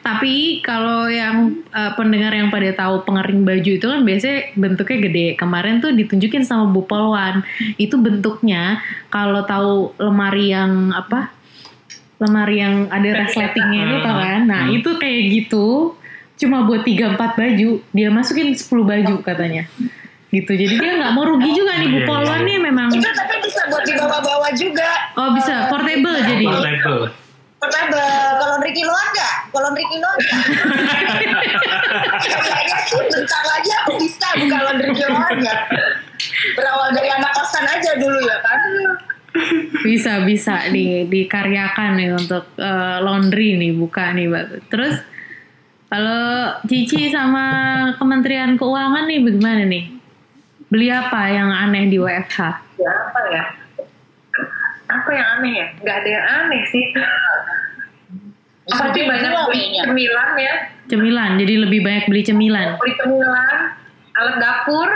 Tapi 0.00 0.34
kalau 0.60 1.06
yang 1.06 1.36
eh, 1.66 1.92
pendengar 1.92 2.30
yang 2.30 2.48
pada 2.48 2.70
tahu 2.72 3.02
pengering 3.02 3.42
baju 3.42 3.70
itu 3.72 3.82
kan 3.82 4.00
biasanya 4.00 4.38
bentuknya 4.54 4.98
gede. 5.02 5.26
Kemarin 5.34 5.78
tuh 5.78 5.90
ditunjukin 5.90 6.42
sama 6.42 6.66
Bu 6.66 6.82
Polwan. 6.82 7.42
Itu 7.76 7.96
bentuknya 7.96 8.78
kalau 9.06 9.42
tahu 9.42 9.72
lemari 9.96 10.50
yang 10.50 10.90
apa? 10.90 11.30
Lemari 12.16 12.56
yang 12.58 12.86
ada 12.86 13.08
resletingnya 13.18 13.82
itu 13.82 13.96
tau 13.98 14.14
kan? 14.14 14.40
Nah, 14.44 14.62
Hmm. 14.64 14.76
itu 14.76 14.90
kayak 14.94 15.20
gitu. 15.30 15.96
Cuma 16.36 16.62
buat 16.62 16.82
3 16.82 17.10
4 17.10 17.36
baju, 17.36 17.70
dia 17.86 18.08
masukin 18.08 18.52
10 18.52 18.80
baju 18.82 19.20
katanya. 19.20 19.64
Gitu. 20.30 20.46
Jadi 20.48 20.74
dia 20.76 20.92
nggak 20.94 21.10
mau 21.10 21.26
rugi 21.26 21.50
juga 21.50 21.74
nih 21.74 21.86
Bu 21.86 21.90
Iya, 21.90 21.98
iya, 21.98 22.06
Polwan 22.06 22.38
iya. 22.38 22.46
nih 22.46 22.58
memang 22.62 22.88
itu 22.88 23.02
tapi 23.10 23.34
bisa 23.42 23.60
buat 23.66 23.82
dibawa-bawa 23.82 24.48
juga 24.54 24.88
Oh, 25.16 25.34
bisa 25.34 25.66
portable 25.66 26.16
jadi. 26.22 26.44
Portable. 26.46 27.02
Portable 27.60 28.00
Kalau 28.40 28.56
laundry 28.56 28.72
kiloan 28.72 29.06
nggak? 29.12 29.36
Kalau 29.52 29.62
laundry 29.68 29.86
kiloan 29.86 30.16
nggak? 30.16 30.40
kayaknya 32.48 32.78
sih 32.88 32.98
bentar 32.98 33.42
lagi 33.44 33.70
aku 33.84 33.92
bisa 34.00 34.26
buka 34.40 34.58
laundry 34.64 34.90
kiloan 34.96 35.36
ya 35.44 35.56
berawal 36.56 36.88
dari 36.92 37.08
anak 37.12 37.32
kosan 37.36 37.64
aja 37.68 37.92
dulu 37.96 38.18
ya 38.20 38.36
kan 38.42 38.58
bisa 39.86 40.26
bisa 40.26 40.66
di 40.74 41.06
dikaryakan 41.06 41.96
nih 41.96 42.10
untuk 42.18 42.50
eh, 42.58 42.98
laundry 42.98 43.54
nih 43.54 43.72
buka 43.78 44.10
nih 44.10 44.26
Mbak. 44.26 44.46
Terus 44.70 44.96
Kalau 45.90 46.54
Cici 46.70 47.10
sama 47.10 47.42
Kementerian 47.98 48.54
Keuangan 48.54 49.10
nih 49.10 49.26
bagaimana 49.26 49.66
nih? 49.66 49.90
Beli 50.70 50.86
apa 50.86 51.34
yang 51.34 51.50
aneh 51.50 51.90
di 51.90 51.98
WFH? 51.98 52.38
Ya, 52.78 53.10
apa 53.10 53.20
ya? 53.34 53.42
Apa 54.90 55.10
yang 55.14 55.26
aneh 55.38 55.52
ya? 55.54 55.66
Nggak 55.78 55.96
ada 56.02 56.08
yang 56.10 56.26
aneh 56.42 56.62
sih. 56.68 56.84
Pasti 58.66 59.00
Sampai 59.02 59.02
banyak 59.06 59.32
beli 59.50 59.62
cemilan 59.82 60.30
ya. 60.38 60.54
Cemilan, 60.90 61.30
jadi 61.38 61.54
lebih 61.66 61.80
banyak 61.86 62.04
beli 62.10 62.22
cemilan. 62.26 62.68
Beli 62.82 62.94
cemilan, 62.98 63.56
alat 64.18 64.36
dapur, 64.42 64.90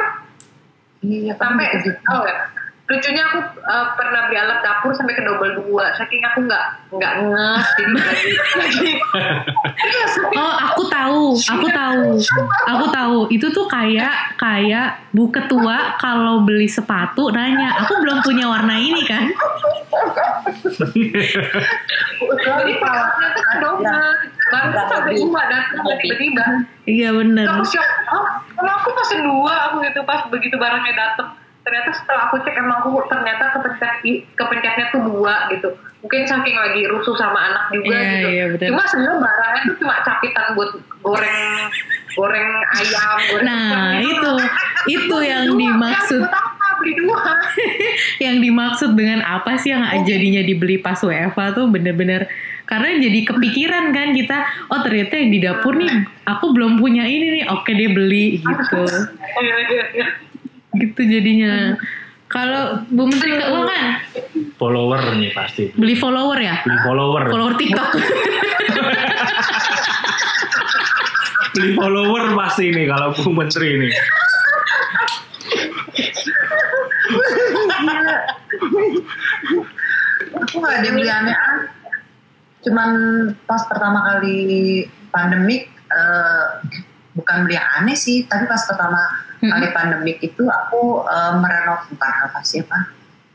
Iya, 1.05 1.37
sampai 1.37 1.69
gitu. 1.85 1.93
oh 2.09 2.25
ya 2.25 2.49
lucunya 2.85 3.25
aku 3.25 3.39
uh, 3.65 3.97
pernah 3.97 4.29
beli 4.29 4.37
alat 4.37 4.61
dapur 4.61 4.93
sampai 4.93 5.17
ke 5.17 5.25
double 5.25 5.57
dua. 5.59 5.97
Saking 5.97 6.21
aku 6.23 6.45
nggak 6.45 6.65
nggak 6.93 7.13
ngeh 7.25 7.61
jadi 7.75 7.93
lagi 7.97 8.31
lagi 8.55 8.89
Iya, 9.75 10.05
saking- 10.07 10.37
Oh, 10.37 10.55
aku 10.55 10.83
tahu, 10.87 11.23
aku 11.35 11.67
tahu, 11.67 12.05
aku 12.67 12.85
tahu. 12.93 13.19
Itu 13.33 13.49
tuh 13.51 13.65
kayak 13.67 14.37
kayak 14.37 15.01
bu 15.11 15.33
ketua 15.33 15.97
kalau 15.97 16.45
beli 16.45 16.69
sepatu 16.69 17.33
nanya, 17.33 17.73
aku 17.81 17.97
belum 17.99 18.21
punya 18.21 18.45
warna 18.47 18.77
ini 18.77 19.01
kan? 19.03 19.33
jadi 22.37 22.73
perawatnya 22.77 23.27
tuh 23.33 23.45
double 23.61 24.05
baru 24.45 24.71
sampai 24.77 25.15
dua 25.17 25.41
datang 25.49 25.81
tiba-tiba. 25.99 26.45
Iya 26.85 27.09
bener. 27.17 27.47
aku 27.49 27.65
shock 27.67 27.89
oh 28.13 28.25
kalau 28.55 28.73
aku 28.77 28.89
pesen 28.95 29.25
dua 29.25 29.73
aku 29.73 29.81
gitu 29.83 30.05
pas 30.05 30.29
begitu 30.29 30.57
barangnya 30.61 30.93
datang 30.93 31.33
ternyata 31.65 31.91
setelah 31.93 32.23
aku 32.29 32.37
cek 32.41 32.55
emang 32.55 32.79
aku 32.79 33.01
ternyata 33.09 33.45
kepencet 33.53 33.95
kepencetnya 34.37 34.87
tuh 34.93 35.01
dua 35.03 35.49
gitu. 35.49 35.73
Mungkin 36.05 36.29
saking 36.29 36.53
lagi 36.53 36.85
rusuh 36.85 37.17
sama 37.17 37.41
anak 37.49 37.65
juga 37.73 37.97
Iya, 37.97 38.05
gitu. 38.13 38.29
iya, 38.29 38.45
bener. 38.53 38.69
cuma 38.69 38.83
sebenarnya 38.85 39.19
barangnya 39.19 39.61
tuh 39.65 39.77
cuma 39.81 39.95
capitan 40.05 40.47
buat 40.53 40.71
goreng 41.01 41.41
goreng 42.13 42.49
ayam 42.77 43.17
goreng 43.27 43.45
Nah, 43.49 43.97
gitu. 43.99 44.13
itu 44.13 44.33
itu 45.01 45.17
yang 45.25 45.49
Dua, 45.49 45.57
dimaksud. 45.59 46.21
kan, 46.23 46.45
beli 46.77 46.93
dua? 46.99 47.17
Yang 48.25 48.37
dimaksud 48.43 48.91
dengan 48.93 49.21
apa 49.23 49.57
sih 49.57 49.73
yang 49.73 49.81
jadinya 50.05 50.43
dibeli 50.43 50.77
pas 50.77 51.01
WFA 51.01 51.51
tuh 51.51 51.67
bener-bener 51.67 52.29
karena 52.65 52.97
jadi 52.99 53.21
kepikiran 53.25 53.93
kan 53.93 54.13
kita 54.13 54.39
oh 54.69 54.81
ternyata 54.81 55.13
yang 55.15 55.31
di 55.31 55.39
dapur 55.39 55.73
nih 55.75 55.91
aku 56.25 56.51
belum 56.51 56.77
punya 56.77 57.05
ini 57.05 57.41
nih 57.41 57.45
oke 57.47 57.69
dia 57.69 57.89
beli 57.89 58.41
gitu. 58.41 58.83
Iya, 59.35 59.57
iya, 59.67 59.85
iya. 59.95 60.07
Gitu 60.79 61.01
jadinya. 61.07 61.79
Kalau 62.29 62.83
Bu 62.91 63.07
Menteri 63.07 63.39
Keuangan 63.39 63.83
follower 64.59 65.01
nih 65.21 65.31
pasti. 65.31 65.71
Beli 65.79 65.95
follower 65.95 66.39
ya? 66.41 66.57
Beli 66.67 66.81
follower. 66.83 67.23
Follower 67.31 67.55
TikTok. 67.55 67.91
Beli 71.55 71.71
follower 71.79 72.35
pasti 72.35 72.75
nih 72.75 72.87
kalau 72.91 73.15
Bu 73.15 73.31
Menteri 73.31 73.79
ini 73.79 73.89
aku 80.35 80.63
nggak 80.63 80.75
ada 80.81 80.87
yang 80.87 80.97
beli 80.97 81.11
aneh-aneh 81.11 81.69
cuman 82.65 82.91
pas 83.45 83.63
pertama 83.69 83.99
kali 84.15 84.39
pandemik 85.13 85.69
eh, 85.93 86.45
bukan 87.13 87.45
beli 87.45 87.55
yang 87.59 87.69
aneh 87.83 87.97
sih 87.99 88.25
tapi 88.25 88.49
pas 88.49 88.63
pertama 88.65 89.24
Hmm. 89.45 89.53
kali 89.53 89.69
pandemik 89.71 90.19
itu 90.19 90.43
aku 90.43 91.05
eh, 91.05 91.33
merenov 91.37 91.85
bukan 91.87 92.13
apa 92.25 92.41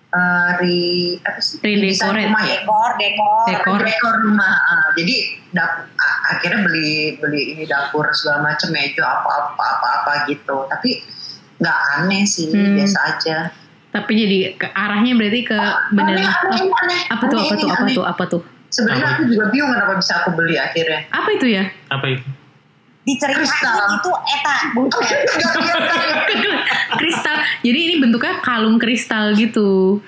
eh, 0.09 0.49
re 0.57 0.77
apa 1.21 1.37
sih 1.37 1.61
Redecorate. 1.61 1.93
Desain 1.93 2.17
rumah 2.25 2.43
ya 2.43 2.57
Dekor, 2.57 2.91
dekor. 2.97 3.45
Dekor. 3.45 3.79
dekor 3.85 4.15
rumah 4.25 4.53
ah. 4.57 4.89
jadi 4.91 5.15
dap- 5.49 5.85
a- 5.95 6.19
akhirnya 6.33 6.65
beli 6.65 6.89
beli 7.15 7.41
ini 7.53 7.63
dapur 7.63 8.09
segala 8.11 8.41
macam 8.43 8.69
meja 8.69 9.05
apa 9.05 9.29
apa 9.53 9.63
apa 9.77 9.87
apa 10.01 10.11
gitu 10.25 10.65
tapi 10.65 11.05
nggak 11.59 11.77
aneh 11.95 12.23
sih 12.25 12.49
Hmm. 12.49 12.73
biasa 12.73 12.99
aja 13.07 13.37
tapi 13.89 14.11
jadi 14.15 14.37
ke 14.53 14.67
arahnya 14.69 15.13
berarti 15.13 15.41
ke 15.43 15.57
bener 15.91 16.15
aneh, 16.15 16.25
aneh, 16.25 16.61
aneh, 16.61 17.01
apa 17.09 17.23
tuh 17.25 17.37
apa 17.37 17.49
aneh, 17.49 17.59
tuh 17.59 17.69
apa 17.69 17.81
aneh. 17.81 17.95
tuh 17.95 18.05
apa 18.05 18.23
tuh 18.25 18.41
sebenarnya 18.69 19.01
Apa? 19.03 19.13
aku 19.13 19.21
juga 19.27 19.45
bingung 19.49 19.71
kenapa 19.73 19.93
bisa 19.97 20.13
aku 20.21 20.29
beli 20.33 20.55
akhirnya 20.57 20.99
apa 21.09 21.29
itu 21.33 21.47
ya 21.49 21.63
apa 21.89 22.05
itu 22.07 22.25
Diceritain 23.09 23.89
itu 23.97 24.11
eta. 24.13 24.55
Buset. 24.77 25.19
kristal 26.99 27.35
jadi 27.61 27.79
ini 27.89 27.95
bentuknya 28.01 28.41
kalung 28.41 28.77
kristal 28.81 29.33
gitu 29.37 29.99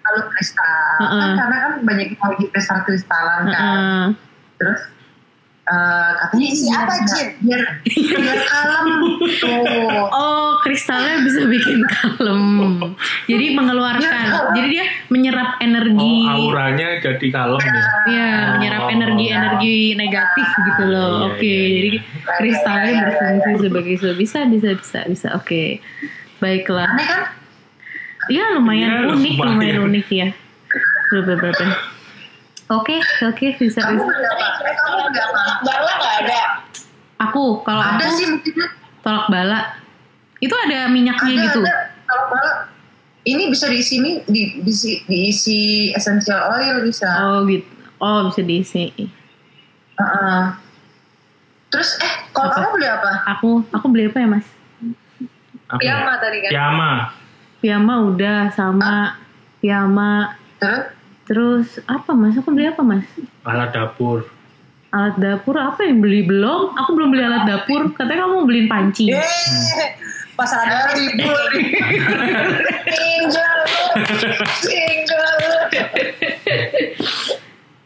kalau 0.00 0.22
kristal 0.32 0.96
Heeh. 1.04 1.20
kan 1.20 1.30
karena 1.36 1.56
kan 1.60 1.72
banyak 1.84 2.06
yang 2.16 2.20
lagi 2.20 2.44
kristal 2.50 2.78
kristalan 2.88 3.42
kan 3.48 3.60
Heeh. 3.60 4.04
terus 4.58 4.80
eh, 5.70 6.10
katanya 6.18 6.46
Isi 6.48 6.66
biar- 6.66 6.82
apa, 6.82 6.94
Jin? 7.06 7.28
biar 7.40 7.60
biar 8.16 8.38
kalem 8.44 8.86
tuh 9.38 10.08
Oh, 10.20 10.58
kristalnya 10.60 11.22
bisa 11.22 11.46
bikin 11.46 11.80
kalem. 11.86 12.44
Jadi 13.24 13.46
mengeluarkan. 13.52 14.24
Ya. 14.26 14.50
Jadi 14.52 14.66
dia 14.68 14.84
menyerap 15.08 15.56
energi. 15.58 16.12
oh 16.26 16.50
auranya 16.50 16.98
jadi 16.98 17.26
kalem 17.30 17.62
ya 17.62 17.84
Iya, 18.06 18.30
menyerap 18.52 18.80
Oh. 18.80 18.90
energi-energi 18.90 19.76
negatif 19.94 20.48
gitu 20.48 20.82
loh. 20.84 21.14
Iya, 21.22 21.26
Oke, 21.30 21.46
iya, 21.46 21.56
iya. 21.56 21.70
jadi 21.78 21.98
kristalnya 22.36 22.92
berfungsi 23.04 23.50
sebagai 23.62 23.92
itu. 23.94 24.08
Bisa, 24.12 24.38
bisa, 24.44 24.68
bisa, 24.72 24.98
bisa. 25.06 25.28
Oke. 25.32 25.78
Baiklah. 26.38 26.88
aneh 26.88 27.06
kan 27.06 27.22
Iya, 28.26 28.44
lumayan 28.52 28.90
Iya, 28.90 29.12
unik, 29.12 29.32
lumayan. 29.32 29.48
lumayan 29.48 29.78
unik 29.86 30.06
ya. 30.10 30.28
Bener, 31.10 31.54
bener, 32.70 32.78
bener. 32.78 32.78
Oke, 32.78 32.96
oke, 33.26 33.46
bisa, 33.58 33.80
kamu 33.82 33.98
bisa. 33.98 34.06
beli 34.06 34.26
apa 34.26 34.44
kamu 34.78 34.96
apa 35.10 35.42
Bala 35.60 35.92
nggak 35.98 36.14
ada. 36.22 36.40
Aku, 37.20 37.60
kalau 37.66 37.82
ada 37.82 37.98
aku 38.00 38.16
sih 38.16 38.26
mungkin 38.30 38.54
tolak 39.02 39.26
bala. 39.26 39.60
Itu 40.38 40.54
ada 40.56 40.88
minyaknya 40.88 41.34
ada 41.36 41.44
gitu. 41.50 41.60
ada 41.66 41.76
kalau 42.06 42.24
malah 42.30 42.56
ini 43.22 43.52
bisa 43.52 43.68
diisi 43.68 44.00
ini 44.00 44.24
di, 44.24 44.64
diisi, 44.64 45.04
diisi 45.04 45.60
essential 45.92 46.48
oil 46.48 46.80
bisa 46.80 47.06
Oh, 47.20 47.44
gitu. 47.44 47.68
Oh, 48.00 48.30
bisa 48.30 48.40
diisi. 48.40 48.88
Heeh. 49.94 50.42
terus 51.68 52.00
eh 52.00 52.14
kalau 52.32 52.50
Apa? 52.50 52.56
kamu 52.56 52.68
beli 52.72 52.88
apa 52.88 53.12
Aku, 53.30 53.50
aku 53.70 53.86
beli 53.86 54.08
apa 54.08 54.18
ya, 54.18 54.26
Mas? 54.26 54.46
apa 55.68 55.78
Piyama 55.78 56.10
ya? 56.10 56.16
tadi 56.18 56.36
kan 56.40 56.50
Piyama 56.50 56.90
Piyama 57.60 57.94
udah 58.10 58.38
sama 58.50 59.20
Piyama 59.60 60.34
terus 60.58 60.90
terus 61.30 61.78
apa 61.86 62.10
mas? 62.10 62.34
Aku 62.34 62.50
beli 62.50 62.66
apa 62.66 62.82
mas? 62.82 63.06
Alat 63.46 63.70
dapur. 63.70 64.26
Alat 64.90 65.14
dapur? 65.14 65.54
Apa 65.54 65.86
yang 65.86 66.02
beli? 66.02 66.26
Belum. 66.26 66.74
Aku 66.74 66.90
belum 66.92 67.14
beli 67.14 67.22
alat 67.22 67.46
dapur. 67.46 67.94
Katanya 67.94 68.26
kamu 68.26 68.34
mau 68.34 68.44
beliin 68.44 68.66
panci. 68.66 69.14
Eh, 69.14 69.22
Pasar 70.34 70.64
ada 70.64 70.90
ribut 70.90 71.52
Tinggal 72.82 73.58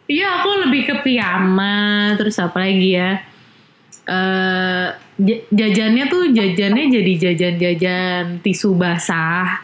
iya 0.07 0.41
aku 0.41 0.49
lebih 0.65 0.83
ke 0.87 0.95
piyama. 1.03 2.15
Terus 2.17 2.37
apa 2.39 2.63
lagi 2.63 2.91
ya? 2.95 3.21
Eh 4.05 4.87
j- 5.17 5.45
jajannya 5.49 6.05
tuh 6.07 6.31
jajannya 6.31 6.85
jadi 6.89 7.13
jajan-jajan 7.29 8.41
tisu 8.41 8.77
basah 8.77 9.61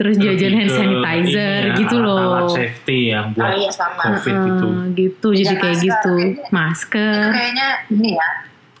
terus 0.00 0.16
jajan 0.16 0.56
hand 0.56 0.72
sanitizer 0.72 1.60
ini 1.60 1.68
ya, 1.68 1.76
gitu 1.76 1.96
loh. 2.00 2.16
alat-alat 2.16 2.56
safety 2.56 3.12
yang 3.12 3.36
buat 3.36 3.44
Oh 3.44 3.52
iya 3.52 3.68
sama. 3.68 4.02
covid 4.08 4.32
Eh, 4.32 4.40
itu 4.48 4.66
gitu. 4.96 5.28
Jadi 5.30 5.44
Jajan 5.44 5.60
kayak 5.60 5.76
masker. 5.76 5.84
gitu. 5.84 6.14
itu 6.16 6.48
masker. 6.48 7.20
Kayaknya 7.30 7.66
ini 7.92 8.10
ya. 8.16 8.28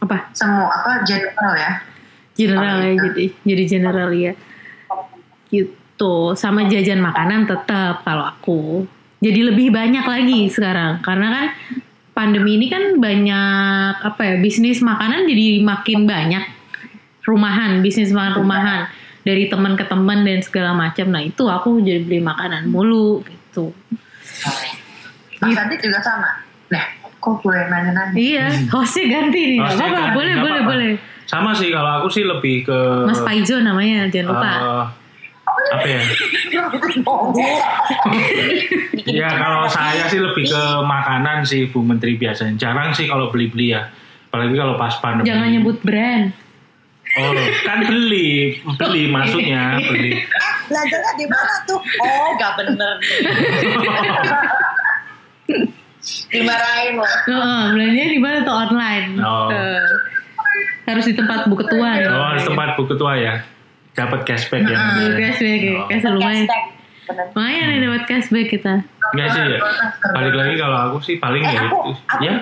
Apa? 0.00 0.16
Semua 0.32 0.72
apa 0.72 1.04
general 1.04 1.52
ya? 1.54 1.72
General 2.32 2.72
Oh, 2.72 2.80
ya 2.80 2.88
gitu. 2.88 3.04
jadi 3.04 3.24
jadi 3.44 3.62
general 3.68 4.10
ya. 4.10 4.32
Gitu. 5.48 6.14
Sama 6.34 6.64
jajan 6.64 7.00
makanan 7.00 7.44
tetap 7.44 8.00
kalau 8.00 8.24
aku. 8.24 8.60
Jadi 9.20 9.40
lebih 9.44 9.68
banyak 9.68 10.00
lagi 10.02 10.48
sekarang. 10.48 11.04
Karena 11.04 11.28
kan 11.28 11.46
pandemi 12.10 12.56
ini 12.56 12.66
kan 12.66 12.96
banyak 12.96 13.94
apa 14.00 14.20
ya 14.24 14.34
bisnis 14.38 14.80
makanan 14.80 15.24
jadi 15.24 15.60
makin 15.60 16.04
banyak 16.04 16.44
rumahan 17.22 17.80
bisnis 17.80 18.10
makan 18.10 18.40
rumahan 18.40 18.80
dari 19.20 19.46
teman 19.46 19.76
ke 19.76 19.84
teman 19.84 20.24
dan 20.24 20.40
segala 20.40 20.72
macam. 20.72 21.06
Nah 21.08 21.20
itu 21.20 21.44
aku 21.44 21.80
jadi 21.80 22.00
beli 22.00 22.20
makanan 22.20 22.68
mulu 22.68 23.20
gitu. 23.22 23.72
Mas 25.40 25.56
Adit 25.56 25.80
juga 25.80 26.00
sama? 26.00 26.40
Nah 26.68 26.84
kok 27.20 27.40
gue 27.40 27.52
nanya-nanya? 27.52 28.16
Iya 28.16 28.46
hostnya 28.68 29.04
ganti 29.10 29.40
nih. 29.44 29.58
Nggak 29.60 29.68
Hostnya 29.70 29.86
apa-apa 29.86 30.00
ganti, 30.00 30.16
boleh 30.16 30.34
boleh 30.36 30.60
apa-apa. 30.60 30.70
boleh. 30.72 30.92
Sama 31.24 31.50
sih 31.54 31.68
kalau 31.70 31.90
aku 32.00 32.08
sih 32.10 32.24
lebih 32.24 32.66
ke 32.66 32.78
Mas 33.06 33.20
Paizo 33.20 33.60
namanya 33.60 34.08
jangan 34.08 34.26
lupa. 34.34 34.52
Eh, 34.52 34.84
apa 35.70 35.86
ya? 35.86 36.00
Ya 39.10 39.26
kalau 39.34 39.66
saya 39.66 40.06
sih 40.06 40.20
lebih 40.22 40.46
ke 40.46 40.62
makanan 40.82 41.42
sih 41.42 41.66
Bu 41.66 41.82
Menteri 41.82 42.14
biasanya. 42.14 42.54
Jarang 42.56 42.92
sih 42.92 43.08
kalau 43.08 43.32
beli-beli 43.32 43.74
ya. 43.74 43.90
Apalagi 44.30 44.54
kalau 44.54 44.78
pas 44.78 44.94
pandemi. 45.02 45.26
Jangan 45.26 45.48
nyebut 45.50 45.78
brand 45.82 46.30
oh 47.16 47.32
kan 47.64 47.78
beli 47.82 48.60
beli 48.76 49.04
maksudnya 49.14 49.78
beli 49.80 50.22
Belajarnya 50.70 51.12
di 51.18 51.26
mana 51.26 51.54
tuh? 51.66 51.82
Oh, 51.98 52.30
gak 52.38 52.54
bener. 52.54 52.94
Dimarahin 56.30 56.94
lo. 56.94 57.04
Heeh, 57.04 57.62
belanjanya 57.74 58.08
di 58.08 58.20
mana 58.20 58.36
tuh 58.40 58.54
online? 58.56 59.06
Oh. 59.18 59.50
Eh, 59.50 59.82
harus 60.86 61.04
di 61.04 61.14
tempat 61.14 61.44
bu 61.44 61.58
ketua 61.58 61.88
ya. 61.98 62.08
Oh, 62.08 62.30
di 62.32 62.42
tempat 62.42 62.78
bu 62.78 62.86
ketua 62.86 63.12
ya. 63.18 63.34
Dapat 63.92 64.22
cashback 64.24 64.62
ya. 64.64 64.78
Dapat 64.78 65.18
cashback 65.18 65.60
ya. 65.60 65.74
Oh. 65.76 65.86
Cashback 65.90 66.12
lumayan. 66.14 66.46
Lumayan 67.34 67.64
nih 67.68 67.78
dapat 67.82 68.02
cashback 68.06 68.46
kita. 68.48 68.74
Enggak 69.10 69.28
sih 69.28 69.40
ya. 69.42 69.58
Balik 70.14 70.34
lagi 70.38 70.54
kalau 70.54 70.78
aku 70.86 70.96
sih 71.02 71.18
paling 71.18 71.42
Eh, 71.42 71.50
ya 71.50 71.60
aku- 71.60 71.66
itu. 71.66 71.92
aku- 72.06 72.22
Ya, 72.22 72.34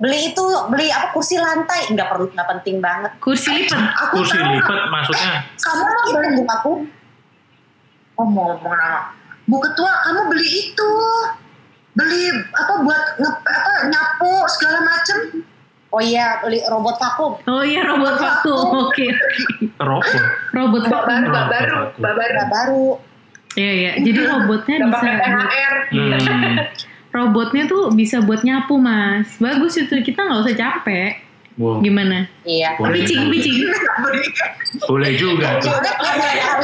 Beli 0.00 0.32
itu 0.32 0.44
beli 0.72 0.88
apa 0.88 1.12
kursi 1.12 1.36
lantai 1.36 1.92
nggak 1.92 2.08
perlu 2.08 2.32
nggak 2.32 2.48
penting 2.56 2.80
banget. 2.80 3.12
Kursi 3.20 3.52
lipat. 3.52 3.76
Aku 4.08 4.24
kursi 4.24 4.40
tahu, 4.40 4.56
lipat 4.56 4.78
maksudnya. 4.88 5.44
Kamu 5.60 5.84
mau 5.84 6.08
beli 6.16 6.28
bu 6.32 6.42
aku? 6.48 6.72
Oh 8.16 8.24
mau 8.24 8.56
ngomong 8.56 8.72
nama. 8.72 9.12
Bu 9.44 9.60
ketua 9.60 9.92
kamu 10.08 10.32
beli 10.32 10.48
itu. 10.48 10.92
Beli 11.92 12.32
apa 12.32 12.72
buat 12.80 13.02
nge, 13.20 13.30
apa 13.44 13.72
nyapu 13.92 14.32
segala 14.48 14.80
macem. 14.88 15.44
Oh 15.92 16.00
iya 16.00 16.40
beli 16.40 16.64
robot 16.64 16.96
vakum. 16.96 17.36
Oh 17.44 17.60
iya 17.60 17.84
robot 17.84 18.16
vakum. 18.16 18.88
Oke. 18.88 19.04
Robot. 19.76 20.22
Robot 20.56 20.84
vakum. 20.88 21.28
baru, 21.28 21.76
baru, 22.00 22.16
baru. 22.16 22.40
Baru. 22.48 22.86
Iya 23.52 23.72
iya. 23.76 23.92
Jadi 24.00 24.20
robotnya 24.24 24.76
bisa 24.88 24.96
pakai 24.96 25.28
THR. 25.28 25.74
Hmm. 25.92 26.56
robotnya 27.10 27.66
tuh 27.66 27.90
bisa 27.90 28.18
buat 28.20 28.40
nyapu 28.40 28.76
mas. 28.76 29.34
Bagus 29.36 29.76
itu 29.76 29.94
kita 30.00 30.20
nggak 30.20 30.40
usah 30.40 30.54
capek. 30.54 31.12
Wow. 31.54 31.78
Gimana? 31.78 32.24
Iya. 32.42 32.72
Boleh 32.74 33.02
Picing 33.02 33.20
juga. 33.20 33.32
picing. 33.32 33.58
Boleh 34.86 35.12
juga 35.12 35.48
tuh. 35.58 35.68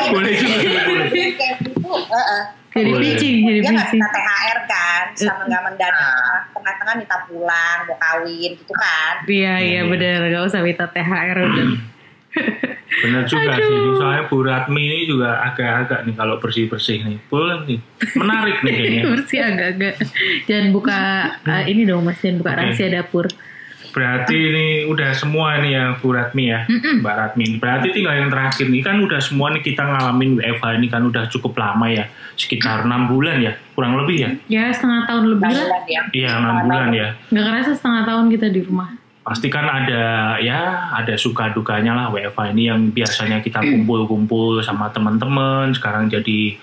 Boleh 0.08 0.32
juga. 0.32 0.80
Boleh. 0.86 1.10
Gitu. 1.10 1.42
heeh. 1.84 2.42
Jadi 2.72 2.90
Boleh. 2.90 3.02
picing 3.08 3.34
jadi 3.42 3.58
Dia 3.58 3.70
nggak 3.72 3.88
picing. 3.88 4.02
THR 4.02 4.58
kan, 4.66 5.04
sama 5.12 5.42
nggak 5.44 5.62
mendadak. 5.64 6.40
Tengah-tengah 6.50 6.94
minta 6.96 7.16
pulang, 7.24 7.78
mau 7.84 7.96
kawin 7.98 8.50
gitu 8.54 8.72
kan. 8.72 9.14
Iya 9.26 9.54
iya 9.58 9.80
Iya. 9.82 9.82
benar. 9.86 10.18
Gak 10.30 10.44
usah 10.46 10.60
minta 10.60 10.84
THR 10.86 11.36
udah. 11.42 11.68
Bener 12.96 13.22
juga 13.28 13.52
sih. 13.60 13.76
ini 13.76 13.90
Soalnya 13.98 14.24
Bu 14.30 14.36
Ratmi 14.40 14.82
ini 14.88 14.98
juga 15.04 15.42
agak-agak 15.52 16.08
nih 16.08 16.14
kalau 16.16 16.40
bersih-bersih 16.40 17.04
nih. 17.04 17.18
Boleh 17.28 17.58
nih. 17.68 17.78
Menarik 18.16 18.56
nih 18.64 18.72
kayaknya. 18.72 19.02
Bersih 19.12 19.40
agak-agak. 19.44 19.94
Jangan 20.48 20.66
buka 20.72 20.98
eh, 21.44 21.64
ini 21.68 21.82
dong 21.84 22.08
mas. 22.08 22.18
Jangan 22.22 22.36
buka 22.40 22.50
Oke. 22.54 22.58
rahasia 22.62 22.88
dapur. 22.88 23.26
Berarti 23.96 24.36
ini 24.36 24.66
udah 24.92 25.16
semua 25.16 25.56
nih 25.56 25.72
ya 25.72 25.84
Bu 25.96 26.12
Ratmi 26.12 26.44
ya. 26.52 26.68
Mm-mm. 26.68 27.00
Mbak 27.00 27.14
Ratmi. 27.16 27.46
Berarti 27.56 27.96
tinggal 27.96 28.14
yang 28.16 28.28
terakhir 28.28 28.68
nih 28.68 28.82
kan 28.84 28.96
udah 29.00 29.20
semua 29.24 29.48
nih 29.56 29.62
kita 29.64 29.82
ngalamin 29.88 30.36
WFH 30.36 30.64
ini 30.76 30.88
kan 30.92 31.02
udah 31.08 31.24
cukup 31.32 31.56
lama 31.56 31.88
ya. 31.88 32.04
Sekitar 32.36 32.84
enam 32.84 33.08
bulan 33.08 33.40
ya. 33.40 33.56
Kurang 33.72 33.96
lebih 34.04 34.16
ya. 34.20 34.30
Ya 34.52 34.64
setengah 34.68 35.08
tahun 35.08 35.36
lebih 35.36 35.48
lah. 35.48 35.80
Ya. 35.88 36.02
Iya 36.12 36.30
enam 36.40 36.54
bulan 36.68 36.88
ya. 36.92 37.08
Gak 37.32 37.44
kerasa 37.44 37.72
setengah 37.72 38.02
tahun 38.04 38.24
kita 38.32 38.46
di 38.52 38.60
rumah. 38.68 39.05
Pasti 39.26 39.50
kan 39.50 39.66
ada 39.66 40.38
ya 40.38 40.86
ada 40.94 41.18
suka 41.18 41.50
dukanya 41.50 41.98
lah 41.98 42.06
WFH 42.14 42.54
ini 42.54 42.70
yang 42.70 42.94
biasanya 42.94 43.42
kita 43.42 43.58
kumpul-kumpul 43.58 44.62
sama 44.62 44.86
teman-teman 44.94 45.74
sekarang 45.74 46.06
jadi 46.06 46.54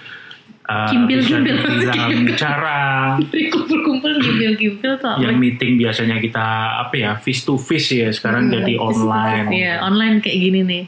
uh, 0.72 0.88
bisa 1.04 1.44
Kimpil-kimpil. 1.44 1.56
dibilang 1.60 2.40
jarang. 2.40 3.20
Dari 3.28 3.52
kumpul-kumpul 3.52 4.16
gimpil-gimpil 4.16 4.96
tuh 4.96 5.12
apa? 5.12 5.20
Yang 5.20 5.36
meeting 5.44 5.76
biasanya 5.76 6.24
kita 6.24 6.48
apa 6.88 6.96
ya 6.96 7.12
face 7.20 7.44
to 7.44 7.60
face 7.60 7.92
ya 7.92 8.08
sekarang 8.16 8.48
jadi 8.48 8.80
online. 8.80 9.52
Iya 9.52 9.84
online 9.84 10.24
kayak 10.24 10.38
gini 10.40 10.62
nih. 10.64 10.84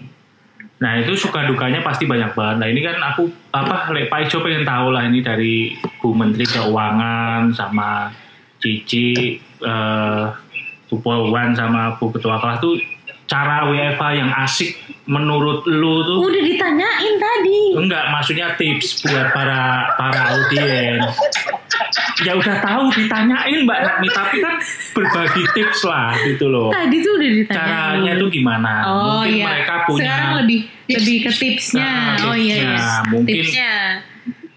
Nah 0.80 1.00
itu 1.00 1.16
suka 1.16 1.44
dukanya 1.48 1.84
pasti 1.84 2.08
banyak 2.08 2.36
banget. 2.36 2.56
Nah 2.60 2.68
ini 2.72 2.80
kan 2.84 2.98
aku 3.00 3.28
apa 3.52 3.92
Le 3.92 4.08
Pak 4.08 4.28
Ijo 4.28 4.44
pengen 4.44 4.64
tahu 4.64 4.92
lah 4.92 5.08
ini 5.08 5.20
dari 5.24 5.72
Bu 6.00 6.12
Menteri 6.12 6.44
Keuangan 6.48 7.52
sama 7.56 8.12
Cici, 8.60 9.40
eh, 9.64 10.26
Bu 10.96 11.02
Polwan 11.02 11.52
sama 11.52 12.00
Bu 12.00 12.08
Ketua 12.10 12.40
Kelas 12.40 12.58
tuh 12.58 12.80
cara 13.26 13.66
WFH 13.66 14.04
yang 14.14 14.32
asik 14.38 14.78
menurut 15.06 15.66
lu 15.66 16.02
tuh 16.04 16.18
Udah 16.24 16.40
ditanyain 16.40 17.14
tadi. 17.16 17.60
enggak 17.76 18.08
maksudnya 18.08 18.54
tips 18.54 19.04
buat 19.04 19.28
para 19.30 19.62
para 19.94 20.22
audiens 20.32 21.04
ya 22.22 22.32
udah 22.32 22.56
tahu 22.60 22.90
ditanyain 22.92 23.60
Mbak 23.62 23.80
Ratmi 23.82 24.08
tapi 24.10 24.38
kan 24.40 24.56
berbagi 24.94 25.44
tips 25.52 25.84
lah 25.84 26.16
gitu 26.24 26.48
loh 26.48 26.70
Tadi 26.70 26.96
tuh 26.98 27.12
udah 27.14 27.30
ditanyain. 27.34 27.66
caranya 27.68 28.14
tuh 28.16 28.30
gimana 28.30 28.74
Oh 28.84 28.96
mungkin 29.20 29.34
iya. 29.36 29.46
mereka 29.48 29.74
punya 29.84 30.02
Sekarang 30.06 30.34
lebih 30.40 30.60
lebih 30.86 31.18
ke 31.20 31.32
tipsnya. 31.34 31.82
Nah, 31.84 32.30
oh 32.30 32.36
iya 32.38 32.56
tipsnya. 32.56 32.88
Mungkin- 33.10 33.36
Tipsnya. 33.36 33.74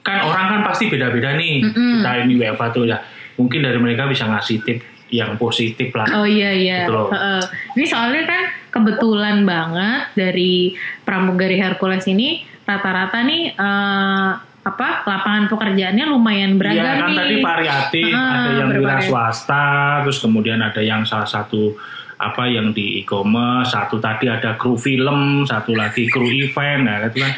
kan 0.01 0.19
orang 0.23 0.45
kan 0.47 0.61
pasti 0.63 0.85
beda-beda 0.87 1.35
nih 1.35 1.61
Mm-mm. 1.63 2.01
kita 2.01 2.11
ini 2.23 2.35
WFH 2.39 2.63
tuh 2.71 2.85
ya 2.85 2.97
mungkin 3.35 3.61
dari 3.61 3.77
mereka 3.77 4.05
bisa 4.05 4.25
ngasih 4.25 4.61
tip 4.63 4.81
yang 5.09 5.41
positif 5.41 5.89
lah 5.97 6.05
Oh 6.13 6.27
iya 6.29 6.53
iya. 6.53 6.85
Gitu 6.85 6.93
loh. 6.93 7.09
Heeh. 7.09 7.43
Ini 7.75 7.85
soalnya 7.89 8.23
kan 8.29 8.43
kebetulan 8.69 9.49
banget 9.49 10.13
dari 10.13 10.77
pramugari 11.03 11.57
Hercules 11.57 12.05
ini 12.05 12.45
rata-rata 12.63 13.25
nih 13.25 13.57
eh, 13.57 14.31
apa 14.59 14.89
lapangan 15.09 15.49
pekerjaannya 15.49 16.05
lumayan 16.05 16.61
beragam 16.61 16.77
Iya 16.85 16.93
kan 17.01 17.09
nih. 17.09 17.17
tadi 17.17 17.35
variatif, 17.41 18.13
Ah, 18.13 18.29
ada 18.37 18.51
yang 18.61 18.71
wira 18.77 19.01
swasta, 19.01 19.65
terus 20.05 20.21
kemudian 20.21 20.61
ada 20.61 20.85
yang 20.85 21.09
salah 21.09 21.25
satu 21.25 21.73
apa 22.19 22.45
yang 22.51 22.77
di 22.77 23.01
e-commerce, 23.01 23.73
satu 23.73 23.97
tadi 23.97 24.29
ada 24.29 24.61
kru 24.61 24.77
film, 24.77 25.49
satu 25.49 25.73
lagi 25.73 26.05
kru 26.13 26.29
event, 26.29 26.85
nah 26.85 27.09
itu 27.09 27.17
kan. 27.17 27.33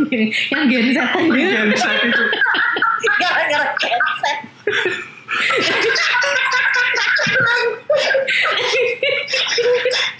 yang 0.56 0.64
Gen 0.70 0.86
Z 0.94 0.98
aja. 1.04 1.20
Yang 1.36 1.76
saat 1.76 2.00
itu. 2.00 2.24
Gara-gara 3.20 3.66
headset. 3.76 4.38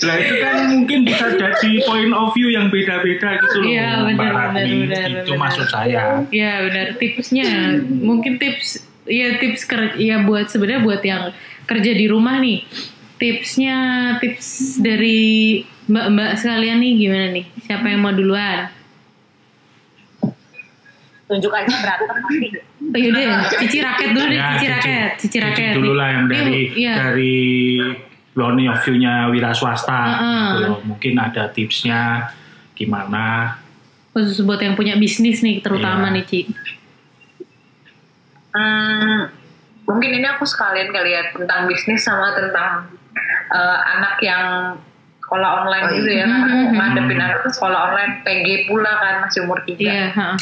Lah 0.02 0.16
itu 0.22 0.34
kan 0.42 0.56
bisa 1.24 1.38
jadi 1.52 1.70
point 1.82 2.12
of 2.12 2.32
view 2.32 2.48
yang 2.48 2.66
beda-beda 2.68 3.28
gitu 3.38 3.56
loh, 3.58 3.66
Iya, 3.66 3.88
Mbak 4.02 4.06
benar, 4.12 4.32
benar, 4.50 4.64
benar, 4.64 5.06
itu 5.14 5.22
benar. 5.28 5.40
maksud 5.40 5.66
saya. 5.66 6.04
Ya 6.28 6.52
benar 6.60 6.86
tipsnya 6.96 7.48
mungkin 7.80 8.36
tips 8.36 8.68
ya 9.04 9.36
tips 9.36 9.62
kerja 9.64 9.94
ya 9.94 10.16
buat 10.20 10.46
sebenarnya 10.46 10.80
buat 10.80 11.02
yang 11.02 11.30
kerja 11.64 11.90
di 11.90 12.06
rumah 12.06 12.38
nih 12.38 12.62
tipsnya 13.16 13.76
tips 14.18 14.78
dari 14.78 15.62
mbak-mbak 15.84 16.34
sekalian 16.36 16.78
nih 16.78 16.92
gimana 16.96 17.26
nih 17.30 17.46
siapa 17.60 17.86
yang 17.86 18.00
mau 18.00 18.10
duluan? 18.10 18.66
Tunjuk 21.24 21.48
aja 21.50 21.64
berantem 21.72 22.06
nanti. 22.12 22.48
Oh 22.84 22.98
yaudah 22.98 23.22
ya, 23.22 23.36
cici 23.56 23.78
raket 23.80 24.08
dulu 24.10 24.26
deh, 24.26 24.36
Ya, 24.36 24.46
cici 24.52 24.58
Cici- 24.60 24.68
raket, 24.68 25.10
cici 25.16 25.26
Cici 25.30 25.38
raket. 25.40 25.72
dulu 25.72 25.92
lah 25.94 26.08
yang 26.12 26.24
dari 26.28 26.60
iya. 26.76 26.94
dari 27.00 27.36
point 28.32 28.64
of 28.66 28.78
view-nya 28.80 29.28
wira 29.28 29.52
swasta 29.52 29.92
Heeh. 29.92 30.44
gitu 30.54 30.64
loh. 30.66 30.80
Mungkin 30.84 31.14
ada 31.16 31.48
tipsnya 31.48 32.32
gimana 32.72 33.56
khusus 34.12 34.40
buat 34.42 34.60
yang 34.60 34.76
punya 34.76 34.96
bisnis 34.96 35.40
nih 35.40 35.60
terutama 35.60 36.08
Iya. 36.08 36.14
nih 36.14 36.24
Ci. 36.24 36.40
Hmm, 38.52 39.32
mungkin 39.86 40.10
ini 40.12 40.26
aku 40.28 40.44
sekalian 40.44 40.92
kali 40.92 41.10
ya 41.10 41.32
tentang 41.32 41.64
bisnis 41.64 42.04
sama 42.04 42.36
tentang 42.36 42.92
eh, 43.48 43.78
anak 43.96 44.16
yang 44.20 44.76
sekolah 45.20 45.64
online 45.64 45.84
Oh, 45.88 45.92
gitu 45.94 46.08
iya. 46.10 46.24
ya. 46.24 46.26
Kan 46.28 46.40
aku 46.42 46.56
Mhm. 46.68 46.76
ngadepin 46.76 47.20
anak 47.20 47.38
tuh 47.40 47.52
sekolah 47.52 47.78
online 47.88 48.12
PG 48.20 48.48
pula 48.66 48.92
kan 48.94 49.14
masih 49.22 49.44
umur 49.44 49.60
tiga. 49.64 49.88
Iya, 49.88 50.06
heeh. 50.10 50.36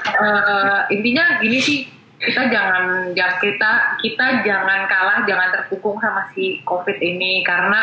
Eh, 0.00 0.80
intinya 0.90 1.24
gini 1.38 1.58
sih 1.58 1.78
kita 2.20 2.52
jangan 2.52 3.16
jangan 3.16 3.36
kita 3.40 3.70
kita 4.04 4.24
jangan 4.44 4.84
kalah 4.84 5.24
jangan 5.24 5.48
terkukung 5.56 5.96
sama 6.04 6.28
si 6.36 6.60
covid 6.68 7.00
ini. 7.00 7.40
Karena 7.40 7.80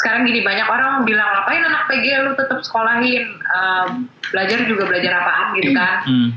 sekarang 0.00 0.24
gini 0.24 0.40
banyak 0.40 0.64
orang 0.64 1.04
bilang 1.04 1.28
ngapain 1.28 1.60
anak 1.60 1.84
PG 1.92 2.06
lu 2.24 2.32
tetap 2.32 2.58
sekolahin? 2.64 3.24
Eh, 3.36 3.86
belajar 4.32 4.58
juga 4.64 4.88
belajar 4.88 5.12
apaan 5.20 5.46
gitu 5.60 5.70
kan. 5.76 5.98
Hmm. 6.08 6.30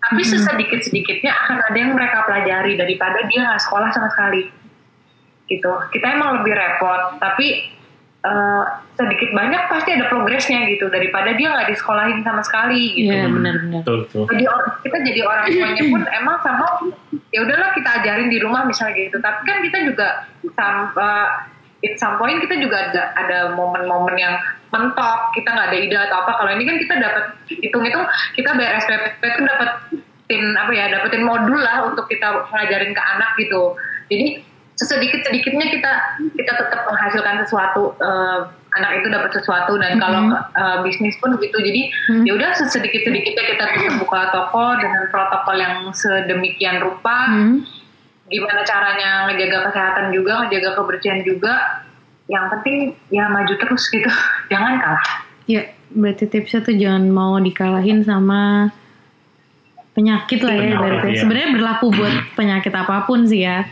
tapi 0.00 0.24
sesedikit 0.24 0.80
sedikitnya 0.80 1.28
akan 1.28 1.60
ada 1.60 1.76
yang 1.76 1.92
mereka 1.92 2.24
pelajari 2.24 2.72
daripada 2.72 3.20
dia 3.28 3.44
nggak 3.44 3.62
sekolah 3.62 3.92
sama 3.92 4.08
sekali. 4.08 4.48
Gitu. 5.44 5.72
Kita 5.92 6.06
emang 6.16 6.40
lebih 6.40 6.56
repot 6.56 7.20
tapi 7.20 7.68
eh, 8.20 8.64
sedikit 9.00 9.30
banyak 9.32 9.62
pasti 9.72 9.96
ada 9.96 10.06
progresnya 10.12 10.68
gitu 10.68 10.92
daripada 10.92 11.32
dia 11.32 11.48
nggak 11.48 11.68
disekolahin 11.72 12.20
sama 12.20 12.44
sekali 12.44 12.92
gitu. 13.00 13.12
Iya, 13.16 13.26
benar-benar. 13.32 13.80
betul 13.80 14.00
jadi 14.28 14.44
kita 14.84 14.96
jadi 15.08 15.20
orang 15.24 15.44
tuanya 15.48 15.82
pun 15.88 16.02
emang 16.20 16.36
sama 16.44 16.66
ya 17.32 17.40
udahlah 17.46 17.70
kita 17.72 17.90
ajarin 18.02 18.28
di 18.28 18.38
rumah 18.42 18.62
misalnya 18.68 18.94
gitu. 18.98 19.16
Tapi 19.18 19.40
kan 19.46 19.56
kita 19.64 19.78
juga 19.88 20.08
sampai 20.52 21.48
at 21.80 21.94
some 21.96 22.20
point 22.20 22.36
kita 22.44 22.60
juga 22.60 22.92
ada 22.92 23.02
ada 23.16 23.38
momen-momen 23.56 24.16
yang 24.20 24.36
mentok 24.70 25.32
kita 25.32 25.48
nggak 25.50 25.68
ada 25.72 25.78
ide 25.80 25.96
atau 25.96 26.16
apa. 26.20 26.32
Kalau 26.44 26.50
ini 26.52 26.64
kan 26.68 26.76
kita 26.76 26.94
dapat 27.00 27.24
hitung-hitung 27.48 28.04
kita 28.36 28.50
bayar 28.52 28.78
SPP 28.84 29.22
itu 29.24 29.42
dapetin 29.48 30.42
apa 30.60 30.72
ya 30.76 30.84
dapetin 30.92 31.24
modul 31.24 31.58
lah 31.58 31.88
untuk 31.88 32.04
kita 32.06 32.46
ngajarin 32.52 32.92
ke 32.92 33.02
anak 33.02 33.30
gitu. 33.40 33.74
Jadi 34.12 34.49
sesedikit 34.80 35.20
sedikitnya 35.22 35.66
kita 35.68 35.92
kita 36.32 36.52
tetap 36.56 36.88
menghasilkan 36.88 37.44
sesuatu 37.44 37.92
eh, 37.94 38.38
anak 38.70 39.02
itu 39.02 39.10
dapat 39.10 39.30
sesuatu 39.30 39.76
dan 39.76 39.98
kalau 39.98 40.22
eh, 40.32 40.78
bisnis 40.80 41.20
pun 41.20 41.36
gitu 41.36 41.52
jadi 41.54 41.82
Mhm. 42.08 42.24
ya 42.24 42.32
udah 42.32 42.50
sedikit 42.56 43.02
sedikitnya 43.02 43.44
kita 43.46 43.64
tetap 43.68 43.94
buka 44.00 44.32
toko 44.32 44.80
dengan 44.80 45.04
protokol 45.08 45.56
yang 45.56 45.76
sedemikian 45.92 46.80
rupa 46.80 47.28
Hmm. 47.28 47.60
gimana 48.26 48.62
caranya 48.62 49.26
ngejaga 49.26 49.68
kesehatan 49.68 50.14
juga 50.14 50.46
ngejaga 50.46 50.70
kebersihan 50.74 51.20
juga 51.20 51.82
yang 52.26 52.46
penting 52.48 52.94
ya 53.10 53.26
maju 53.26 53.52
terus 53.52 53.84
gitu 53.86 54.06
jangan 54.52 54.80
kalah 54.80 55.04
Ya, 55.44 55.66
berarti 55.90 56.30
tipsnya 56.30 56.62
tuh 56.62 56.78
jangan 56.78 57.10
mau 57.10 57.34
dikalahin 57.36 58.06
sama 58.06 58.70
penyakit 59.92 60.38
lah 60.40 60.54
ya. 60.54 60.62
Ibaratnya. 60.70 61.10
iya. 61.10 61.18
Sebenarnya 61.18 61.50
berlaku 61.50 61.86
buat 61.90 62.14
penyakit 62.34 62.70
apa 62.70 63.02
pun 63.02 63.26
sih 63.26 63.42
ya. 63.42 63.66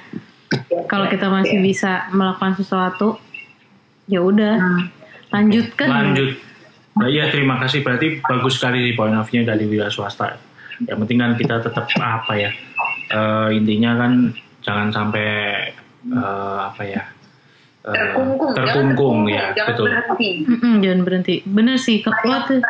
Kalau 0.89 1.07
kita 1.07 1.27
masih 1.29 1.61
bisa 1.61 2.09
melakukan 2.11 2.57
sesuatu, 2.57 3.21
ya 4.09 4.25
udah 4.25 4.57
lanjutkan. 5.31 5.89
Lanjut. 5.89 6.41
Nah, 6.99 7.07
iya 7.07 7.31
terima 7.31 7.61
kasih. 7.63 7.87
Berarti 7.87 8.19
bagus 8.25 8.59
sekali 8.59 8.97
point 8.97 9.15
of 9.15 9.29
view 9.31 9.47
dari 9.47 9.69
wira 9.69 9.87
swasta. 9.87 10.35
Yang 10.83 10.99
penting 11.07 11.19
kan 11.21 11.33
kita 11.39 11.55
tetap 11.63 11.85
apa 12.01 12.33
ya? 12.35 12.51
eh, 13.09 13.49
intinya 13.57 13.97
kan 14.05 14.13
jangan 14.61 14.89
sampai 14.93 15.29
eh, 16.09 16.59
apa 16.61 16.83
ya? 16.85 17.03
eh, 17.89 17.95
terkungkung 17.95 18.51
jangan 18.53 18.67
terkungkung 18.69 19.19
ya, 19.31 19.45
jangan 19.57 19.69
betul. 19.73 19.87
berhenti 19.89 20.31
Mm-mm, 20.45 20.75
jangan 20.83 21.01
berhenti. 21.07 21.35
Bener 21.47 21.77
sih. 21.81 21.97
Ke- 22.05 22.13
waktu 22.27 22.61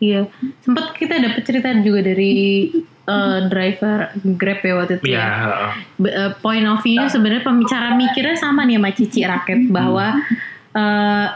iya. 0.00 0.26
Sempat 0.64 0.96
kita 0.96 1.20
dapat 1.22 1.42
cerita 1.46 1.70
juga 1.80 2.00
dari 2.02 2.32
eh, 3.08 3.38
driver 3.48 3.98
Grab 4.36 4.60
ya 4.64 4.72
waktu 4.76 4.92
itu 5.00 5.04
Iya, 5.12 5.20
ya. 5.20 6.08
eh, 6.08 6.32
point 6.40 6.66
of 6.68 6.80
view 6.80 7.04
sebenarnya 7.06 7.44
pembicaraan 7.44 7.96
mikirnya 8.00 8.36
sama 8.36 8.64
nih 8.64 8.76
sama 8.80 8.90
Cici 8.92 9.20
Raket 9.24 9.60
bahwa 9.68 10.20
eh, 10.72 11.26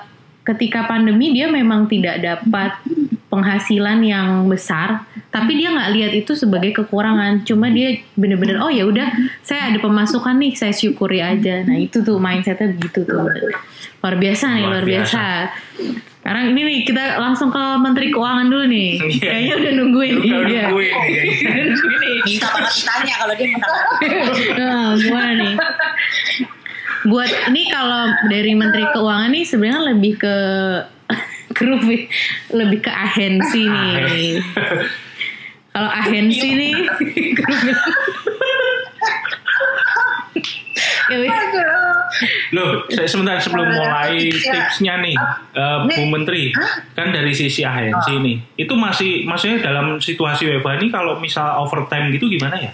ketika 0.48 0.88
pandemi 0.88 1.36
dia 1.36 1.48
memang 1.52 1.84
tidak 1.88 2.24
dapat 2.24 2.72
penghasilan 3.28 4.00
yang 4.00 4.48
besar 4.48 5.04
tapi 5.28 5.60
dia 5.60 5.68
nggak 5.68 5.92
lihat 5.92 6.12
itu 6.16 6.32
sebagai 6.32 6.72
kekurangan. 6.72 7.44
Cuma 7.44 7.68
dia 7.68 8.00
bener-bener 8.16 8.56
oh 8.64 8.72
ya 8.72 8.88
udah 8.88 9.12
saya 9.44 9.68
ada 9.68 9.78
pemasukan 9.78 10.40
nih 10.40 10.56
saya 10.56 10.72
syukuri 10.72 11.20
aja. 11.20 11.68
Nah 11.68 11.76
itu 11.76 12.00
tuh 12.00 12.16
mindsetnya 12.16 12.72
begitu 12.72 13.04
tuh. 13.04 13.28
Luar 14.00 14.16
biasa 14.16 14.56
nih 14.56 14.64
luar 14.64 14.80
Luar 14.80 14.84
biasa 14.88 15.22
sekarang 16.28 16.52
ini 16.52 16.60
nih 16.60 16.78
kita 16.84 17.16
langsung 17.16 17.48
ke 17.48 17.56
Menteri 17.80 18.12
Keuangan 18.12 18.46
dulu 18.46 18.68
nih 18.68 19.00
Iya. 19.16 19.16
kayaknya 19.24 19.54
udah 19.56 19.72
nungguin 19.74 20.14
nih 20.14 20.28
Udah 20.28 20.44
dia. 20.44 20.62
nungguin. 20.68 20.92
Bisa 22.20 22.46
banget 22.46 22.72
ditanya 22.74 23.14
kalau 23.16 23.34
dia 23.34 23.48
menang. 23.48 23.72
Nah, 24.60 24.86
gimana 24.94 25.30
nih? 25.34 25.54
Buat 27.08 27.30
ini 27.48 27.62
kalau 27.66 28.02
dari 28.28 28.52
Menteri 28.52 28.84
Keuangan 28.86 29.30
nih 29.30 29.44
sebenarnya 29.46 29.82
lebih 29.88 30.12
ke 30.20 30.36
grup 31.56 31.80
lebih 32.52 32.80
ke 32.84 32.92
ahensi 32.92 33.64
nih. 33.64 34.44
Kalau 35.72 35.88
ahensi 35.88 36.48
nih 36.52 36.72
Ya. 36.76 36.92
Loh, 42.50 42.68
saya 42.86 43.04
sebentar 43.04 43.36
sebelum 43.38 43.68
mulai 43.68 44.16
Iya. 44.18 44.32
tipsnya 44.50 44.94
nih, 44.98 45.16
eh, 45.52 45.78
Bu 45.86 46.02
Menteri, 46.06 46.52
kan 46.92 47.08
dari 47.08 47.30
sisi 47.30 47.60
agensi 47.62 48.12
Oh. 48.12 48.20
nih, 48.20 48.36
itu 48.56 48.72
masih 48.72 49.24
maksudnya 49.24 49.60
dalam 49.62 49.96
situasi 49.98 50.48
WFH 50.48 50.78
ini 50.78 50.88
kalau 50.88 51.16
misal 51.16 51.60
overtime 51.60 52.08
gitu 52.10 52.28
gimana 52.28 52.56
ya? 52.58 52.72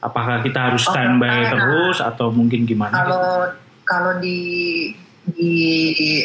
Apakah 0.00 0.38
kita 0.40 0.68
harus 0.68 0.84
standby 0.84 1.26
Overtime. 1.42 1.50
terus 1.50 1.98
atau 1.98 2.28
mungkin 2.28 2.62
gimana? 2.62 2.92
gitu? 2.92 3.00
kalau 3.00 3.26
kalau 3.84 4.12
di 4.18 4.38
di 5.26 5.54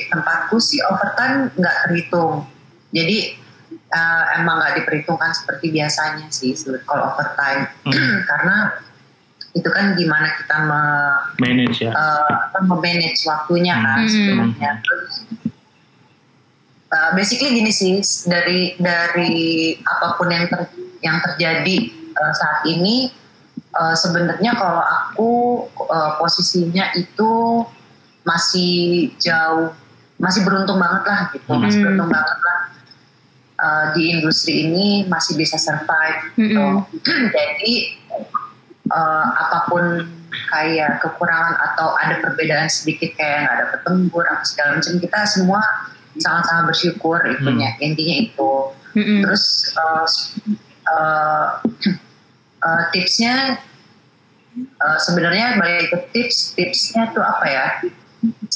tempatku 0.06 0.60
sih 0.60 0.84
overtime 0.84 1.48
nggak 1.54 1.76
terhitung 1.82 2.44
jadi 2.92 3.40
eh, 3.90 4.24
emang 4.36 4.60
nggak 4.60 4.76
diperhitungkan 4.78 5.32
seperti 5.32 5.72
biasanya 5.72 6.28
sih 6.28 6.52
kalau 6.84 7.08
overtime 7.08 7.72
Hmm. 7.82 8.20
karena 8.30 8.76
itu 9.52 9.66
kan 9.66 9.94
gimana 9.94 10.30
kita 10.36 10.56
me, 10.62 10.82
Manage 11.38 11.82
ya. 11.82 11.92
eh, 11.92 12.34
apa, 12.48 12.60
memanage 12.62 13.22
waktunya 13.24 13.74
kan 13.74 14.00
Hmm. 14.00 14.10
sebenarnya 14.10 14.72
terus 14.80 15.14
eh, 16.90 17.10
basically 17.14 17.54
gini 17.56 17.72
sih 17.72 17.98
dari 18.26 18.78
dari 18.78 19.34
apa 19.80 20.16
pun 20.16 20.28
yang 20.28 20.46
ter, 20.46 20.70
yang 21.02 21.18
terjadi 21.20 21.78
eh, 21.92 22.34
saat 22.34 22.66
ini 22.66 23.10
eh, 23.72 23.96
sebenarnya 23.96 24.52
kalau 24.54 24.82
aku 24.82 25.32
eh, 25.84 26.12
posisinya 26.18 26.94
itu 26.94 27.32
masih 28.22 29.10
jauh 29.18 29.74
masih 30.18 30.44
beruntung 30.44 30.78
banget 30.78 31.04
lah 31.04 31.22
gitu 31.32 31.52
masih 31.54 31.80
Hmm. 31.80 31.84
beruntung 31.88 32.12
banget 32.12 32.40
lah 32.40 32.60
Eh, 33.60 33.86
di 33.92 34.16
industri 34.16 34.72
ini 34.72 35.04
masih 35.04 35.36
bisa 35.36 35.60
survive 35.60 36.32
gitu 36.32 36.56
Mm-mm. 36.56 36.88
jadi 37.36 37.99
eh, 38.90 39.28
apa 39.36 39.58
pun 39.66 39.84
kayak 40.50 41.02
kekurangan 41.02 41.58
atau 41.72 41.94
ada 41.96 42.18
perbedaan 42.20 42.68
sedikit 42.68 43.14
kayak 43.14 43.46
nggak 43.46 43.58
dapet 43.64 43.80
lembur 43.86 44.26
apa 44.26 44.44
segala 44.44 44.78
macam 44.78 44.94
kita 44.98 45.20
semua 45.26 45.62
sangat-sangat 46.16 46.64
bersyukur 46.68 47.18
itunya 47.24 47.74
intinya 47.80 48.16
itu. 48.20 48.52
Mm-mm. 48.90 49.22
terus 49.22 49.44
eh, 49.72 50.06
s- 50.06 50.34
eh, 50.86 51.46
eh, 52.60 52.84
tipsnya 52.90 53.62
eh, 54.58 54.98
sebenarnya 55.00 55.58
balik 55.58 55.94
ke 55.94 55.98
tips 56.10 56.54
tipsnya 56.54 57.14
tuh 57.14 57.22
apa 57.22 57.46
ya 57.46 57.68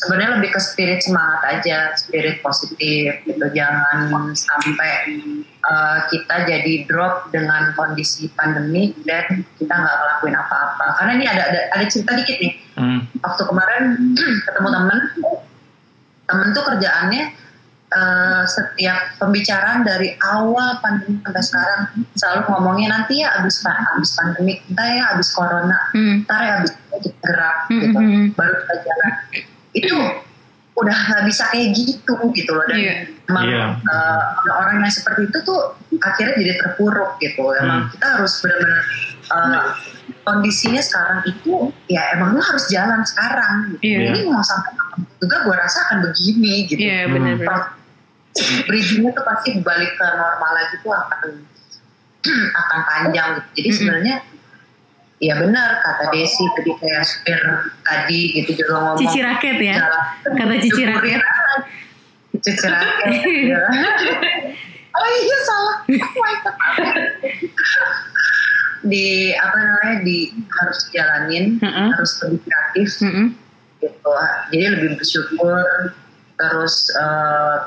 sebenarnya 0.04 0.36
lebih 0.38 0.52
ke 0.52 0.60
spirit 0.60 1.00
semangat 1.00 1.42
aja 1.48 1.96
spirit 1.96 2.44
positif 2.44 3.24
gitu 3.24 3.46
jangan 3.56 4.12
sampai 4.36 4.92
eh, 5.48 5.98
kita 6.12 6.36
jadi 6.44 6.74
drop 6.84 7.32
dengan 7.32 7.72
kondisi 7.74 8.28
pandemi 8.36 8.92
dan 9.08 9.48
kita 9.56 9.72
nggak 9.72 9.96
ngelakuin 9.96 10.36
apa-apa 10.36 10.86
karena 11.00 11.12
ini 11.16 11.26
ada 11.26 11.44
ada, 11.48 11.60
ada 11.74 11.86
cerita 11.88 12.12
dikit 12.14 12.38
nih 12.38 12.54
Hmm. 12.74 13.06
waktu 13.22 13.46
kemarin 13.46 13.84
ketemu 14.50 14.70
temen 14.74 15.00
temen 16.26 16.48
tuh 16.52 16.66
kerjaannya 16.66 17.24
eh, 17.94 18.44
setiap 18.50 19.22
pembicaraan 19.22 19.86
dari 19.86 20.18
awal 20.18 20.82
pandemi 20.82 21.22
sampai 21.22 21.44
sekarang 21.46 21.82
selalu 22.18 22.42
ngomongnya 22.50 22.88
nanti 22.98 23.22
ya 23.22 23.30
abis 23.38 23.62
abis 23.62 24.18
pandemi 24.18 24.58
kita 24.58 24.84
ya 24.90 25.04
abis 25.14 25.30
corona 25.38 25.78
Mm. 25.94 26.26
ntar 26.26 26.42
ya 26.42 26.54
abis 26.66 26.74
kita 26.74 27.14
gerak 27.22 27.56
Mm, 27.70 27.78
gitu 27.78 28.00
mm, 28.02 28.10
mm. 28.10 28.26
baru 28.34 28.54
kita 28.66 28.76
jalan 28.82 29.12
itu 29.74 29.98
udah 30.74 30.98
nggak 31.06 31.24
bisa 31.30 31.54
kayak 31.54 31.70
gitu 31.72 32.14
gitu 32.34 32.52
loh 32.52 32.66
dan 32.66 32.78
Iya. 32.78 32.94
emang 33.30 33.46
Iya. 33.46 33.66
eh, 33.78 34.22
orang 34.50 34.82
yang 34.82 34.90
seperti 34.90 35.30
itu 35.30 35.38
tuh 35.44 35.60
akhirnya 36.00 36.34
jadi 36.34 36.54
terpuruk 36.58 37.18
gitu 37.18 37.54
emang 37.56 37.86
Hmm. 37.86 37.92
kita 37.94 38.06
harus 38.18 38.34
benar-benar 38.42 38.82
eh, 39.24 39.66
kondisinya 40.24 40.82
sekarang 40.82 41.20
itu 41.24 41.52
ya 41.88 42.18
emang 42.18 42.34
lu 42.34 42.42
harus 42.42 42.66
jalan 42.68 43.02
sekarang 43.04 43.78
gitu. 43.78 43.86
Iya. 43.86 44.12
ini 44.12 44.20
mau 44.28 44.42
sampai 44.42 44.74
kapan 44.74 45.00
juga 45.18 45.36
gue 45.42 45.56
rasa 45.56 45.78
akan 45.88 45.98
begini 46.10 46.54
gitu 46.66 46.80
Iya 46.80 47.06
benar-benar. 47.08 47.78
bridgingnya 48.66 49.14
tuh 49.14 49.22
pasti 49.24 49.62
balik 49.62 49.94
ke 49.94 50.06
normal 50.10 50.52
lagi 50.54 50.76
tuh 50.82 50.90
akan 50.90 51.22
akan 52.60 52.80
panjang 52.84 53.30
gitu. 53.38 53.48
Jadi 53.54 53.70
Mm-mm. 53.70 53.78
sebenarnya 53.78 54.16
ya 55.24 55.40
benar 55.40 55.80
kata 55.80 56.12
Desi 56.12 56.44
tadi 56.60 56.72
kayak 56.76 57.04
supir 57.08 57.40
tadi 57.88 58.20
gitu 58.36 58.52
juga 58.60 58.74
ngomong. 58.84 59.00
Cici 59.00 59.20
raket 59.24 59.58
ya. 59.64 59.76
jalan. 59.80 60.06
Kata 60.36 60.54
Cici 60.60 60.84
raket. 60.84 61.22
Cici 62.44 62.68
raket. 62.68 63.10
ya. 63.48 63.64
oh 65.00 65.08
iya 65.08 65.38
salah. 65.48 65.78
Oh 65.88 66.34
di 68.84 69.32
apa 69.32 69.58
namanya 69.64 70.04
di 70.04 70.18
harus 70.60 70.92
jalanin, 70.92 71.56
Mm-mm. 71.64 71.90
harus 71.96 72.20
lebih 72.20 72.44
kreatif 72.44 72.90
Mm-mm. 73.00 73.28
gitu 73.80 74.12
jadi 74.52 74.66
lebih 74.76 75.00
bersyukur 75.00 75.96
terus 76.36 76.92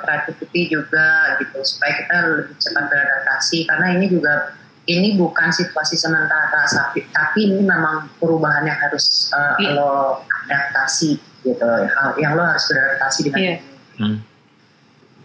creativity 0.04 0.76
juga 0.76 1.40
gitu 1.40 1.57
supaya 1.64 1.92
kita 2.04 2.16
lebih 2.28 2.57
cepat 2.61 2.84
beradaptasi 2.92 3.64
karena 3.64 3.86
ini 3.96 4.07
juga 4.12 4.52
ini 4.87 5.18
bukan 5.18 5.51
situasi 5.51 5.95
sementara 5.95 6.62
tapi, 6.64 7.03
tapi 7.11 7.39
ini 7.45 7.59
memang 7.61 8.07
perubahan 8.16 8.62
yang 8.62 8.78
harus 8.78 9.30
eh, 9.30 9.66
Iya. 9.66 9.70
lo 9.76 10.22
adaptasi 10.47 11.18
gitu 11.43 11.66
Hal 11.66 12.14
yang 12.16 12.34
lo 12.34 12.43
harus 12.43 12.64
beradaptasi 12.66 13.18
dengan 13.26 13.39
ini. 13.39 13.55
Hmm. 13.97 14.16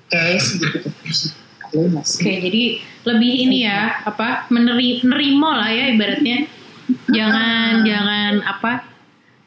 oke 0.07 0.23
segitu 0.37 0.89
Mas. 1.87 2.19
Oke, 2.19 2.33
jadi 2.43 2.63
lebih 3.07 3.31
ini 3.47 3.63
ya, 3.63 4.03
apa 4.03 4.43
meneri, 4.51 4.99
nerimo 5.07 5.47
lah 5.47 5.71
ya 5.71 5.87
ibaratnya. 5.87 6.43
Jangan 7.07 7.79
jangan 7.89 8.33
apa? 8.43 8.71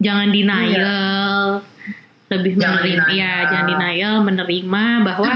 Jangan 0.01 0.33
denial. 0.33 1.61
Lebih 2.33 2.53
Jangan 2.57 2.81
menerima, 2.81 3.05
denial. 3.05 3.21
ya 3.21 3.33
jangan 3.53 3.67
denial, 3.69 4.15
menerima 4.25 4.85
bahwa 5.05 5.31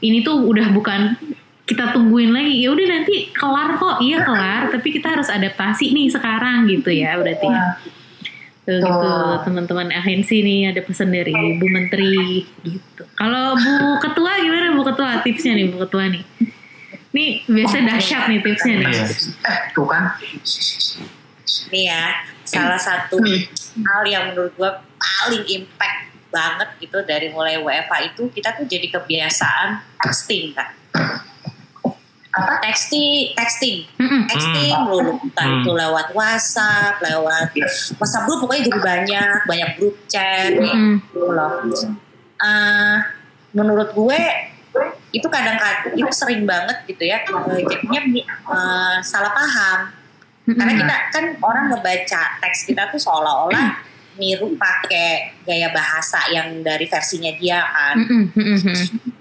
ini 0.00 0.20
tuh 0.20 0.44
udah 0.44 0.68
bukan 0.70 1.16
kita 1.64 1.96
tungguin 1.96 2.30
lagi. 2.32 2.60
Ya 2.60 2.68
udah 2.72 2.86
nanti 2.88 3.32
kelar 3.32 3.80
kok, 3.80 3.96
iya 4.04 4.20
kelar. 4.20 4.68
Tapi 4.68 4.88
kita 4.92 5.16
harus 5.16 5.28
adaptasi 5.32 5.96
nih 5.96 6.12
sekarang 6.12 6.68
gitu 6.68 6.92
ya, 6.92 7.16
berarti. 7.16 7.48
ya. 7.48 7.80
Tuh, 8.64 8.80
gitu 8.80 9.12
teman-teman 9.44 9.92
agensi 9.92 10.40
nih 10.40 10.72
ada 10.72 10.80
pesan 10.80 11.12
dari 11.12 11.36
Bu 11.60 11.68
Menteri 11.68 12.48
gitu. 12.64 13.04
Kalau 13.12 13.52
Bu 13.60 14.00
Ketua 14.00 14.40
gimana 14.40 14.72
Bu 14.72 14.88
Ketua 14.88 15.20
tipsnya 15.20 15.52
nih 15.52 15.68
Bu 15.68 15.84
Ketua 15.84 16.08
nih? 16.08 16.24
Nih 17.12 17.44
biasa 17.44 17.84
dahsyat 17.84 18.24
nih 18.32 18.40
tipsnya 18.40 18.74
nih. 18.80 18.88
Iya. 18.88 19.04
eh 19.44 19.60
tuh 19.76 19.84
kan 19.84 20.16
Nih 21.68 21.84
ya, 21.92 22.24
salah 22.48 22.80
satu 22.80 23.20
hal 23.84 24.02
yang 24.08 24.32
menurut 24.32 24.56
gue 24.56 24.70
paling 24.96 25.44
impact 25.44 26.16
banget 26.32 26.68
gitu 26.80 26.98
dari 27.04 27.30
mulai 27.30 27.60
WFA 27.60 28.10
itu 28.10 28.32
kita 28.32 28.56
tuh 28.56 28.64
jadi 28.64 28.88
kebiasaan 28.96 29.84
texting 30.00 30.56
kan. 30.56 30.72
Apa? 32.34 32.52
Texting, 32.60 33.30
texting, 33.32 33.86
Mm-mm. 33.94 34.26
texting 34.26 34.74
melulu. 34.82 35.22
Entah 35.22 35.46
Hmm. 35.46 35.62
itu 35.62 35.70
lewat 35.70 36.06
WhatsApp, 36.12 36.98
lewat 36.98 37.54
WhatsApp 37.96 38.24
group 38.26 38.42
pokoknya 38.42 38.62
jadi 38.66 38.80
banyak, 38.82 39.36
banyak 39.46 39.70
grup 39.78 39.96
chat 40.10 40.50
Mm-mm. 40.58 40.98
gitu 40.98 41.30
loh. 41.30 41.62
Eh, 42.34 42.96
menurut 43.54 43.94
gue 43.94 44.20
itu 45.14 45.26
kadang-kadang 45.30 45.94
itu 45.94 46.10
sering 46.10 46.42
banget 46.42 46.82
gitu 46.90 47.06
ya 47.06 47.22
eh, 47.22 47.62
jadinya 47.62 48.00
eh, 48.26 48.96
salah 49.06 49.30
paham 49.30 49.94
karena 50.44 50.72
kita 50.74 50.94
kan 51.14 51.24
orang 51.38 51.70
ngebaca 51.70 52.42
teks 52.42 52.66
kita 52.66 52.90
tuh 52.90 52.98
seolah-olah 52.98 53.78
niru 54.18 54.58
pakai 54.58 55.38
gaya 55.46 55.70
bahasa 55.70 56.26
yang 56.30 56.60
dari 56.60 56.84
versinya 56.84 57.30
dia 57.38 57.62
kan. 57.62 57.96
Mm-mm. 58.02 58.58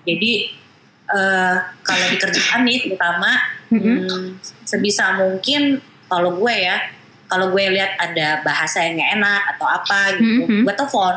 jadi 0.04 0.32
eh, 1.06 1.56
kalau 1.82 2.06
di 2.08 2.18
kerjaan 2.18 2.64
nih 2.64 2.78
terutama 2.82 3.32
Mm-mm. 3.68 4.08
hmm, 4.08 4.26
sebisa 4.64 5.16
mungkin 5.16 5.78
kalau 6.06 6.36
gue 6.36 6.54
ya 6.54 6.78
kalau 7.26 7.50
gue 7.50 7.64
lihat 7.68 7.98
ada 7.98 8.40
bahasa 8.42 8.80
yang 8.82 8.96
nggak 8.96 9.12
enak 9.18 9.42
atau 9.52 9.66
apa 9.68 10.00
gitu 10.16 10.46
Mhm. 10.46 10.64
gue 10.64 10.74
telepon 10.74 11.16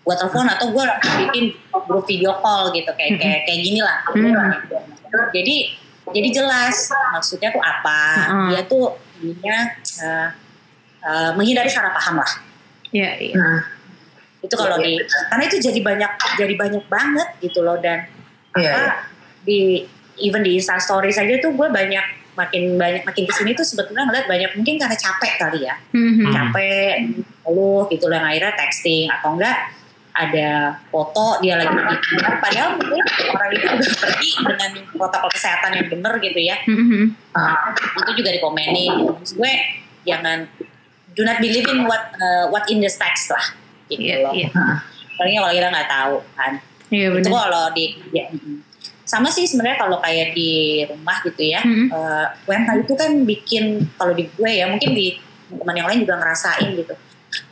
gue 0.00 0.14
telepon 0.16 0.46
atau 0.46 0.66
gue 0.70 0.84
bikin 1.26 1.44
grup 1.84 2.04
video 2.04 2.32
call 2.38 2.70
gitu 2.70 2.88
kayak 2.94 3.18
kayak 3.18 3.40
kayak 3.44 3.60
gini 3.60 3.80
lah 3.80 3.98
Mhm. 4.10 4.70
jadi 5.30 5.56
jadi 6.10 6.28
jelas 6.32 6.76
maksudnya 7.12 7.50
tuh 7.50 7.60
apa 7.60 8.00
Mhm. 8.30 8.48
dia 8.48 8.62
tuh 8.64 8.84
ininya 9.20 9.58
eh, 10.00 10.28
eh, 11.02 11.30
menghindari 11.34 11.68
salah 11.68 11.90
paham 11.90 12.18
lah 12.18 12.32
Iya, 12.90 13.10
iya. 13.20 13.34
Hmm. 13.34 13.60
itu 14.40 14.54
kalau 14.56 14.80
di 14.80 14.96
karena 15.28 15.44
itu 15.44 15.60
jadi 15.60 15.80
banyak 15.80 16.10
jadi 16.34 16.54
banyak 16.56 16.84
banget 16.86 17.28
gitu 17.40 17.60
loh 17.60 17.76
dan 17.76 18.08
Iya, 18.52 18.62
iya. 18.62 18.74
apa 18.74 18.92
di 19.40 19.86
even 20.18 20.42
di 20.42 20.56
Insta 20.56 20.76
Story 20.76 21.10
saja 21.10 21.38
tuh 21.38 21.52
gue 21.52 21.68
banyak 21.68 22.06
makin 22.34 22.74
banyak 22.74 23.02
makin 23.02 23.24
ke 23.24 23.32
sini 23.32 23.50
tuh 23.52 23.62
sebetulnya 23.62 24.06
ngeliat 24.06 24.26
banyak 24.26 24.50
mungkin 24.54 24.74
karena 24.76 24.94
capek 24.94 25.32
kali 25.36 25.60
ya 25.64 25.74
Mhm. 25.92 26.30
capek 26.30 26.94
lu 27.46 27.84
gitu 27.86 28.06
yang 28.06 28.22
akhirnya 28.22 28.54
texting 28.54 29.06
atau 29.06 29.34
enggak 29.34 29.58
ada 30.10 30.74
foto 30.90 31.38
dia 31.38 31.54
lagi 31.54 31.70
di 31.70 32.16
padahal 32.18 32.74
mungkin 32.76 33.02
orang 33.30 33.50
itu 33.50 33.66
udah 33.66 33.90
pergi 33.96 34.30
dengan 34.42 34.70
protokol 34.92 35.30
kesehatan 35.30 35.70
yang 35.72 35.86
bener 35.88 36.12
gitu 36.18 36.40
ya 36.40 36.56
Mhm. 36.66 37.02
Ah, 37.32 37.70
itu 37.74 38.10
juga 38.16 38.30
dikomenin 38.34 38.90
gitu. 39.00 39.12
Maksud 39.14 39.36
gue 39.38 39.52
jangan 40.02 40.38
do 41.12 41.22
not 41.22 41.38
believe 41.38 41.66
in 41.66 41.84
what 41.84 42.10
uh, 42.16 42.46
what 42.48 42.66
in 42.66 42.78
the 42.78 42.90
text 42.90 43.30
lah 43.30 43.44
gitu 43.86 44.02
Iya, 44.02 44.16
loh 44.22 44.32
iya. 44.32 44.48
palingnya 45.14 45.40
kalau 45.42 45.52
kita 45.52 45.68
nggak 45.68 45.90
tahu 45.90 46.14
kan 46.32 46.52
Iya 46.90 47.06
itu 47.08 47.16
benar. 47.22 47.32
kalau 47.40 47.64
di 47.70 47.84
ya, 48.10 48.26
mm. 48.28 48.58
sama 49.02 49.26
sih 49.26 49.42
sebenarnya 49.42 49.78
kalau 49.80 49.98
kayak 49.98 50.30
di 50.32 50.50
rumah 50.84 51.18
gitu 51.20 51.42
ya 51.44 51.60
Mhm. 51.60 51.86
eh, 51.88 52.26
WFH 52.44 52.70
itu 52.80 52.92
kan 52.94 53.10
bikin 53.24 53.64
kalau 53.94 54.12
di 54.12 54.26
gue 54.28 54.50
ya 54.50 54.66
mungkin 54.66 54.90
di 54.90 55.18
teman 55.50 55.74
yang 55.74 55.86
lain 55.86 56.00
juga 56.00 56.14
ngerasain 56.16 56.70
gitu 56.72 56.94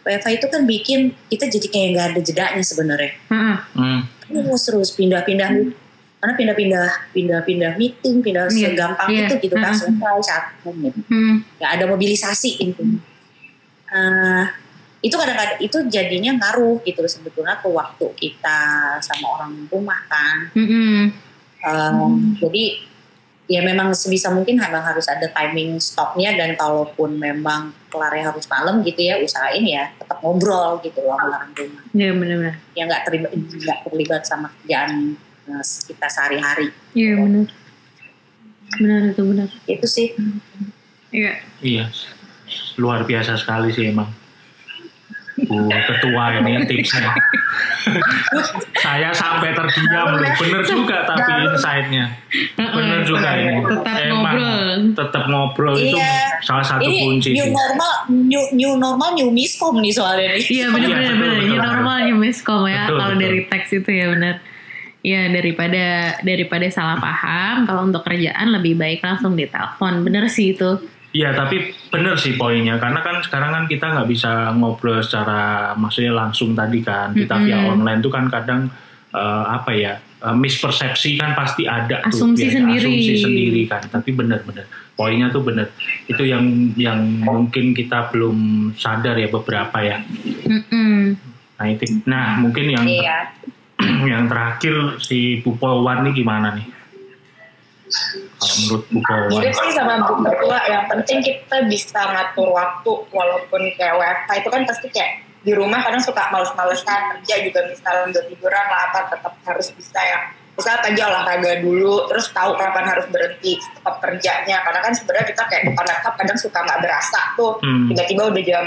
WFH 0.01 0.28
itu 0.32 0.47
kan 0.47 0.62
bikin 0.64 0.99
kita 1.26 1.47
jadi 1.47 1.66
kayak 1.66 1.89
nggak 1.93 2.07
ada 2.09 2.20
jedanya 2.20 2.62
sebenarnya 2.62 3.12
Heeh. 3.26 3.57
Hmm. 3.74 4.01
terus 4.24 4.62
terus 4.64 4.91
pindah-pindah 4.93 5.51
karena 6.18 6.34
pindah-pindah 6.34 6.86
pindah-pindah 7.12 7.72
meeting 7.74 8.18
pindah 8.20 8.47
Iya, 8.49 8.74
segampang 8.74 9.07
iya, 9.09 9.24
itu 9.24 9.34
gitu 9.41 9.55
kan 9.55 9.70
heeh. 9.70 9.78
selesai 9.80 10.18
satu 10.24 10.70
gitu 10.76 10.99
Hmm. 11.07 11.47
nggak 11.57 11.70
ada 11.72 11.84
mobilisasi 11.86 12.51
gitu. 12.61 12.82
Eh, 13.89 14.45
itu 14.99 15.14
kadang-kadang 15.14 15.62
itu 15.62 15.78
jadinya 15.86 16.34
ngaruh 16.34 16.82
gitu 16.82 17.07
sebetulnya 17.07 17.55
ke 17.62 17.68
waktu 17.70 18.07
kita 18.14 18.61
sama 18.99 19.26
orang 19.38 19.53
rumah 19.70 20.01
kan. 20.11 20.51
Mm-mm. 20.55 21.14
Um, 21.59 22.34
Jadi 22.38 22.82
ya 23.49 23.64
memang 23.64 23.96
sebisa 23.96 24.28
mungkin 24.28 24.61
memang 24.61 24.84
harus 24.84 25.09
ada 25.09 25.24
timing 25.24 25.80
stopnya 25.80 26.36
dan 26.36 26.53
kalaupun 26.53 27.16
memang 27.16 27.72
kelarnya 27.88 28.28
harus 28.28 28.44
malam 28.44 28.84
gitu 28.84 29.01
ya 29.01 29.16
usahain 29.18 29.64
ya 29.64 29.88
tetap 29.96 30.20
ngobrol 30.20 30.76
gitu 30.84 31.01
loh 31.01 31.16
sama 31.16 31.40
orang 31.40 31.51
rumah 31.57 31.82
Iya 31.96 32.12
benar-benar. 32.12 32.55
yang 32.76 32.86
nggak 32.92 33.03
terlibat 33.09 33.30
nggak 33.32 33.78
terlibat 33.88 34.22
sama 34.28 34.53
kerjaan 34.53 35.16
eh, 35.49 35.64
kita 35.64 36.07
sehari-hari 36.07 36.68
Iya 36.92 37.12
benar. 37.16 37.49
Benar 38.76 39.01
itu 39.16 39.22
benar. 39.24 39.49
itu 39.64 39.86
sih 39.88 40.09
Iya. 41.09 41.40
Iya, 41.64 41.84
luar 42.76 43.09
biasa 43.09 43.40
sekali 43.40 43.72
sih 43.72 43.88
emang. 43.88 44.12
Bu 45.47 45.70
ketua 45.70 46.24
ini 46.36 46.66
tipsnya. 46.66 47.14
Saya 48.78 49.11
sampai 49.11 49.55
terdiam 49.55 50.12
loh, 50.12 50.30
bener 50.34 50.61
juga 50.62 51.05
tapi 51.05 51.30
insight-nya. 51.45 52.05
Bener 52.55 53.01
juga 53.03 53.30
ini. 53.34 53.62
Tetap 53.62 53.95
Emang 54.01 54.18
ngobrol. 54.18 54.68
Tetap 54.95 55.22
ngobrol 55.26 55.74
itu 55.76 55.97
Iya. 55.97 56.41
salah 56.41 56.64
satu 56.64 56.84
ini 56.84 57.01
kunci 57.01 57.28
new 57.32 57.45
sih. 57.45 57.53
normal 57.53 57.93
new, 58.09 58.43
new 58.53 58.72
normal 58.74 59.11
new 59.12 59.28
miskom 59.28 59.78
nih 59.78 59.91
soalnya 59.91 60.34
nih 60.34 60.43
Iya 60.45 60.66
benar 60.68 60.89
Iya, 60.89 60.97
benar 60.97 61.09
betul, 61.09 61.14
benar. 61.14 61.28
betul, 61.28 61.39
New 61.39 61.49
betul. 61.53 61.66
normal 61.66 61.97
new 62.05 62.18
miskom 62.18 62.62
ya 62.64 62.82
Betul, 62.84 62.97
kalau 62.97 63.09
betul. 63.09 63.22
dari 63.22 63.41
teks 63.47 63.68
itu 63.74 63.91
ya 63.91 64.07
benar. 64.09 64.34
Iya 64.99 65.22
daripada 65.30 65.84
daripada 66.20 66.66
salah 66.68 66.99
paham 66.99 67.57
kalau 67.64 67.82
untuk 67.84 68.03
kerjaan 68.03 68.47
lebih 68.51 68.74
baik 68.74 68.99
langsung 68.99 69.32
ditelepon. 69.32 70.03
Bener 70.03 70.26
sih 70.26 70.53
itu. 70.53 70.70
Iya 71.09 71.33
tapi 71.33 71.73
bener 71.89 72.21
sih 72.21 72.37
poinnya. 72.37 72.77
Karena 72.77 73.01
kan 73.01 73.25
sekarang 73.25 73.51
kan 73.53 73.65
kita 73.65 73.87
nggak 73.97 74.09
bisa 74.09 74.53
ngobrol 74.53 75.01
secara 75.01 75.73
maksudnya 75.73 76.13
langsung 76.13 76.53
tadi 76.53 76.85
kan. 76.85 77.17
Kita 77.17 77.41
via 77.41 77.65
Mm-mm. 77.65 77.73
online 77.81 78.01
tuh 78.05 78.13
kan 78.13 78.29
kadang 78.29 78.69
eh, 79.17 79.45
apa 79.49 79.73
ya 79.73 79.97
eh, 79.97 80.37
mispersepsi 80.37 81.17
kan 81.17 81.33
pasti 81.33 81.65
ada 81.65 82.05
tuh. 82.05 82.13
Asumsi 82.13 82.53
biasanya, 82.53 82.77
sendiri. 82.77 82.85
asumsi 82.85 83.15
sendiri 83.25 83.63
kan. 83.65 83.83
Tapi 83.89 84.11
bener-bener 84.13 84.69
poinnya 84.93 85.33
tuh 85.33 85.43
bener. 85.49 85.73
Itu 86.05 86.29
yang 86.29 86.77
yang 86.77 87.01
mungkin 87.25 87.73
kita 87.73 88.13
belum 88.13 88.71
sadar 88.77 89.17
ya 89.17 89.33
beberapa 89.33 89.81
ya. 89.81 90.05
Mm-mm. 90.45 91.17
nah 91.59 91.67
itu. 91.67 92.05
Nah 92.05 92.37
mungkin 92.39 92.69
yang 92.69 92.85
iya. 92.85 93.33
yang 94.13 94.29
terakhir 94.29 95.01
si 95.01 95.41
Bu 95.41 95.57
Polwan 95.57 96.05
nih 96.05 96.21
gimana 96.21 96.53
nih 96.53 96.67
kalau 98.39 98.55
menurut 98.62 98.84
Bu 98.89 98.99
Polwan 99.03 99.28
Mirip 99.34 99.55
sih 99.55 99.72
sama 99.74 99.95
Bu 100.07 100.14
Ketua, 100.22 100.59
yang 100.70 100.84
penting 100.86 101.18
kita 101.20 101.57
bisa 101.66 102.01
ngatur 102.01 102.49
waktu 102.55 102.93
walaupun 103.11 103.61
kayak 103.74 103.99
WFH 103.99 104.30
itu 104.39 104.49
kan 104.49 104.62
pasti 104.62 104.86
kayak 104.95 105.12
di 105.43 105.53
rumah 105.55 105.82
kadang 105.82 106.03
suka 106.03 106.22
males-malesan 106.30 107.18
kerja 107.18 107.34
juga 107.43 107.61
misalnya 107.66 108.11
udah 108.11 108.22
tiduran 108.26 108.66
lah 108.70 108.80
apa 108.91 108.99
tetap 109.11 109.34
harus 109.47 109.70
bisa 109.74 109.99
ya 110.03 110.18
misalnya 110.59 110.80
tadi 110.82 110.99
olahraga 110.99 111.53
dulu 111.62 112.11
terus 112.11 112.26
tahu 112.34 112.59
kapan 112.59 112.84
harus 112.91 113.07
berhenti 113.07 113.55
tetap 113.55 114.03
kerjanya 114.03 114.59
karena 114.66 114.80
kan 114.82 114.93
sebenarnya 114.93 115.26
kita 115.30 115.43
kayak 115.47 115.62
depan 115.70 115.84
laptop 115.86 116.14
kadang 116.18 116.39
suka 116.39 116.59
nggak 116.59 116.80
berasa 116.82 117.20
tuh 117.39 117.53
Hmm. 117.62 117.86
tiba-tiba 117.86 118.22
udah 118.26 118.43
jam 118.43 118.66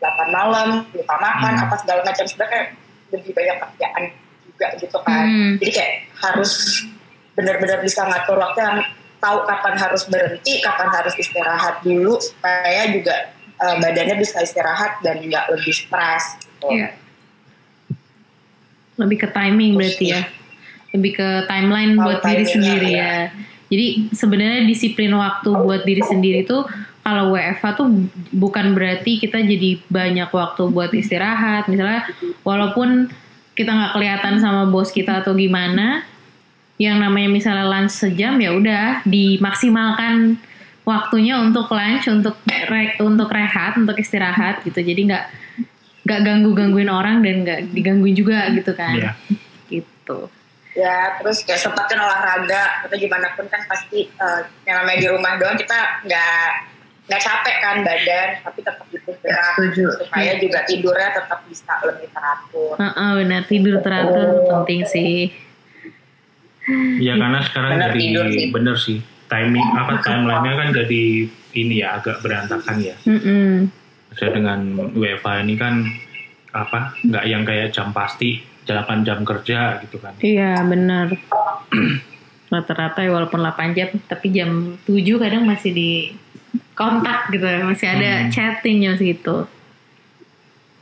8 0.00 0.28
malam 0.28 0.68
lupa 0.92 1.16
makan 1.16 1.52
Hmm. 1.56 1.64
apa 1.64 1.74
segala 1.80 2.00
macam 2.04 2.24
sebenarnya 2.28 2.52
kayak 2.52 2.68
lebih 3.10 3.32
banyak 3.32 3.56
kerjaan 3.56 4.02
juga 4.44 4.66
gitu 4.76 4.98
kan 5.00 5.24
Hmm. 5.24 5.52
jadi 5.56 5.70
kayak 5.72 5.94
harus 6.20 6.52
benar-benar 7.32 7.78
bisa 7.80 8.04
ngatur 8.04 8.36
waktu 8.36 8.60
yang 8.60 8.78
tahu 9.20 9.44
kapan 9.46 9.74
harus 9.76 10.02
berhenti, 10.08 10.64
kapan 10.64 10.88
harus 10.90 11.14
istirahat 11.20 11.84
dulu 11.84 12.16
supaya 12.18 12.88
juga 12.90 13.30
eh, 13.36 13.76
badannya 13.78 14.16
bisa 14.18 14.40
istirahat 14.40 15.04
dan 15.04 15.20
nggak 15.20 15.46
lebih 15.52 15.74
stres. 15.76 16.24
gitu. 16.40 16.66
Iya. 16.72 16.88
Lebih 19.00 19.16
ke 19.24 19.28
timing 19.32 19.76
berarti 19.76 20.06
ya. 20.12 20.22
Lebih 20.96 21.12
ke 21.16 21.28
timeline 21.46 21.94
buat 21.96 22.20
diri 22.24 22.44
sendiri 22.44 22.90
ya. 22.90 23.00
ya. 23.00 23.14
Jadi 23.70 23.86
sebenarnya 24.10 24.66
disiplin 24.66 25.14
waktu 25.14 25.46
buat 25.54 25.86
diri 25.86 26.02
sendiri 26.02 26.42
tuh 26.42 26.66
kalau 27.00 27.32
WFH 27.32 27.64
tuh 27.80 27.88
bukan 28.34 28.76
berarti 28.76 29.22
kita 29.22 29.40
jadi 29.40 29.80
banyak 29.88 30.28
waktu 30.28 30.62
buat 30.68 30.92
istirahat. 30.92 31.70
Misalnya 31.70 32.10
walaupun 32.44 33.08
kita 33.56 33.70
nggak 33.72 33.92
kelihatan 33.96 34.34
sama 34.42 34.68
bos 34.68 34.92
kita 34.92 35.24
atau 35.24 35.32
gimana, 35.32 36.04
yang 36.80 36.96
namanya 36.96 37.28
misalnya 37.28 37.68
lunch 37.68 37.92
sejam 37.92 38.40
ya 38.40 38.56
udah 38.56 39.04
dimaksimalkan 39.04 40.40
waktunya 40.88 41.36
untuk 41.36 41.68
lunch, 41.68 42.08
untuk 42.08 42.40
re- 42.48 42.96
untuk 43.04 43.28
rehat, 43.28 43.76
untuk 43.76 44.00
istirahat 44.00 44.64
gitu. 44.64 44.80
Jadi 44.80 45.12
nggak 45.12 45.24
nggak 46.08 46.20
ganggu 46.24 46.50
gangguin 46.56 46.88
orang 46.88 47.20
dan 47.20 47.44
nggak 47.44 47.60
digangguin 47.76 48.16
juga 48.16 48.48
gitu 48.56 48.72
kan. 48.72 48.96
Iya. 48.96 49.12
Gitu. 49.68 50.18
Ya, 50.72 51.20
terus 51.20 51.44
kayak 51.44 51.60
sempatin 51.60 52.00
olahraga 52.00 52.88
atau 52.88 52.96
gimana 52.96 53.28
pun 53.36 53.44
kan 53.52 53.60
pasti 53.68 54.08
eh, 54.08 54.40
yang 54.64 54.80
namanya 54.80 54.98
di 55.04 55.08
rumah 55.12 55.36
doang 55.36 55.60
kita 55.60 56.08
nggak 56.08 56.48
nggak 57.10 57.20
capek 57.20 57.56
kan 57.60 57.76
badan, 57.84 58.28
tapi 58.40 58.58
tetap 58.64 58.86
butuh 58.88 59.14
gerak 59.20 59.52
Setuju. 59.58 59.84
supaya 60.00 60.32
juga 60.38 60.58
tidurnya 60.64 61.10
tetap 61.12 61.42
bisa 61.44 61.74
lebih 61.84 62.08
teratur. 62.08 62.74
Heeh, 62.78 63.10
benar 63.20 63.42
tidur 63.44 63.76
teratur 63.84 64.48
penting 64.48 64.88
sih. 64.88 65.49
Iya 66.98 67.14
karena 67.16 67.38
sekarang 67.40 67.70
Bener 67.72 67.88
jadi 67.88 67.98
tidur 67.98 68.26
sih. 68.28 68.46
bener 68.50 68.76
sih 68.76 68.98
timing 69.26 69.66
apa 69.72 69.92
timelinenya 70.00 70.54
kan 70.54 70.68
jadi 70.74 71.02
ini 71.52 71.74
ya 71.76 71.96
agak 71.96 72.20
berantakan 72.20 72.76
ya. 72.78 72.94
Mm-mm. 73.04 73.70
Saya 74.12 74.30
dengan 74.32 74.58
WFH 74.92 75.26
ini 75.40 75.54
kan 75.54 75.74
apa 76.50 76.98
nggak 77.00 77.24
yang 77.24 77.42
kayak 77.42 77.70
jam 77.70 77.90
pasti 77.90 78.38
8 78.64 79.02
jam 79.02 79.22
kerja 79.22 79.78
gitu 79.80 79.98
kan. 79.98 80.14
Iya 80.18 80.62
benar. 80.62 81.10
Rata-rata 82.46 83.00
ya 83.00 83.10
walaupun 83.10 83.38
8 83.40 83.70
jam, 83.72 83.90
tapi 84.04 84.30
jam 84.30 84.50
7 84.82 84.90
kadang 85.16 85.46
masih 85.46 85.70
di 85.70 85.90
kontak 86.74 87.30
gitu, 87.30 87.46
masih 87.62 87.86
ada 87.88 88.10
Hmm. 88.20 88.30
chatting 88.30 88.82
jam 88.82 88.94
segitu. 88.94 89.46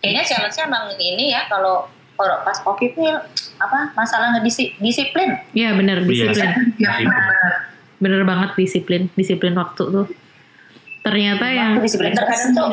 Kayaknya 0.01 0.23
challenge-nya 0.25 0.65
emang 0.65 0.85
ini 0.95 1.25
ya 1.29 1.45
kalau 1.45 1.85
kalau 2.19 2.43
pas 2.43 2.59
covid 2.67 2.93
nih 2.99 3.15
apa 3.63 3.95
masalah 3.95 4.35
ngedisiplin. 4.35 5.39
Iya 5.55 5.79
benar 5.79 6.03
disiplin, 6.03 6.75
Ya, 6.83 6.99
benar. 6.99 7.53
bener 8.03 8.23
banget 8.27 8.51
disiplin, 8.59 9.07
disiplin 9.15 9.55
waktu 9.55 9.83
tuh. 9.87 10.07
Ternyata 11.07 11.47
yang 11.49 11.79
disiplin 11.79 12.13
terkadang 12.13 12.51
tuh 12.53 12.69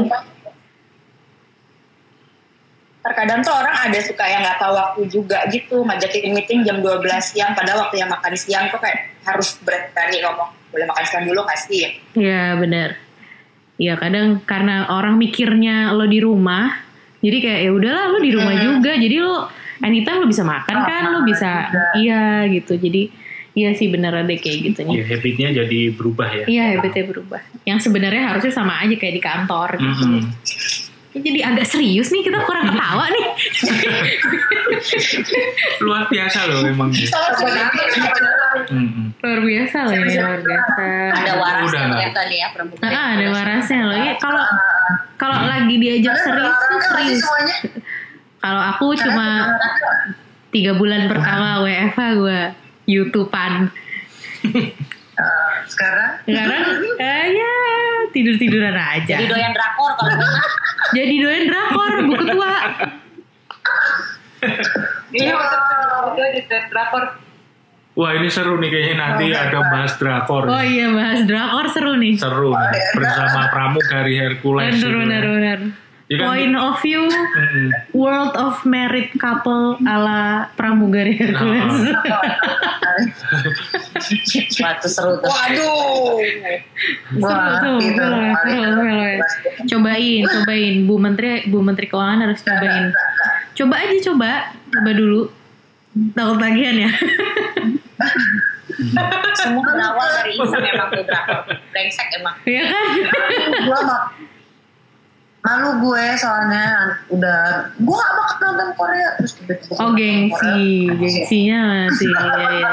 terkadang 3.05 3.45
tuh 3.45 3.53
orang 3.53 3.85
ada 3.85 3.99
suka 4.01 4.25
yang 4.25 4.41
nggak 4.41 4.57
tahu 4.57 4.73
waktu 4.73 5.01
juga 5.13 5.45
gitu 5.53 5.85
ngajakin 5.85 6.33
meeting 6.33 6.65
jam 6.65 6.81
12 6.81 7.05
siang 7.21 7.53
padahal 7.53 7.85
waktu 7.85 8.01
yang 8.01 8.09
makan 8.09 8.33
siang 8.33 8.65
tuh 8.73 8.81
kayak 8.81 9.13
harus 9.29 9.61
berani 9.61 10.25
ngomong 10.25 10.49
boleh 10.73 10.89
makan 10.89 11.05
siang 11.05 11.23
dulu 11.29 11.45
kasih 11.45 11.93
Iya 12.17 12.57
benar. 12.57 12.97
Iya 13.77 13.93
kadang 14.01 14.41
karena 14.47 14.87
orang 14.89 15.19
mikirnya 15.21 15.91
lo 15.93 16.07
di 16.09 16.17
rumah, 16.23 16.84
jadi 17.25 17.37
kayak 17.41 17.59
ya 17.59 17.71
udahlah 17.71 18.03
lo 18.07 18.17
di 18.19 18.29
rumah 18.29 18.53
juga, 18.55 18.93
jadi 18.93 19.17
lo 19.17 19.49
anytime 19.77 20.19
lo 20.19 20.25
bisa 20.25 20.41
makan 20.41 20.77
kan, 20.79 21.09
lo 21.09 21.21
bisa 21.21 21.67
iya 21.95 22.43
gitu. 22.47 22.75
Jadi 22.75 23.09
iya 23.51 23.71
sih 23.71 23.87
benar 23.87 24.13
ada 24.13 24.29
kayak 24.29 24.57
gitu 24.63 24.79
Ya, 24.83 24.85
nih. 24.85 25.03
habitnya 25.09 25.47
jadi 25.55 25.79
berubah 25.89 26.27
ya. 26.29 26.43
Iya 26.45 26.63
habitnya 26.75 27.03
berubah. 27.05 27.39
Yang 27.63 27.79
sebenarnya 27.81 28.21
harusnya 28.29 28.51
sama 28.51 28.77
aja 28.77 28.93
kayak 28.93 29.13
di 29.15 29.19
kantor 29.19 29.69
gitu. 29.75 30.05
Ya, 31.15 31.15
Jadi 31.15 31.39
agak 31.41 31.65
serius 31.65 32.11
nih 32.11 32.21
kita 32.21 32.43
kurang 32.43 32.67
ketawa 32.67 33.07
nih. 33.07 33.25
Luar 35.79 36.03
biasa 36.05 36.39
loh 36.45 36.61
memang. 36.61 36.91
Mm-mm. 38.65 39.05
luar 39.15 39.39
biasa 39.41 39.77
loh 39.83 39.93
ini 39.95 40.13
luar 40.15 40.39
biasa. 40.41 40.83
Ada 41.13 41.33
warasnya 41.35 41.79
ternyata 41.87 42.19
nih 42.27 42.37
ya 42.37 42.47
perempuan. 42.51 42.79
Ah, 42.85 43.07
ada 43.15 43.25
warasnya 43.31 43.81
loh. 43.83 43.97
Ya, 43.97 44.13
kalau 44.17 44.43
kalau 45.17 45.37
lagi 45.47 45.75
diajak 45.77 46.15
serius 46.19 46.55
tuh 46.55 46.79
serius. 46.91 47.21
Kalau 48.41 48.61
aku 48.61 48.93
cuma 48.93 49.57
tiga 50.53 50.77
bulan 50.77 51.09
pertama 51.09 51.65
WFH 51.65 51.99
gue 52.19 52.41
YouTubean. 52.89 53.53
Eh, 55.15 55.55
sekarang 55.71 56.19
Sekarang 56.27 56.63
eh, 56.99 57.23
ya 57.31 57.51
tidur 58.11 58.35
tiduran 58.35 58.75
aja. 58.75 59.15
Jadi 59.15 59.31
doyan 59.31 59.55
drakor 59.55 59.95
kalau. 59.95 60.11
Jadi 60.99 61.13
doyan 61.23 61.43
drakor 61.47 61.91
buku 62.03 62.23
tua. 62.35 62.55
Iya 65.15 65.33
betul 65.39 65.59
betul 66.11 66.27
di 66.35 66.41
drakor. 66.67 67.03
Wah 67.95 68.11
ini 68.11 68.27
seru 68.27 68.59
nih 68.59 68.67
kayaknya 68.67 68.95
nanti 68.99 69.31
ada 69.31 69.71
bahas 69.71 69.95
drakor. 69.95 70.51
Oh 70.51 70.59
iya 70.59 70.91
bahas 70.91 71.23
drakor 71.23 71.71
seru 71.71 71.95
nih. 71.95 72.19
Seru 72.19 72.51
nih 72.51 72.83
bersama 72.91 73.47
Pramugari 73.47 74.19
Hercules. 74.19 74.75
Bener 74.75 74.83
gitu 74.83 74.99
bener 74.99 75.23
ya. 75.23 75.55
kan? 75.55 75.61
Point 76.05 76.53
of 76.53 76.77
view 76.85 77.01
Mm-mm. 77.09 77.73
World 77.95 78.37
of 78.37 78.61
Married 78.67 79.15
Couple 79.15 79.79
ala 79.87 80.51
Pramugari 80.59 81.15
Hercules. 81.15 81.95
Wah 84.59 84.71
itu 84.75 84.87
seru 84.91 85.15
tuh. 85.23 85.31
waduh 85.31 86.19
seru 87.15 87.47
tuh, 87.63 87.77
seru, 87.79 88.19
seru, 88.43 88.69
seru. 88.75 89.07
Cobain, 89.71 90.23
cobain. 90.27 90.75
Bu 90.83 90.95
Menteri, 90.99 91.47
Bu 91.47 91.63
Menteri 91.63 91.87
Keuangan 91.87 92.27
harus 92.27 92.43
cobain. 92.43 92.91
Coba 93.55 93.75
aja 93.79 93.97
coba, 94.11 94.31
coba 94.67 94.91
dulu. 94.91 95.31
Takut 96.11 96.37
tagihan 96.43 96.75
ya. 96.75 96.91
Semua 99.39 99.61
berawal 99.63 100.07
dari 100.15 100.31
iseng 100.33 100.63
emang 100.63 100.89
drakor. 100.95 101.41
Brengsek 101.69 102.07
emang. 102.15 102.35
Iya 102.43 102.61
kan? 102.67 102.85
gue 103.61 103.79
mah 103.83 104.01
malu 105.41 105.77
gue 105.77 106.05
soalnya 106.17 106.65
udah 107.07 107.69
gue 107.71 107.93
gak 107.95 108.13
bakal 108.17 108.35
nonton 108.49 108.69
Korea 108.73 109.13
terus 109.13 109.37
tiba-tiba 109.37 109.77
Oh 109.77 109.93
gengsi, 109.93 110.89
Korea. 110.89 110.97
gengsinya 110.97 111.59
masih. 111.85 112.09
Iya, 112.09 112.47
iya. 112.49 112.71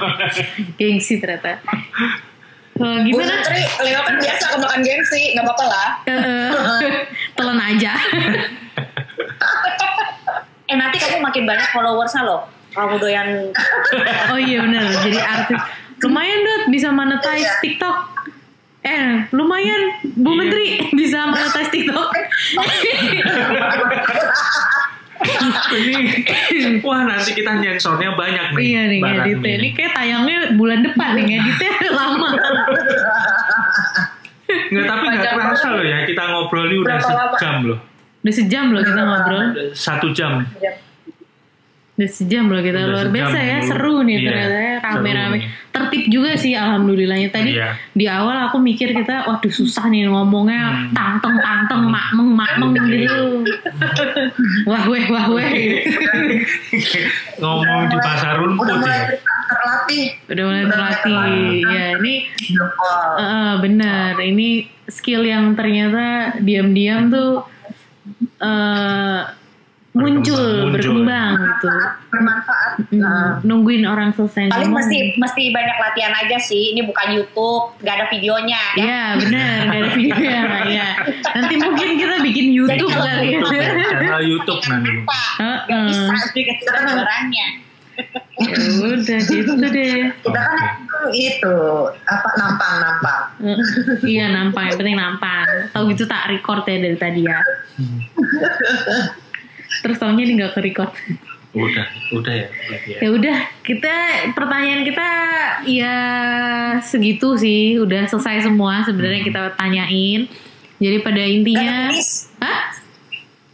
Gengsi 0.80 1.14
ternyata. 1.18 1.60
Oh, 2.74 2.96
Bu 2.96 3.04
gimana? 3.04 3.36
Menteri 3.36 3.60
Leo 3.84 4.00
kan 4.00 4.16
biasa 4.16 4.44
kemakan 4.50 4.80
gengsi 4.80 5.36
nggak 5.36 5.44
apa-apa 5.44 5.64
lah 5.68 5.88
telan 7.36 7.60
aja. 7.60 7.92
Eh 10.64 10.76
nanti 10.76 10.96
kamu 10.96 11.20
makin 11.20 11.44
banyak 11.44 11.68
followersnya 11.68 12.24
loh. 12.24 12.48
Kamu 12.72 12.94
doyan 12.96 13.28
Oh 14.28 14.38
iya 14.38 14.64
benar, 14.64 14.84
jadi 15.02 15.18
artis. 15.20 15.60
Lumayan 16.00 16.38
dot 16.40 16.62
bisa 16.68 16.88
monetize 16.90 17.52
TikTok. 17.60 17.96
Eh, 18.82 19.30
lumayan 19.30 19.82
Bu 20.18 20.32
Iya. 20.32 20.38
Menteri 20.42 20.66
bisa 20.92 21.18
monetize 21.24 21.70
TikTok. 21.70 22.08
ini 25.72 25.94
wah 26.82 27.06
nanti 27.06 27.30
kita 27.32 27.54
nyensornya 27.54 28.18
banyak 28.18 28.46
nih. 28.52 28.62
iya 28.64 28.80
nih 28.90 28.98
ngeditnya. 28.98 29.52
ini. 29.54 29.68
Kayak 29.72 29.92
tayangnya 29.94 30.38
bulan 30.58 30.82
depan 30.82 31.14
nih 31.14 31.24
ngeditnya 31.30 31.70
lama. 31.98 32.28
Nggak, 34.68 34.84
tapi 34.84 35.04
nggak 35.08 35.32
kerasa 35.32 35.66
loh 35.72 35.84
ya 35.86 35.98
kita 36.04 36.22
ngobrol 36.26 36.66
ini 36.66 36.76
udah 36.82 36.98
sejam 36.98 37.56
loh. 37.64 37.78
Udah 38.22 38.34
sejam 38.34 38.64
loh 38.74 38.82
kita 38.82 39.00
ngobrol. 39.00 39.42
Satu 39.72 40.10
jam. 40.10 40.42
Udah 41.92 42.08
sejam 42.08 42.48
loh 42.48 42.58
kita 42.58 42.80
Udah 42.80 42.88
luar 42.88 43.08
biasa 43.10 43.36
ya 43.36 43.58
dulu. 43.60 43.68
seru 43.68 43.96
nih 44.00 44.16
Iya, 44.16 44.24
ternyata 44.24 44.56
ya 44.56 44.74
rame-rame. 44.82 45.38
Tertib 45.68 46.02
juga 46.08 46.30
sih 46.34 46.52
alhamdulillahnya. 46.52 47.28
Tadi 47.28 47.52
Iya. 47.52 47.68
di 47.92 48.06
awal 48.06 48.48
aku 48.48 48.56
mikir 48.58 48.92
kita 48.92 49.28
waduh 49.28 49.52
susah 49.52 49.86
nih 49.86 50.08
ngomongnya. 50.08 50.88
Hmm. 50.88 50.92
tanteng 50.92 51.36
tanteng 51.36 51.82
makmeng 51.84 52.32
makmeng 52.32 52.72
gitu. 52.88 53.44
Wah 54.64 54.88
weh 54.88 55.04
wah 55.06 55.26
weh. 55.28 55.84
Ngomong 57.36 57.80
di 57.86 57.96
pasar 57.98 58.34
udah 58.34 58.40
rumput 58.40 58.66
mulai 58.72 58.88
ya. 58.88 59.04
terlatih. 59.46 60.04
Udah 60.26 60.44
mulai 60.44 60.64
terlatih. 60.64 61.16
ya 61.62 61.84
ini 61.98 62.14
eh, 63.18 63.54
benar. 63.60 64.12
Ini 64.16 64.48
skill 64.88 65.22
yang 65.22 65.52
ternyata 65.52 66.36
diam-diam 66.40 67.12
tuh 67.12 67.44
eh 68.40 69.20
muncul 69.92 70.72
Berkembang, 70.72 71.36
gitu 71.36 71.68
bermanfaat 72.08 72.70
Hmm, 72.72 73.00
Nah, 73.04 73.36
nungguin 73.44 73.84
orang 73.84 74.16
selesai 74.16 74.48
paling 74.48 74.72
ngomong. 74.72 74.80
mesti 74.80 74.98
mesti 75.20 75.52
banyak 75.52 75.76
latihan 75.76 76.12
aja 76.16 76.36
sih. 76.40 76.72
Ini 76.72 76.88
bukan 76.88 77.12
YouTube, 77.12 77.76
gak 77.84 77.94
ada 78.00 78.06
videonya. 78.08 78.62
Ya. 78.76 78.80
Iya 78.80 79.04
benar 79.20 79.56
gak 79.68 79.76
ada 79.76 79.90
videonya 79.92 80.40
ya. 80.72 80.88
Nanti 81.36 81.54
mungkin 81.60 81.88
kita 82.00 82.16
bikin 82.24 82.46
YouTube 82.56 82.88
Jadi 82.88 82.96
kali 82.96 83.04
ya. 83.04 83.20
YouTube 83.36 83.52
ya, 83.52 83.68
channel 83.92 84.22
YouTube 84.24 84.60
nanti. 84.68 84.90
Apa? 85.04 85.22
Heeh. 85.36 85.68
Gak 85.68 85.82
bisa 85.88 86.16
dikasih 86.32 86.68
barangnya. 86.96 87.48
Ya 88.40 88.56
udah 88.88 89.18
gitu 89.20 89.52
deh. 89.60 90.00
kita 90.24 90.40
kan 90.40 90.56
itu 91.12 91.58
apa 92.08 92.28
nampang 92.40 92.74
nampang 92.80 93.20
iya 94.00 94.32
nampang 94.32 94.72
yang 94.72 94.76
penting 94.80 94.96
nampang. 94.96 95.46
Tahu 95.76 95.92
gitu 95.92 96.08
tak 96.08 96.32
record 96.32 96.64
ya 96.64 96.80
dari 96.80 96.96
tadi 96.96 97.20
ya. 97.28 97.40
Terus 99.80 99.96
tahunya 99.96 100.22
ini 100.28 100.32
nggak 100.36 100.52
ke 100.52 100.60
record. 100.60 100.92
Udah, 101.52 101.84
udah 102.16 102.32
ya. 102.32 102.48
ya. 102.88 102.98
Ya 103.04 103.08
udah 103.12 103.38
kita 103.60 103.92
pertanyaan 104.32 104.88
kita 104.88 105.08
ya 105.68 105.96
segitu 106.80 107.36
sih. 107.36 107.76
Udah 107.80 108.08
selesai 108.08 108.48
semua 108.48 108.84
sebenarnya 108.84 109.24
kita 109.24 109.40
tanyain. 109.56 110.28
Jadi 110.82 110.96
pada 111.04 111.22
intinya, 111.22 111.92
kuis. 111.92 112.32
hah? 112.42 112.60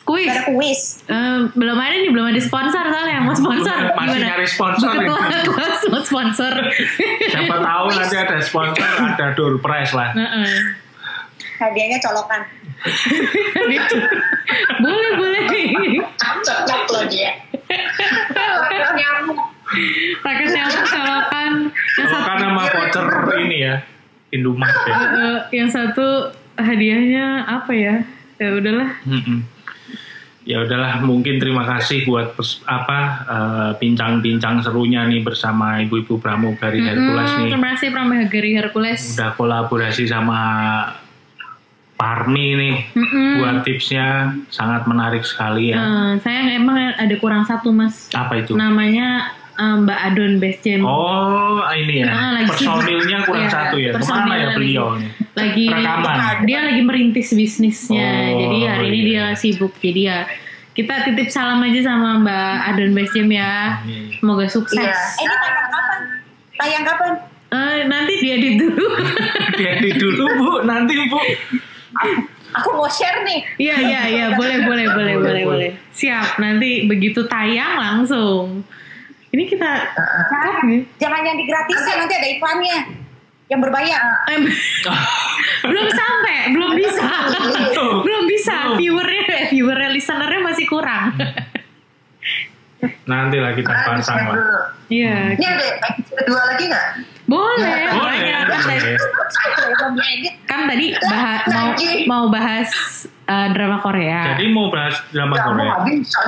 Kuis? 0.08 0.24
Gak 0.24 0.36
ada 0.40 0.44
kuis. 0.48 0.80
Eh, 1.04 1.38
belum 1.52 1.76
ada 1.76 1.94
nih, 2.00 2.08
belum 2.08 2.32
ada 2.32 2.40
sponsor 2.40 2.80
soalnya 2.88 3.20
yang 3.20 3.26
mau 3.28 3.36
sponsor. 3.36 3.76
Masih 3.92 4.20
nyari 4.24 4.46
sponsor 4.48 4.88
Ketua 4.96 5.20
kelas 5.60 5.82
mau 5.92 6.00
sponsor. 6.00 6.52
Siapa 7.28 7.56
tahu 7.60 7.86
nanti 7.92 8.16
ada 8.16 8.40
sponsor, 8.40 8.88
ada 9.04 9.26
door 9.36 9.60
prize 9.60 9.92
lah. 9.92 10.16
Heeh. 10.16 10.87
Hadiahnya 11.58 11.98
colokan. 11.98 12.42
Boleh 14.78 15.10
boleh. 15.14 15.42
cocok 16.16 16.84
loh 16.88 17.04
dia 17.06 17.34
Rakyat 18.38 18.90
nyamuk. 18.94 19.38
Rakyat 20.20 20.50
yang 20.54 20.70
solokan 20.86 21.52
yang 21.68 22.06
Kalau 22.06 22.08
satu 22.14 22.24
kan 22.24 22.38
nama 22.40 22.62
voucher 22.64 23.06
ini 23.42 23.58
ya, 23.60 23.74
Indomaret 24.30 24.78
ya. 24.80 24.94
eh, 24.96 25.40
yang 25.52 25.68
satu 25.68 26.06
hadiahnya 26.54 27.26
apa 27.44 27.72
ya? 27.72 27.94
Ya 28.38 28.48
udahlah. 28.54 28.88
Mm-mm. 29.04 29.42
Ya 30.44 30.64
udahlah, 30.64 31.02
mungkin 31.02 31.36
terima 31.36 31.68
kasih 31.68 32.06
buat 32.06 32.32
pers- 32.32 32.64
apa 32.64 32.98
eh, 33.26 33.70
bincang-bincang 33.76 34.62
serunya 34.62 35.04
nih 35.04 35.20
bersama 35.20 35.76
ibu-ibu 35.78 36.16
pramugari 36.16 36.80
Hercules 36.80 37.28
Hmm, 37.28 37.38
nih. 37.42 37.50
terima 37.52 37.68
kasih 37.74 37.88
Pramugari 37.90 38.50
Hercules. 38.54 39.02
Udah 39.12 39.34
kolaborasi 39.34 40.08
sama 40.08 40.40
Parmi 41.98 42.54
nih 42.54 42.76
Mm-mm. 42.94 43.30
buat 43.36 43.56
tipsnya 43.60 44.06
sangat 44.48 44.86
menarik 44.86 45.20
sekali 45.20 45.70
ya. 45.70 45.76
Eh, 45.76 46.10
saya 46.20 46.46
emang 46.48 46.94
ada 46.94 47.14
kurang 47.16 47.42
satu 47.42 47.68
mas. 47.68 48.06
Apa 48.12 48.38
itu? 48.38 48.54
Namanya 48.54 49.26
eh, 49.52 49.74
Mbak 49.76 49.98
Adon 50.06 50.32
Best 50.38 50.62
Jam. 50.62 50.80
Oh 50.80 51.58
ini 51.68 52.00
ya 52.00 52.06
Ah, 52.08 52.30
lagi 52.32 52.54
personilnya 52.54 53.18
kurang 53.20 53.44
Iya, 53.44 53.50
satu 53.50 53.76
ya. 53.76 53.90
Ke 53.92 54.04
mana 54.04 54.32
ya 54.32 54.48
beliau 54.52 54.94
nih? 54.94 55.10
lagi 55.34 55.64
Rekaman. 55.66 56.18
dia 56.44 56.58
lagi 56.64 56.82
merintis 56.82 57.30
bisnisnya 57.30 58.10
Oh, 58.28 58.38
jadi 58.40 58.58
hari 58.68 58.86
ini 58.88 58.98
iya. 59.04 59.06
dia 59.06 59.24
sibuk 59.34 59.70
jadi 59.76 60.00
ya 60.04 60.18
kita 60.72 60.94
titip 61.04 61.26
salam 61.28 61.58
aja 61.60 61.82
sama 61.84 62.18
Mbak 62.18 62.54
Adon 62.68 62.90
Best 62.92 63.10
Jam 63.12 63.26
ya 63.28 63.78
Amin. 63.78 64.14
semoga 64.14 64.46
sukses 64.46 64.78
Iya. 64.78 64.90
Eh, 64.90 65.14
ini 65.20 65.34
tayang 65.36 65.58
kapan? 65.64 66.00
Tayang 66.54 66.84
kapan? 66.84 67.12
Eh, 67.48 67.78
nanti 67.86 68.12
dia 68.18 68.36
di 68.36 68.50
dulu 68.56 68.86
Diedit 69.58 69.94
dulu 69.96 70.24
bu, 70.36 70.50
nanti 70.62 70.94
bu. 71.04 71.18
Aku 72.48 72.68
mau 72.72 72.88
share 72.88 73.22
nih. 73.28 73.40
iya 73.60 73.76
iya 73.76 74.00
iya. 74.08 74.26
Boleh 74.40 74.64
boleh 74.64 74.86
boleh 74.88 75.14
boleh 75.20 75.42
boleh 75.44 75.70
siap. 75.92 76.40
Nanti 76.40 76.88
begitu 76.88 77.24
tayang 77.28 77.76
langsung. 77.76 78.64
Ini 79.28 79.44
kita 79.44 79.70
cakap 80.32 80.64
nih. 80.64 80.80
Jangan 80.96 81.20
yang 81.20 81.36
digratisin 81.36 81.96
nanti 82.00 82.14
ada 82.16 82.28
iklannya. 82.32 82.78
Yang 83.48 83.60
berbayar. 83.64 84.00
Belum 85.68 85.88
sampai 85.88 86.52
belum 86.52 86.70
bisa. 86.76 87.08
Belum. 88.04 88.24
Bisa. 88.28 88.76
Viewernya 88.78 89.50
viewernya 89.50 89.90
listenernya 89.90 90.40
masih 90.44 90.64
kurang. 90.68 91.16
Nanti 93.08 93.36
lah 93.42 93.52
kita 93.56 93.72
pasang 93.72 94.30
lah. 94.30 94.36
iya. 94.86 95.34
Ini 95.34 95.46
ada 95.48 95.66
kedua 96.14 96.42
lagi 96.54 96.64
nggak? 96.70 96.86
Boleh 97.28 97.92
Boleh. 97.92 98.32
kan 98.40 98.48
tadi 98.48 98.88
boleh. 99.84 100.34
kan 100.48 100.60
tadi 100.64 100.86
bahas 100.96 101.42
mau 101.46 101.70
mau 102.08 102.24
bahas 102.26 102.70
eh, 103.04 103.48
drama 103.52 103.76
Korea 103.78 104.32
Jadi 104.32 104.44
mau 104.48 104.72
bahas 104.72 104.96
drama 105.10 105.36
Kamu 105.36 105.44
Korea. 105.46 105.72
nggak 105.76 105.92
bisa 105.92 106.20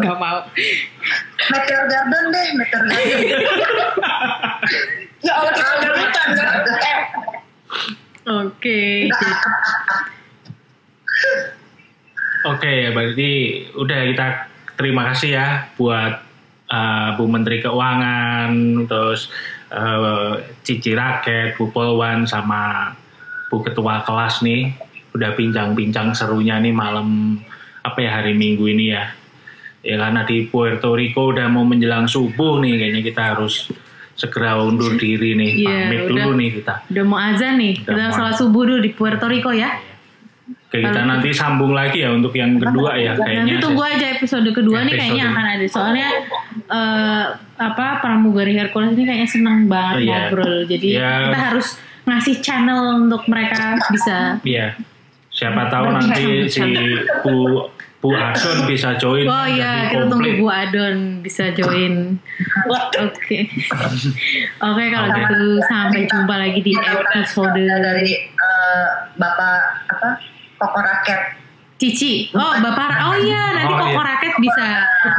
dong. 0.00 0.16
mau 0.16 0.38
Meteor 1.44 1.84
Garden 1.84 2.24
deh, 2.30 2.46
Meteor 2.56 2.82
Garden. 2.82 3.20
Ya 5.20 5.32
Allah 5.36 5.52
kita 5.52 5.70
udah 5.76 5.90
lupa. 5.92 6.20
Eh, 6.82 7.00
oke 8.24 8.80
Oke, 12.42 12.90
berarti 12.90 13.30
udah 13.72 13.98
kita 14.02 14.26
terima 14.74 15.12
kasih 15.12 15.30
ya 15.32 15.46
buat 15.76 16.31
uh, 16.72 17.14
Bu 17.14 17.28
Menteri 17.28 17.60
Keuangan, 17.60 18.50
terus 18.88 19.28
uh, 19.68 20.40
Cici 20.64 20.96
Raket, 20.96 21.60
Bu 21.60 21.68
Polwan, 21.68 22.24
sama 22.24 22.92
Bu 23.52 23.60
Ketua 23.60 24.00
kelas 24.02 24.40
nih. 24.40 24.72
Udah 25.12 25.36
bincang-bincang 25.36 26.16
serunya 26.16 26.56
nih 26.56 26.72
malam 26.72 27.36
apa 27.84 28.00
ya 28.00 28.18
hari 28.18 28.32
Minggu 28.32 28.64
ini 28.66 28.96
ya. 28.96 29.12
Ya 29.82 29.98
karena 29.98 30.22
di 30.24 30.46
Puerto 30.46 30.94
Rico 30.94 31.34
udah 31.34 31.50
mau 31.50 31.66
menjelang 31.66 32.06
subuh 32.06 32.62
nih, 32.62 32.78
kayaknya 32.78 33.02
kita 33.02 33.22
harus 33.34 33.68
segera 34.14 34.54
undur 34.60 34.94
diri 34.94 35.34
nih, 35.34 35.50
Iya, 35.66 35.68
pamit 35.88 36.00
udah. 36.06 36.08
dulu 36.08 36.30
nih 36.38 36.50
kita. 36.60 36.74
udah 36.86 37.04
mau 37.08 37.18
azan 37.18 37.54
nih 37.58 37.74
Udah 37.82 37.96
kita 37.96 38.14
sholat 38.14 38.34
subuh 38.38 38.62
dulu 38.68 38.80
di 38.84 38.92
Puerto 38.94 39.26
Rico 39.26 39.50
ya 39.50 39.72
Oke, 40.72 40.80
kita 40.80 41.04
nanti 41.04 41.28
sambung 41.30 41.76
lagi 41.76 42.00
ya 42.00 42.08
untuk 42.08 42.32
yang 42.32 42.56
kedua 42.56 42.96
ya 42.96 43.12
kayaknya. 43.12 43.44
nanti 43.44 43.60
tunggu 43.60 43.84
aja 43.84 44.06
episode 44.10 44.48
kedua 44.50 44.78
nih 44.82 44.96
kayaknya 44.96 45.24
akan 45.28 45.44
ada 45.46 45.66
soalnya 45.68 46.08
eh, 46.66 47.24
apa 47.60 47.86
pramugari 48.00 48.56
Hercules 48.56 48.96
ini 48.96 49.04
kayaknya 49.04 49.28
senang 49.28 49.68
banget 49.68 49.94
Oh, 49.94 50.00
iya. 50.00 50.16
ngobrol 50.24 50.54
jadi 50.64 50.88
Iya. 50.96 51.12
kita 51.28 51.38
harus 51.44 51.66
ngasih 52.02 52.36
channel 52.40 52.80
untuk 53.04 53.22
mereka 53.28 53.76
bisa 53.86 54.40
Iya. 54.42 54.72
Siapa 55.28 55.68
tahu 55.68 55.92
nanti 55.92 56.24
si 56.46 56.64
Bu 57.20 57.68
Bu 57.98 58.10
Asun 58.10 58.64
bisa 58.64 58.96
join. 58.96 59.24
Oh 59.24 59.46
iya, 59.46 59.86
kita 59.86 60.08
tunggu. 60.08 60.34
Bu 60.34 60.48
Adon 60.48 61.20
bisa 61.20 61.52
join. 61.52 62.16
Oke. 62.98 63.46
Oke, 64.58 64.84
kalau 64.88 65.06
Oke. 65.06 65.20
gitu 65.20 65.38
sampai 65.62 66.00
jumpa 66.04 66.34
lagi 66.34 66.60
di 66.60 66.72
episode 66.74 67.52
dari 67.54 68.10
eh, 68.26 68.86
Bapak 69.14 69.60
apa? 69.88 70.10
Koko 70.62 70.78
Raket. 70.78 71.20
Cici. 71.74 72.30
Oh, 72.30 72.54
Bapak 72.62 73.10
Oh 73.10 73.18
iya, 73.18 73.58
nanti 73.58 73.74
Oh, 73.74 73.78
Koko 73.82 73.98
iya. 73.98 74.06
Raket 74.06 74.34
bisa. 74.38 74.66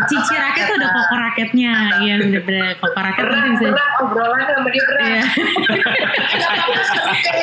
Cici 0.08 0.34
Raket 0.34 0.64
tuh 0.64 0.76
ada 0.80 0.90
Koko 0.90 1.16
Raketnya. 1.20 1.74
Iya, 2.00 2.14
bener-bener. 2.24 2.80
Koko 2.80 2.96
Raket 2.96 3.26
nanti 3.28 3.50
bisa. 3.52 3.68
berat 3.70 3.92
obrolan 4.00 4.40
sama 4.48 4.70
dia 4.72 4.84
berat. 4.88 5.04
Iya. 5.04 5.24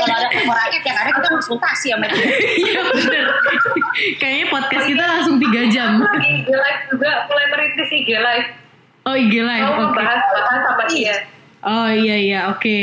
Kalau 0.00 0.16
ada 0.16 0.28
pemerakit 0.30 0.82
ya 0.82 0.92
karena 0.96 1.12
kita 1.12 1.28
konsultasi 1.30 1.86
sama 1.92 2.06
dia. 2.08 2.24
Iya, 2.60 2.80
bener. 2.88 3.24
Kayaknya 4.16 4.46
podcast 4.48 4.86
kita 4.86 5.04
langsung 5.04 5.36
3 5.36 5.68
jam. 5.68 5.90
Lagi 6.00 6.30
IG 6.40 6.48
live 6.48 6.82
juga 6.88 7.10
mulai 7.28 7.46
merintis 7.48 7.90
IG 7.90 8.08
live. 8.10 8.48
Oh, 9.04 9.12
IG 9.12 9.34
live. 9.36 9.64
Mau 9.66 9.92
Oke. 9.92 9.96
bahas 9.96 10.20
bahas 10.32 10.60
sama 10.64 10.84
dia. 10.88 11.14
Oh 11.60 11.92
iya 11.92 12.16
iya, 12.16 12.40
oke. 12.48 12.80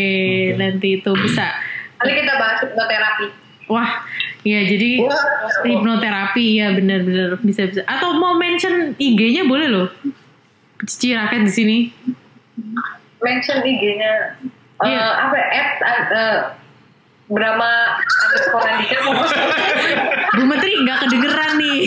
Nanti 0.53 1.01
itu 1.01 1.11
bisa. 1.17 1.49
Nanti 1.97 2.13
kita 2.13 2.33
bahas 2.37 2.61
hipnoterapi. 2.61 3.25
Wah, 3.67 4.05
iya 4.47 4.63
jadi 4.63 5.03
hipnoterapi 5.67 6.45
ya 6.55 6.71
benar-benar 6.71 7.35
bisa 7.43 7.67
bisa. 7.67 7.83
Atau 7.83 8.15
mau 8.15 8.39
mention 8.39 8.95
IG-nya 8.95 9.43
boleh 9.43 9.67
loh. 9.67 9.87
Cici 10.87 11.11
raket 11.11 11.43
di 11.43 11.51
sini. 11.51 11.77
Mention 13.19 13.59
IG-nya. 13.59 14.39
Eh, 14.77 14.87
Iya. 14.87 15.05
apa? 15.25 15.37
At, 15.41 15.69
uh, 16.13 16.37
Brahma 17.27 17.99
underscore 17.99 18.63
Andika 18.71 18.97
Bu 20.37 20.43
Menteri 20.47 20.79
nggak 20.79 20.97
kedengeran 21.03 21.51
nih. 21.59 21.79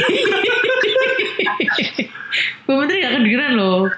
Bu 2.69 2.73
Menteri 2.77 2.97
nggak 3.01 3.15
kedengeran 3.17 3.53
loh. 3.57 3.89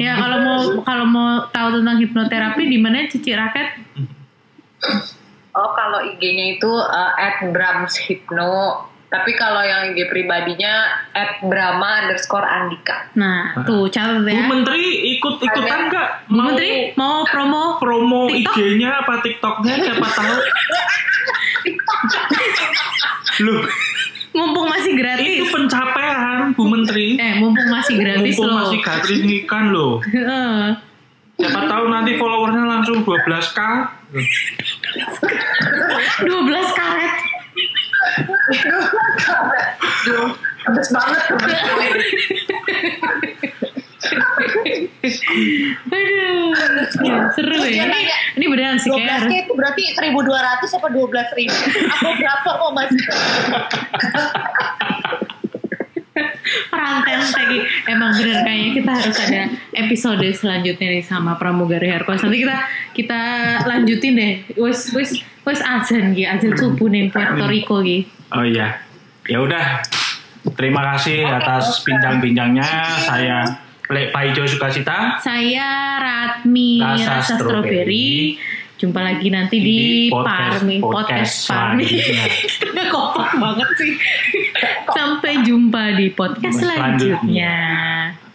Ya 0.00 0.18
kalau 0.18 0.38
mau 0.42 0.58
kalau 0.82 1.06
mau 1.06 1.30
tahu 1.54 1.78
tentang 1.78 1.96
hipnoterapi 2.02 2.62
di 2.66 2.78
mana 2.82 3.06
Cici 3.06 3.30
raket? 3.36 3.78
Oh 5.52 5.72
kalau 5.72 6.04
IG-nya 6.04 6.56
itu 6.56 6.70
uh, 6.70 7.12
at 7.16 7.40
Brahms 7.50 7.96
Hypno. 7.98 8.86
Tapi 9.08 9.32
kalau 9.40 9.64
yang 9.64 9.96
IG 9.96 10.04
pribadinya 10.12 10.84
at 11.16 11.40
Brahma 11.40 12.04
underscore 12.04 12.44
Andika. 12.44 13.08
Nah, 13.16 13.56
tuh 13.64 13.88
catat 13.88 14.20
Bu 14.20 14.28
ya. 14.28 14.44
Menteri 14.44 15.16
ikut-ikutan 15.16 15.88
nggak? 15.88 16.08
Bu 16.28 16.30
Mau 16.30 16.44
Menteri 16.52 16.92
mau 16.92 17.24
promo 17.24 17.80
promo? 17.80 18.28
IG-nya 18.28 19.00
apa 19.00 19.24
TikTok-nya 19.24 19.80
siapa 19.80 20.08
tahu? 20.12 20.36
Loh, 23.48 23.62
mumpung 24.34 24.66
masih 24.68 24.92
itu 24.92 25.00
gratis. 25.00 25.48
pencapaian 25.56 26.52
Bu 26.52 26.68
Menteri. 26.68 27.16
Eh, 27.16 27.40
mumpung 27.40 27.68
masih 27.72 27.96
gratis 27.96 28.36
Mumpung 28.36 28.50
loh. 28.52 28.56
masih 28.60 28.78
gratis 28.84 29.18
ikan 29.42 29.64
loh. 29.72 29.92
Siapa 31.38 31.70
tahu 31.70 31.84
nanti 31.86 32.18
followersnya 32.18 32.66
langsung 32.66 33.06
12k. 33.06 33.60
12 36.26 36.26
karet. 36.74 37.14
Habis 40.66 40.88
banget. 40.90 41.22
Aduh, 45.88 46.50
ya, 47.06 47.16
seru 47.32 47.54
Terus 47.54 47.70
ya. 47.70 47.84
Ini, 47.86 48.00
ini 48.40 48.46
beneran 48.50 48.78
sih 48.80 48.90
12 48.90 48.98
kayak 48.98 49.20
K 49.30 49.34
itu 49.46 49.52
berarti 49.54 49.84
1200 49.94 50.74
apa 50.74 50.88
12 50.90 51.38
ribu? 51.38 51.58
Apa 51.86 52.10
berapa 52.18 52.50
kok 52.50 52.70
mas? 52.74 52.90
Peranten 56.70 57.20
lagi. 57.22 57.58
Emang 57.88 58.10
bener 58.16 58.44
kayaknya 58.44 58.70
kita 58.76 58.90
harus 58.90 59.16
ada 59.18 59.42
episode 59.74 60.26
selanjutnya 60.34 60.88
nih 60.98 61.04
sama 61.04 61.36
pramugari 61.36 61.88
Hercules. 61.88 62.20
Nanti 62.20 62.38
kita 62.44 62.56
kita 62.94 63.20
lanjutin 63.66 64.12
deh. 64.16 64.32
Wes 64.58 64.92
wes 64.92 65.20
wes 65.44 65.60
azan 65.64 66.12
gitu, 66.12 66.28
azan 66.28 66.52
subuh 66.56 66.88
nih 66.92 67.08
Puerto 67.08 67.44
Rico 67.48 67.80
gitu. 67.84 68.08
Oh 68.32 68.44
iya. 68.44 68.80
Ya 69.28 69.40
udah. 69.40 69.84
Terima 70.56 70.80
kasih 70.94 71.28
atas 71.28 71.84
bincang-bincangnya. 71.84 72.64
Saya 73.04 73.44
Le 73.88 74.12
Paijo 74.12 74.44
Sukacita. 74.48 75.20
Saya 75.20 76.00
Ratmi 76.00 76.80
Rasa 76.80 77.20
Rasa, 77.20 77.34
Strawberry. 77.36 78.36
Strawberry. 78.36 78.67
Jumpa 78.78 79.00
lagi 79.02 79.26
nanti 79.28 79.58
di, 79.58 79.74
Di 80.06 80.14
podcast- 80.14 80.62
Parmi 80.62 80.74
podcast 80.78 80.94
podcast 80.94 81.34
Parmi. 81.50 81.86
Kita 82.62 82.82
kompak 82.94 83.30
banget 83.34 83.70
sih. 83.74 83.92
Sampai 84.94 85.32
jumpa 85.42 85.98
di 85.98 86.06
podcast 86.14 86.62
Selanjutnya. 86.62 87.58
selanjutnya. 88.14 88.27